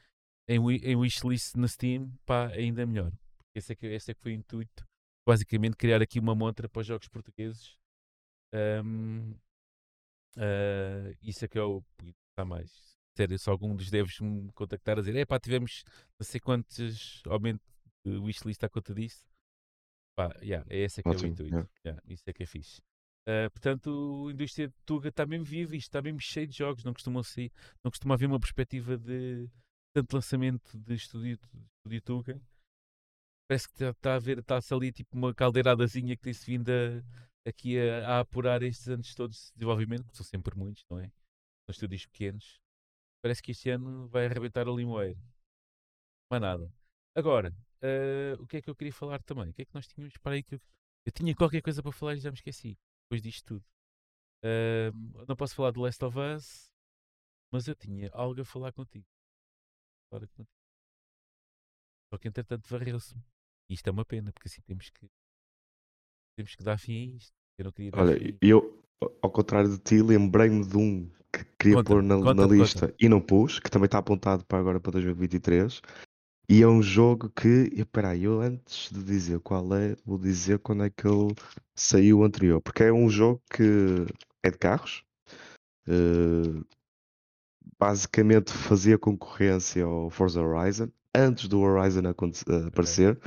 [0.49, 3.13] em, em wishlist na Steam, pá, ainda melhor.
[3.55, 4.85] Esse é que, esse é que foi o intuito
[5.25, 7.79] basicamente criar aqui uma montra para os jogos portugueses.
[8.53, 9.31] Um,
[10.37, 11.83] uh, ah, isso é que é o
[12.35, 12.71] está mais.
[13.17, 15.85] Sério, se algum dos devs me contactar a dizer, é pá, tivemos
[16.19, 17.63] não sei quantos aumento
[18.05, 19.25] de wishlist à conta disso.
[20.17, 21.55] Pá, yeah, é esse é que Ótimo, é o intuito.
[21.55, 21.71] Yeah.
[21.87, 22.81] Yeah, isso é que é fixe.
[23.27, 26.85] Uh, portanto, a indústria de Tuga está mesmo viva e está mesmo cheio de jogos.
[26.85, 27.51] Não costuma, ser,
[27.83, 29.49] não costuma haver uma perspectiva de
[29.95, 32.43] tanto lançamento de estúdio, de estúdio Tuga
[33.49, 37.49] parece que está tá a ver, está-se ali tipo uma caldeiradazinha que tem-se vindo a,
[37.49, 41.11] aqui a, a, apurar estes anos todos de desenvolvimento, que são sempre muitos, não é?
[41.67, 42.61] São estúdios pequenos.
[43.23, 45.19] Parece que este ano vai arrebentar o limoeiro.
[46.31, 46.71] Há nada.
[47.15, 49.51] Agora, uh, o que é que eu queria falar também?
[49.51, 50.61] O que é que nós tínhamos para aí que eu,
[51.07, 52.77] eu tinha qualquer coisa para falar e já me esqueci.
[53.05, 53.65] Depois disto tudo.
[54.45, 56.71] Uh, não posso falar do Last of Us.
[57.51, 59.07] mas eu tinha algo a falar contigo.
[60.11, 60.49] Falar contigo.
[62.13, 63.17] Só que entretanto varreu-se.
[63.71, 65.11] E isto é uma pena, porque assim temos que
[66.37, 67.35] temos que dar fim a isto.
[67.57, 68.84] Eu não queria Olha, eu,
[69.23, 72.95] ao contrário de ti, lembrei-me de um que queria Conta-me, pôr na, na conta-me, lista
[72.99, 75.81] e não pus, que também está apontado para agora para 2023.
[76.49, 80.59] E é um jogo que, espera aí, eu antes de dizer qual é, vou dizer
[80.59, 81.35] quando é que ele
[81.75, 84.07] saiu o anterior, porque é um jogo que
[84.43, 85.03] é de carros,
[85.89, 86.63] eh,
[87.79, 93.19] basicamente fazia concorrência ao Forza Horizon antes do Horizon eh, aparecer,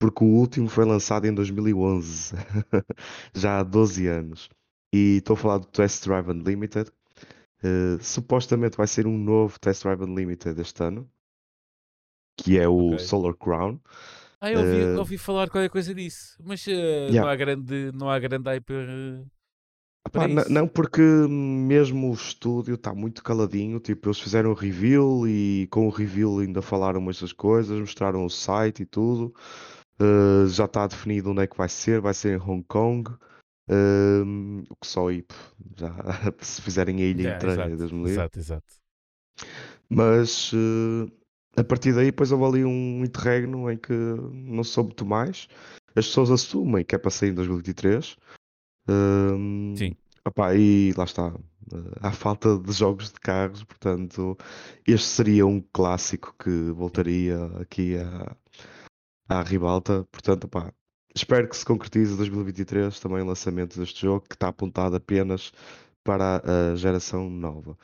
[0.00, 2.34] porque o último foi lançado em 2011,
[3.32, 4.50] já há 12 anos.
[4.96, 6.90] E estou a falar do Test Drive Unlimited.
[7.62, 11.10] Eh, supostamente vai ser um novo Test Drive Unlimited este ano,
[12.36, 12.98] que é o Ok.
[12.98, 13.80] Solar Crown.
[14.40, 17.20] Ah, eu ouvi, Eh, ouvi falar qualquer coisa disso, mas eh, Yeah.
[17.22, 20.50] não há grande, não há grande hype isso.
[20.50, 23.80] não, porque mesmo o estúdio está muito caladinho.
[23.80, 28.30] Tipo, eles fizeram o reveal e com o reveal ainda falaram muitas coisas, mostraram o
[28.30, 29.34] site e tudo.
[30.00, 33.10] Uh, já está definido onde é que vai ser, vai ser em Hong Kong.
[33.68, 35.90] Um, o que só pff, já,
[36.40, 38.74] se fizerem a ilha Yeah, inteira, exato, Deus exato, exato.
[39.88, 41.10] Mas uh,
[41.56, 45.48] a partir daí, depois houve ali um interregno em que não soube muito mais.
[45.94, 48.16] As pessoas assumem que é para sair em 2023.
[48.88, 49.96] Um, Sim.
[50.26, 51.28] opá, e lá está.
[51.28, 54.36] Uh, há falta de jogos de carros, portanto,
[54.86, 58.36] este seria um clássico que voltaria aqui à,
[59.28, 60.04] à ribalta.
[60.12, 60.72] Portanto, opá,
[61.16, 65.52] espero que se concretize em 2023 também o lançamento deste jogo, que está apontado apenas
[66.04, 67.76] para a, geração nova.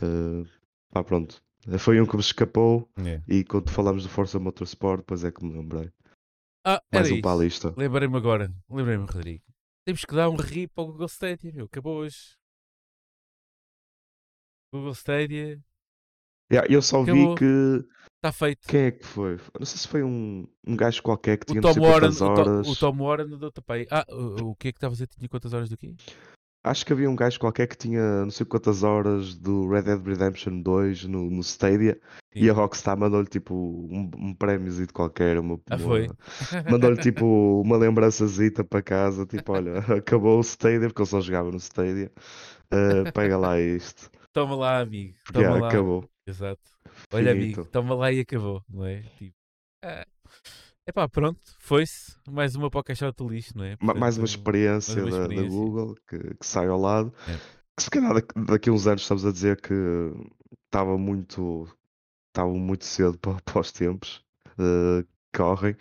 [0.00, 0.46] Uh,
[0.90, 1.42] pá, pronto.
[1.78, 3.22] Foi um que me escapou Yeah.
[3.28, 5.92] e quando falamos do Forza Motorsport, depois é que me lembrei.
[6.64, 7.66] Ah, Mais um para a isso.
[7.68, 7.74] lista.
[7.76, 8.50] Lembrei-me agora.
[8.70, 9.44] Lembrei-me, Rodrigo.
[9.84, 11.66] Temos que dar um rip ao Google Stadia, meu.
[11.66, 12.34] Acabou hoje.
[14.72, 15.60] Google Stadia
[16.52, 17.34] Yeah, eu só vi Acabou.
[17.36, 17.88] que.
[18.20, 18.68] Está feito.
[18.68, 19.38] Quem é que foi?
[19.58, 22.00] Não sei se foi um, um gajo qualquer que O tinha não Tom sei Warren,
[22.00, 22.68] quantas o, To- horas.
[22.68, 23.86] o Tom Warren para aí.
[23.90, 25.06] Ah, o, o que é que estava a dizer?
[25.08, 25.94] Tinha quantas horas do quê?
[26.62, 30.06] Acho que havia um gajo qualquer que tinha não sei quantas horas do Red Dead
[30.06, 31.98] Redemption 2 no, no Stadia
[32.34, 32.40] Sim.
[32.44, 36.06] e a Rockstar mandou-lhe tipo um, um prémiozinho qualquer, uma, Ah, foi?
[36.70, 41.50] mandou-lhe tipo uma lembrançazita para casa, tipo, olha, acabou o Stadia, porque eu só jogava
[41.50, 42.12] no Stadia.
[42.70, 44.10] Uh, pega lá isto.
[44.30, 45.14] Toma lá, amigo.
[45.32, 45.68] Toma yeah, lá.
[45.68, 46.04] acabou.
[46.26, 46.60] Exato.
[47.12, 49.02] Olha, amigo, toma lá e acabou, não é?
[49.18, 49.34] Tipo,
[49.84, 50.04] é
[50.86, 52.16] epá, pronto, foi-se.
[52.28, 53.76] Mais uma para o caixote lixo, não é?
[53.80, 55.58] Ma- mais uma Portanto, experiência, mais uma da- Da, experiência.
[55.58, 57.12] Google que, que sai ao lado.
[57.28, 57.36] É.
[57.76, 58.12] Que se calhar
[58.46, 59.74] daqui, a uns anos estamos a dizer que
[60.66, 61.66] estava muito,
[62.28, 64.22] estava muito cedo para, para os tempos
[64.56, 65.06] que
[65.36, 65.76] correm.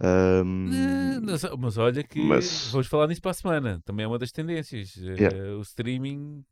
[0.00, 1.20] Ahm, Eh,
[1.58, 3.80] mas, olha que mas- vamos falar nisso para a semana.
[3.84, 4.94] Também é uma das tendências.
[4.96, 5.56] Yeah.
[5.56, 6.44] o streaming.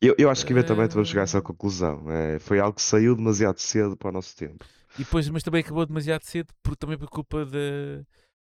[0.00, 1.42] Eu, eu acho que eventualmente vamos chegar a essa Ah.
[1.42, 2.10] conclusão.
[2.10, 4.64] É, foi algo que saiu demasiado cedo para o nosso tempo.
[4.96, 8.04] E depois, mas também acabou demasiado cedo, por, também por culpa da-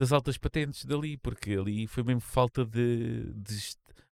[0.01, 3.25] das altas patentes dali, porque ali foi mesmo falta de.
[3.35, 3.55] de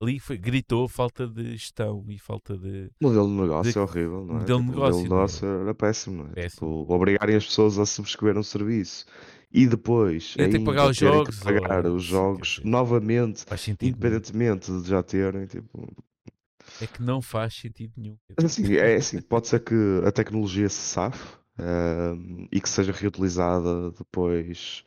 [0.01, 2.89] ali foi, gritou falta de gestão e falta de.
[3.01, 4.39] O modelo de negócio De- é horrível, não é?
[4.39, 5.09] modelo de Tipo, o negócio, modelo de é?
[5.09, 6.33] negócio era péssimo, é?
[6.33, 6.69] Péssimo.
[6.83, 9.05] Tipo, obrigarem as pessoas a subscrever um serviço
[9.51, 12.65] e depois Ainda que pagar ainda os jogos, que pagar ou- os sim, jogos dizer,
[12.65, 13.55] novamente é?
[13.85, 15.87] independentemente de já terem, tipo,
[16.81, 18.17] É que não faz sentido nenhum.
[18.37, 19.73] assim, é assim, pode ser que
[20.05, 24.83] a tecnologia se safe ehm, e que seja reutilizada depois,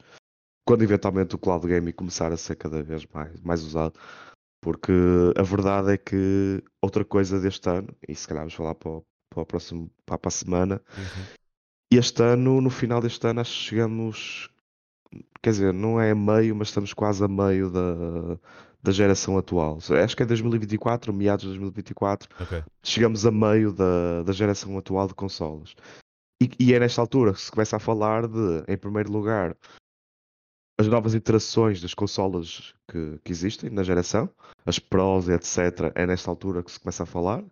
[0.67, 3.99] quando eventualmente o cloud gaming começar a ser cada vez mais, mais usado,
[4.61, 4.93] porque
[5.37, 9.07] a verdade é que outra coisa deste ano, e se calhar vamos falar para, o-
[9.31, 11.29] para, o próximo, para, a semana, sim.
[11.91, 14.51] este ano, no final deste ano, acho que chegamos,
[15.43, 18.39] quer dizer, não é a meio, mas estamos quase a meio da,
[18.89, 19.79] da geração atual.
[20.03, 22.65] Acho que é 2024, meados de 2024, Ok.
[22.83, 25.75] chegamos a meio da, da geração atual de consolas.
[26.43, 29.55] E, e é nesta altura que se começa a falar de, em primeiro lugar,
[30.81, 34.31] as novas iterações das consolas que, que existem na geração,
[34.65, 35.93] as Pros e etc.
[35.95, 37.45] É nesta altura que se começa a falar.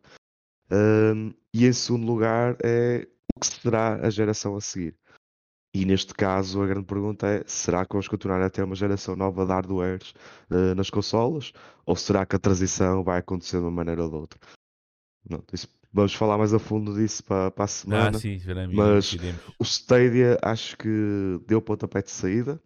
[0.70, 3.06] Ahm, e em segundo lugar é
[3.36, 4.96] o que será a geração a seguir.
[5.78, 9.14] E neste caso a grande pergunta é: será que vamos continuar a ter uma geração
[9.14, 10.14] nova de hardwares
[10.50, 11.52] eh, nas consolas?
[11.84, 14.40] Ou será que a transição vai acontecer de uma maneira ou de outra?
[15.28, 18.18] Pronto, isso- vamos falar mais a fundo disso para, para a Ah, semana.
[18.18, 18.74] sim, veremos.
[18.74, 19.40] mas- iremos.
[19.58, 20.88] O Stadia acho que
[21.46, 22.60] deu pontapé de saída.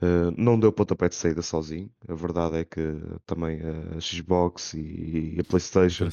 [0.00, 1.88] Uh, não deu pontapé de saída sozinho.
[2.08, 2.80] A verdade é que
[3.24, 6.08] também a Xbox e a PlayStation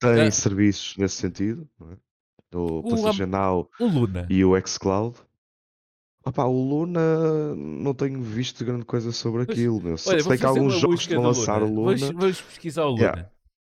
[0.00, 0.30] têm Ah.
[0.32, 1.68] serviços nesse sentido.
[1.78, 1.96] Não é?
[2.54, 4.26] O O PlayStation Now O Luna.
[4.30, 5.16] e o xCloud.
[6.24, 9.80] Opa, o Luna não tenho visto grande coisa sobre Mas, aquilo.
[9.80, 9.96] Meu.
[10.06, 11.70] Olha, sei que alguns jogos estão a lançar Luna.
[11.80, 12.20] o Vamos, Luna.
[12.20, 13.00] vamos pesquisar o Luna.
[13.02, 13.30] Yeah.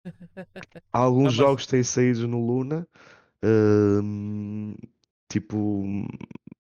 [0.93, 2.87] Alguns mas- jogos têm saído no Luna,
[3.45, 4.75] hum,
[5.31, 5.85] tipo,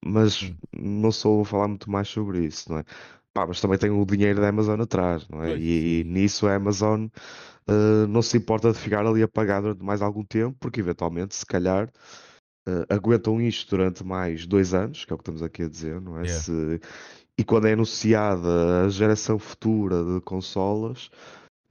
[0.04, 0.54] mas Hum.
[1.02, 2.84] não sou a falar muito mais sobre isso, não é?
[3.32, 5.54] Pá, mas também tem o dinheiro da Amazon atrás, não é?
[5.54, 6.04] E, sim.
[6.04, 7.06] nisso a Amazon
[7.68, 11.34] uh, não se importa de ficar ali a pagar durante mais algum tempo, porque eventualmente,
[11.34, 11.88] se calhar,
[12.68, 16.00] uh, aguentam isto durante mais dois anos, que é o que estamos aqui a dizer,
[16.00, 16.26] não é?
[16.26, 16.40] Yeah.
[16.42, 16.80] Se-
[17.38, 21.10] E quando é anunciada a geração futura de consolas,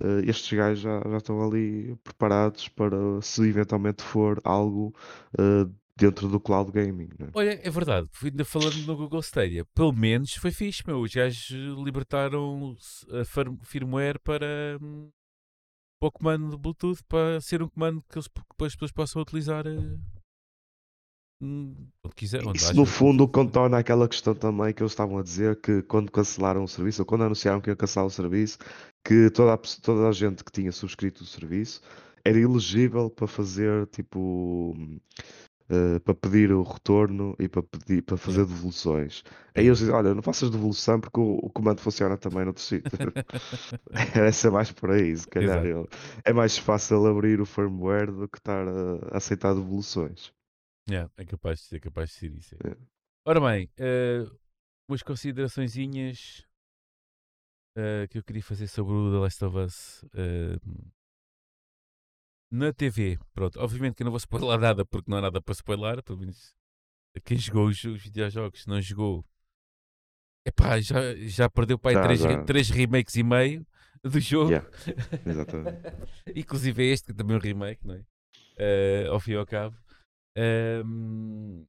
[0.01, 4.93] uh, estes gajos já, já estão ali preparados para se eventualmente for algo
[5.39, 7.31] uh, dentro do cloud gaming, não é?
[7.34, 11.01] Olha, é verdade, ainda falando no Google Stadia, pelo menos foi fixe, meu.
[11.01, 11.49] Os gajos
[11.84, 12.76] libertaram
[13.11, 15.09] a fir- firmware para, hum,
[15.99, 18.91] para o comando de Bluetooth para ser um comando que, eles, que depois as pessoas
[18.91, 19.97] possam utilizar eh,
[21.41, 22.45] hum, onde quiser.
[22.47, 26.11] Onde Isso no fundo contorna aquela questão também que eles estavam a dizer que quando
[26.11, 28.57] cancelaram o serviço, ou quando anunciaram que iam cancelar o serviço,
[29.05, 31.81] que toda a, toda a gente que tinha subscrito o serviço
[32.23, 34.76] era elegível para fazer tipo
[35.72, 39.23] eh, para pedir o retorno e para pedir para fazer devoluções.
[39.56, 42.91] Aí eles dizem, olha, não faças devolução porque o, o comando funciona também noutro sítio.
[44.14, 45.65] Essa é mais por aí, se calhar.
[45.65, 45.89] Exato.
[46.26, 50.34] É mais fácil abrir o firmware do que estar a, aceitar devoluções.
[50.89, 52.56] Yeah, é, capaz, é capaz de ser isso.
[52.65, 52.72] é.
[52.72, 52.76] É.
[53.26, 54.26] Ora bem, eh,
[54.89, 56.45] umas consideraçõezinhas
[57.77, 60.57] eh, que eu queria fazer sobre o The Last of Us eh,
[62.51, 63.17] na TV.
[63.33, 66.19] Pronto, obviamente que eu não vou spoiler nada porque não há nada para spoiler, pelo
[66.19, 66.53] menos
[67.23, 69.25] quem jogou os, os videojogos não jogou.
[70.45, 72.43] Epá, já, já perdeu Já, três, já.
[72.43, 73.65] três remakes e meio
[74.03, 74.51] do jogo.
[74.51, 74.69] Yeah,
[75.25, 75.79] exatamente.
[76.35, 78.05] Inclusive este, que também é um remake, não é?
[78.57, 79.77] Eh, ao fim e ao cabo.
[80.35, 81.65] Ehm,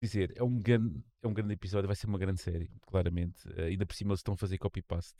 [0.00, 3.48] dizer, é um, grande, é um grande episódio, vai ser uma grande série, claramente.
[3.56, 5.18] Eh, ainda por cima eles estão a fazer copy-paste.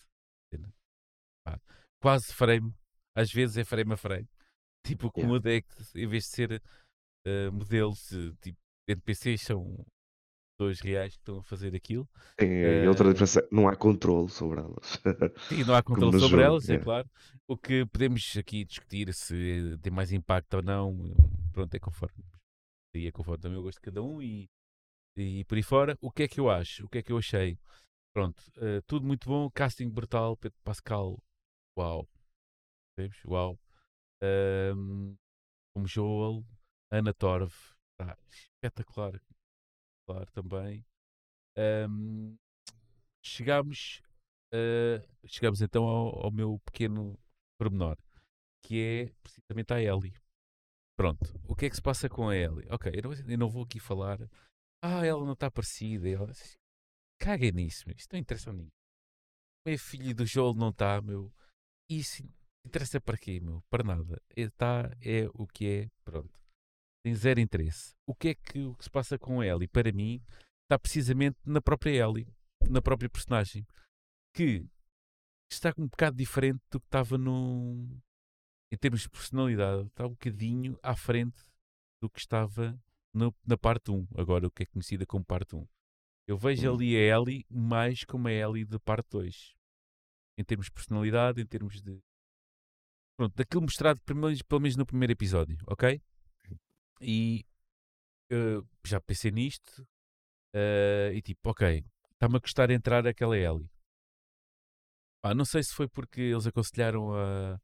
[2.00, 2.72] Quase frame,
[3.14, 4.28] às vezes é frame a frame.
[4.84, 5.34] Tipo, o que Yeah.
[5.34, 6.62] muda é que em vez de ser
[7.24, 8.08] eh, modelos
[8.40, 8.58] tipo
[8.88, 9.86] NPCs, são
[10.58, 12.08] pessoas reais que estão a fazer aquilo.
[12.40, 14.98] Sim, e outra diferença é não há controle sobre elas.
[15.48, 16.84] Sim, não há controle sobre jogo, elas, é yeah.
[16.84, 17.10] claro.
[17.46, 21.14] O que podemos aqui discutir se tem mais impacto ou não,
[21.52, 22.24] pronto, é conforme.
[22.94, 24.48] Aí é conforme também o gosto de cada um e,
[25.16, 25.96] e por aí fora.
[26.00, 26.86] O que é que eu acho?
[26.86, 27.58] O que é que eu achei?
[28.14, 31.18] Pronto, eh, tudo muito bom, casting brutal, Pedro Pascal,
[31.78, 32.08] uau.
[32.96, 33.24] Percebes?
[33.24, 33.58] Uau.
[34.22, 35.16] Ahm,
[35.74, 36.44] como Joel,
[36.90, 37.52] Ana Torv,
[37.98, 39.20] tá espetacular,
[40.06, 40.84] claro também.
[41.56, 42.36] Ahm,
[43.24, 44.02] chegámos,
[44.52, 47.18] ah, chegámos então ao, ao meu pequeno
[47.58, 47.96] pormenor,
[48.62, 50.14] que é precisamente a Ellie.
[50.96, 52.68] Pronto, o que é que se passa com a Ellie?
[52.70, 54.18] Ok, eu não, eu não vou aqui falar.
[54.84, 56.08] Ah, ela não está parecida.
[56.08, 56.32] Ela...
[57.18, 57.96] Caguem nisso, meu.
[57.96, 58.72] Isto não interessa a ninguém.
[59.64, 61.32] É filho do Joel, não está, meu.
[61.88, 62.22] Isso
[62.66, 63.62] interessa para quê, meu?
[63.70, 64.20] Para nada.
[64.36, 66.32] Está, é o que é, pronto.
[67.04, 67.94] Tem zero interesse.
[68.06, 69.68] O que é que, o que se passa com a Ellie?
[69.68, 70.22] Para mim,
[70.64, 72.26] está precisamente na própria Ellie,
[72.70, 73.66] na própria personagem,
[74.34, 74.64] que
[75.50, 78.00] está um bocado diferente do que estava no.
[78.72, 81.44] Em termos de personalidade, está um bocadinho à frente
[82.00, 82.80] do que estava
[83.14, 85.66] no- na parte 1, agora o que é conhecida como parte 1.
[86.26, 86.74] Eu vejo Hum.
[86.76, 89.54] ali a Ellie mais como a Ellie de parte 2.
[90.38, 92.00] Em termos de personalidade, em termos de.
[93.22, 96.02] Pronto, daquilo mostrado pelo menos, pelo menos no primeiro episódio, ok?
[97.00, 97.44] E
[98.32, 99.86] eh, já pensei nisto
[100.52, 101.84] eh, e tipo, ok,
[102.14, 103.70] está-me a custar entrar aquela Ellie.
[105.22, 107.60] Pá, não sei se foi porque eles aconselharam a,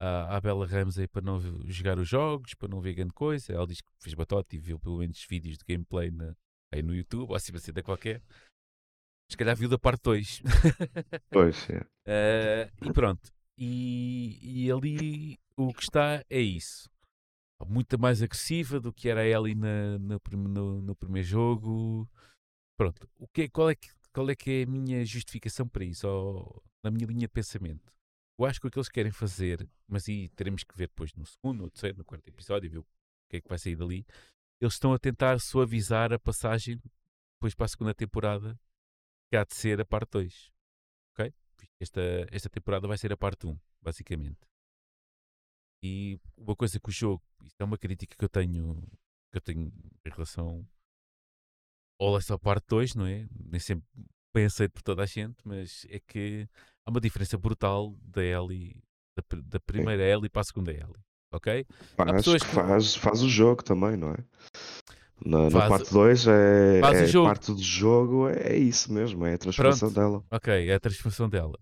[0.00, 3.52] a, a Bella Ramsey para não jogar os jogos, para não ver grande coisa.
[3.52, 6.34] Ela diz que fez batota e viu pelo menos vídeos de gameplay na,
[6.72, 8.22] aí no YouTube, ou assim cena qualquer.
[9.30, 10.42] Se calhar viu da parte 2.
[11.30, 11.84] Pois, é.
[12.06, 13.33] Eh, e pronto.
[13.56, 16.90] E, e ali o que está é isso.
[17.66, 22.08] Muito mais agressiva do que era a Ellie na, no, no, primeiro jogo.
[22.76, 23.08] Pronto.
[23.16, 26.06] O que, é- qual, é que, qual é que é a minha justificação para isso?
[26.06, 27.92] Ou, na minha linha de pensamento?
[28.38, 31.24] Eu acho que o que eles querem fazer, mas aí teremos que ver depois no
[31.24, 32.86] segundo, no terceiro, no quarto episódio, ver o
[33.30, 34.04] que é que vai sair dali.
[34.60, 36.80] Eles estão a tentar suavizar a passagem
[37.36, 38.58] depois para a segunda temporada,
[39.30, 40.53] que há de ser a parte 2.
[41.80, 42.00] Esta,
[42.30, 44.38] esta temporada vai ser a parte 1, basicamente.
[45.82, 48.80] E uma coisa que o jogo, isto é uma crítica que eu tenho,
[49.30, 49.72] que eu tenho
[50.04, 50.66] em relação
[52.00, 53.26] ao essa parte 2, não é?
[53.30, 53.86] Nem sempre
[54.34, 56.48] bem aceito por toda a gente, mas é que
[56.86, 58.82] há uma diferença brutal da Ellie,
[59.16, 61.04] da, da primeira Ellie para a segunda Ellie.
[61.32, 61.66] Ok?
[61.96, 64.16] Faz, pessoas que- faz, faz o jogo também, não é?
[65.24, 69.90] Na, parte 2 é, é parte do jogo, é, é isso mesmo, é a transformação
[69.90, 70.24] dela.
[70.30, 71.58] Ok, é a transformação dela.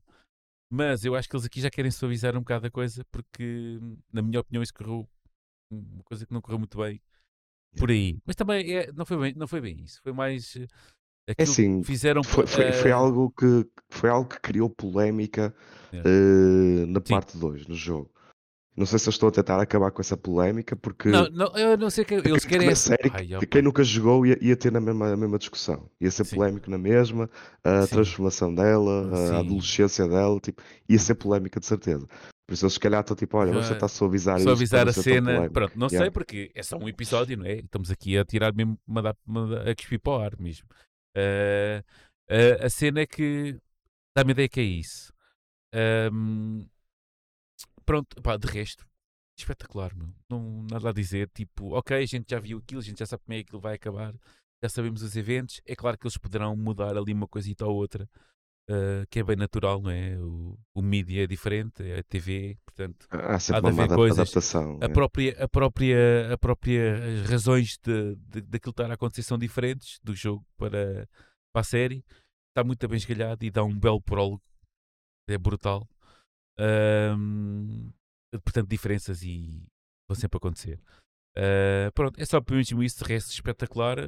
[0.68, 3.78] Mas eu acho que eles aqui já querem suavizar um bocado a coisa, porque,
[4.12, 5.08] na minha opinião, isso correu
[5.70, 7.00] uma coisa que não correu muito bem
[7.76, 8.18] por aí.
[8.26, 10.00] Mas também é, não, foi bem, não foi bem isso.
[10.02, 12.22] Foi mais eh, É assim, fizeram.
[12.22, 15.54] foi, foi, foi eh, algo que, foi algo que criou polémica
[15.92, 17.14] eh, na Sim.
[17.14, 18.10] parte 2, no jogo.
[18.74, 21.76] Não sei se eu estou a tentar acabar com essa polémica, porque, Não, não, eu
[21.76, 22.68] não sei que eles querem.
[22.68, 23.46] na série, Ai, opa.
[23.46, 25.90] quem nunca jogou ia, ia ter na mesma, a mesma discussão.
[26.00, 26.36] Ia ser Sim.
[26.36, 27.28] polémico na mesma,
[27.62, 27.88] a Sim.
[27.94, 29.34] transformação dela, Sim.
[29.34, 32.06] a adolescência dela, tipo, ia ser polémica de certeza.
[32.46, 34.94] Por isso eles se calhar estão tipo, olha, vamos Ah, tentar suavizar avisar não a
[34.94, 35.50] tão cena.
[35.50, 36.12] Pronto, não sei Yeah.
[36.12, 37.56] porque é só um episódio, não é?
[37.60, 40.66] Estamos aqui a tirar mesmo, mandar, mandar a cuspir para o ar mesmo.
[41.14, 41.82] Eh,
[42.28, 43.56] eh, a cena é que
[44.16, 45.12] dá-me ideia que é isso.
[45.74, 46.66] Ahm,
[47.84, 48.86] pronto, pá, de resto,
[49.38, 50.08] espetacular, meu.
[50.30, 51.30] Não nada a dizer.
[51.34, 53.60] Tipo, ok, a gente já viu aquilo, a gente já sabe como é que aquilo
[53.60, 54.14] vai acabar,
[54.62, 55.60] já sabemos os eventos.
[55.66, 58.08] É claro que eles poderão mudar ali uma coisita ou outra,
[58.68, 60.16] eh, que é bem natural, não é?
[60.18, 64.20] O, o mídia é diferente, é a TV, portanto Há há de haver coisas.
[64.20, 64.78] adaptação.
[64.80, 64.88] a é.
[64.88, 69.98] própria, a própria, a própria as razões de, de, daquilo estar a acontecer são diferentes
[70.02, 71.08] do jogo para,
[71.52, 72.04] para a série.
[72.50, 74.40] Está muito bem esgalhado e dá um belo prólogo.
[75.28, 75.88] É brutal.
[76.58, 77.90] Ahm,
[78.44, 79.62] portanto, diferenças e
[80.08, 80.80] vão sempre acontecer.
[81.36, 83.98] Ah, pronto, é só por mesmo isso, de resto espetacular.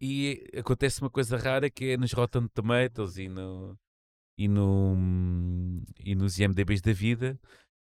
[0.00, 3.78] E acontece uma coisa rara que é nos Rotten Tomatoes e, no,
[4.38, 4.94] e, no,
[5.98, 7.38] e nos IMDBs da vida,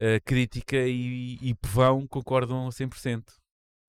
[0.00, 3.24] a crítica e, e povão concordam a 100%.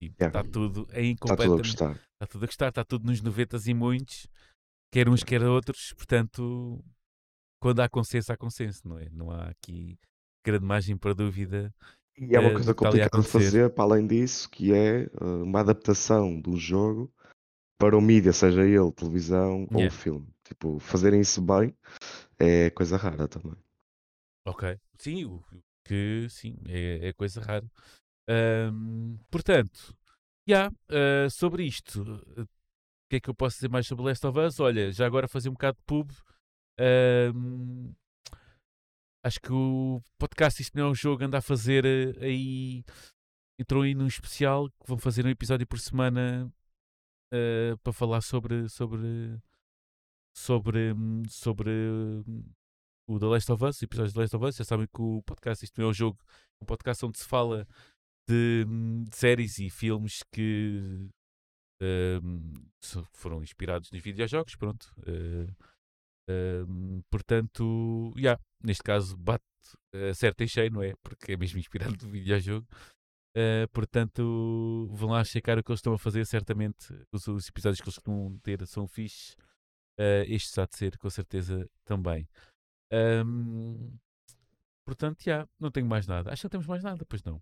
[0.00, 0.26] Tipo, Yeah.
[0.26, 1.92] Está tudo em Está tudo a gostar.
[1.92, 4.28] Está tudo a gostar, está tudo nos 90 e muitos,
[4.92, 5.94] quer uns, quer outros.
[5.94, 6.84] Portanto,
[7.64, 9.08] quando há consenso, há consenso, não é?
[9.10, 9.98] Não há aqui
[10.44, 11.74] grande margem para dúvida.
[12.18, 15.08] E é uma eh, coisa do complicada de fazer, para além disso, que é eh,
[15.42, 17.10] uma adaptação de um jogo
[17.78, 19.96] para o mídia, seja ele televisão ou Yeah.
[19.96, 20.28] filme.
[20.44, 21.74] Tipo, fazerem isso bem
[22.38, 23.56] é coisa rara também.
[24.44, 24.78] Ok.
[24.98, 25.42] Sim, o
[25.84, 27.64] que sim, é, é coisa rara.
[28.28, 29.96] Ahm, portanto,
[30.46, 32.02] já, ah, sobre isto,
[32.36, 32.46] ah, o
[33.08, 34.60] que é que eu posso dizer mais sobre Last of Us?
[34.60, 36.10] Olha, já agora fazer um bocado de pub.
[36.78, 37.92] Ahm,
[39.24, 42.84] acho que o podcast Isto Não é um Jogo anda a fazer ah, aí.
[43.58, 46.52] Entrou aí num especial que vão fazer um episódio por semana
[47.32, 48.68] ah, para falar sobre.
[48.68, 49.40] sobre
[50.36, 51.70] sobre, hum, sobre
[52.26, 52.44] hum,
[53.06, 54.56] o The Last of Us, episódios The Last of Us.
[54.56, 56.18] Já sabem que o podcast Isto Não é um Jogo,
[56.60, 57.66] é um podcast onde se fala
[58.28, 61.08] de, hum, de séries e filmes que
[63.12, 64.56] foram inspirados nos videojogos.
[64.56, 64.92] Pronto.
[65.06, 65.46] eh,
[67.10, 69.44] portanto, yeah, neste caso, bate
[69.94, 70.94] uh, certo em cheio, não é?
[71.02, 72.66] Porque é mesmo inspirado no videojogo.
[73.36, 76.24] Eh, portanto, vão lá checar o que eles estão a fazer.
[76.24, 79.36] Certamente, os, os episódios que eles costumam ter são fixes.
[79.98, 82.28] Eh, este há de ser, com certeza, também.
[82.92, 83.96] Ahm,
[84.86, 86.32] portanto, já, não tenho mais nada.
[86.32, 87.22] Acho que não temos mais nada, pois.
[87.24, 87.40] Não.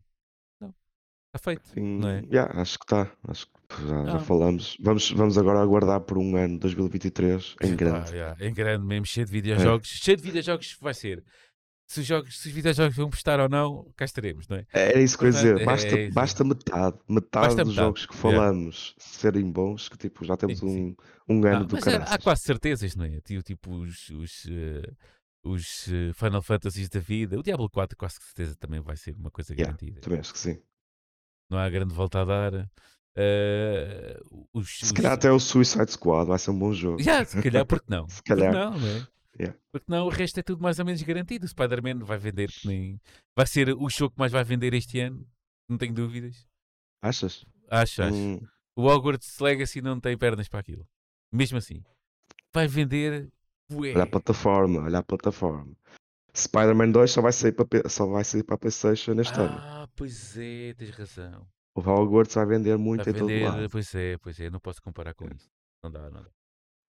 [1.34, 2.20] Está feito, Sim, não é?
[2.30, 3.10] yeah, acho que está.
[3.26, 4.20] Acho que já, já Ah.
[4.20, 4.76] falamos.
[4.80, 8.10] Vamos, vamos agora aguardar por um ano 2023 em grande.
[8.10, 9.88] já, em grande mesmo, cheio de videojogos.
[9.88, 11.24] Cheio de videojogos vai ser.
[11.88, 14.66] Se os, jogos, se os videojogos vão prestar ou não, cá estaremos, não é?
[14.74, 15.64] É isso que eu ia dizer.
[15.64, 16.98] Basta, é basta metade.
[17.08, 18.38] Metade Basta dos metade, jogos que yeah.
[18.38, 20.96] falamos serem bons, que tipo, já temos Sim, sim.
[21.28, 23.20] um, um Ah, ano do mas é- há quase certezas, não é?
[23.20, 24.90] Tipo, os, os, eh,
[25.42, 27.38] os eh, Final Fantasies da vida.
[27.38, 30.00] O Diablo 4, quase que certeza, também vai ser uma coisa Yeah, garantida.
[30.02, 30.58] também acho que sim.
[31.52, 32.70] Não há grande volta a dar.
[33.14, 34.18] Eh,
[34.54, 37.02] os, Se os- calhar até o Suicide Squad vai ser um bom jogo.
[37.02, 38.08] Já, se calhar, porque não?
[38.08, 38.52] Se Porque calhar.
[38.52, 39.06] não, não é?
[39.38, 39.58] Yeah.
[39.70, 41.44] Porque não, o resto é tudo mais ou menos garantido.
[41.44, 43.00] O Spider-Man vai vender que nem.
[43.36, 45.26] Vai ser o jogo que mais vai vender este ano,
[45.68, 46.46] não tenho dúvidas.
[47.02, 47.44] Achas?
[47.70, 48.14] Acho, acho.
[48.14, 48.40] Hum,
[48.76, 50.86] O Hogwarts Legacy não tem pernas para aquilo.
[51.32, 51.82] Mesmo assim.
[52.52, 53.28] Vai vender.
[53.72, 53.92] Ué.
[53.94, 55.72] olha a plataforma, olha a plataforma.
[56.34, 59.56] Spider-Man 2 só vai sair para, só vai sair para a PlayStation este ano.
[59.58, 61.46] Ah, pois é, tens razão.
[61.74, 63.70] O Hogwarts vai vender muito Vai em todo vender, lado.
[63.70, 65.48] pois é, pois é, não posso comparar com isso.
[65.82, 66.28] Não dá, não dá.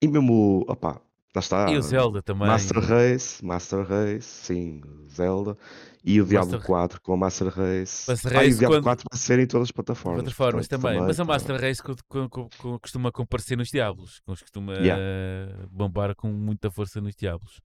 [0.02, 1.02] E mesmo, opá,
[1.36, 1.70] lá está.
[1.72, 2.48] E o Zelda também.
[2.48, 5.58] Master Race, Master Race, sim, Zelda.
[6.04, 8.10] E o Diablo Master- 4 com a Master Race.
[8.12, 10.22] Master ah, e Race o Diablo quando- 4 vai ser em todas as plataformas.
[10.24, 11.02] plataformas portanto, também.
[11.02, 14.22] Mas a tá- Master Race co- co- co- co- costuma comparecer nos Diablos.
[14.26, 15.68] Costuma Yeah.
[15.72, 17.62] bombar com muita força nos Diablos.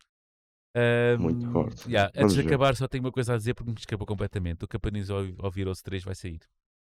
[1.18, 1.88] Muito Ahm, forte.
[1.88, 2.48] yeah, antes de ver.
[2.48, 4.64] acabar, só tenho uma coisa a dizer porque me escapou completamente.
[4.64, 6.40] O Capaniz ao, Virou-se 3 vai sair.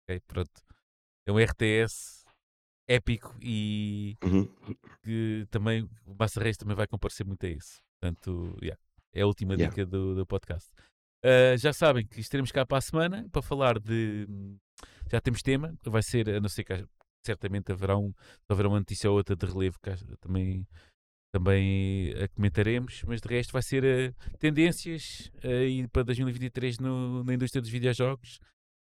[0.09, 0.61] Ok, pronto.
[1.27, 2.25] É um RTS
[2.89, 4.47] épico e Uhum.
[5.03, 7.79] que também o Master Race também vai comparecer muito a esse.
[7.99, 8.79] Portanto, yeah,
[9.13, 9.69] é a última Yeah.
[9.69, 10.71] dica do, do podcast.
[11.23, 14.27] Ah, já sabem que estaremos cá para a semana para falar de.
[15.11, 16.85] Já temos tema, vai ser, a não ser que
[17.25, 18.13] certamente haverá, um,
[18.47, 19.91] haverá uma notícia ou outra de relevo que
[20.21, 20.65] também
[21.31, 27.33] também a comentaremos, mas de resto vai ser uh, tendências uh, para 2023 no, na
[27.33, 28.39] indústria dos videojogos.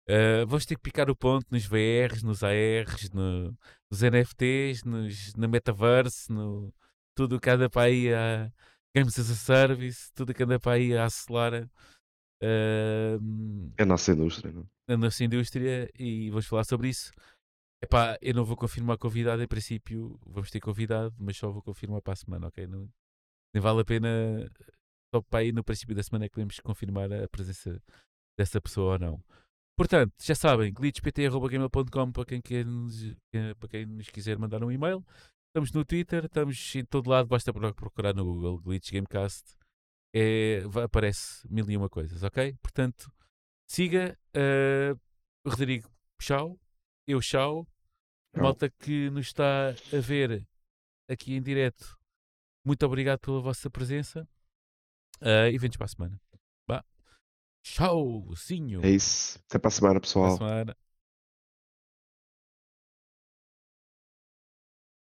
[0.08, 3.56] Uh, vamos ter que picar o ponto nos VRs, nos ARs, no,
[3.90, 6.72] nos NFTs, nos, no Metaverse, no,
[7.14, 8.50] tudo que anda para aí a
[8.94, 11.64] Games as a Service, tudo que anda para aí a acelerar
[12.42, 14.66] uh, a nossa indústria, não?
[14.88, 17.12] a nossa indústria e vamos falar sobre isso.
[17.82, 22.00] Epá, eu não vou confirmar convidado, em princípio vamos ter convidado, mas só vou confirmar
[22.00, 22.66] para a semana, ok?
[22.66, 22.88] Não,
[23.52, 24.08] nem vale a pena,
[25.12, 27.82] só para aí no princípio da semana é que podemos confirmar a presença
[28.38, 29.24] dessa pessoa ou não.
[29.76, 33.16] Portanto, já sabem, glitchpt.gmail.com para quem, quer nos,
[33.58, 35.04] para quem nos quiser mandar um e-mail.
[35.48, 39.56] Estamos no Twitter, estamos em todo lado, basta procurar no Google Glitch Gamecast.
[40.14, 42.54] É, aparece mil e uma coisas, ok?
[42.62, 43.10] Portanto,
[43.68, 44.98] siga uh,
[45.46, 45.90] Rodrigo,
[46.20, 46.58] tchau.
[47.06, 47.66] Eu, tchau.
[48.34, 50.46] Malta que nos está a ver
[51.08, 51.98] aqui em direto,
[52.64, 54.26] muito obrigado pela vossa presença
[55.20, 56.20] uh, e vemos para a semana.
[57.62, 58.84] Tchau, Sinho.
[58.84, 59.38] É isso.
[59.48, 60.26] Até para a semana, pessoal.
[60.26, 60.76] Até para a semana.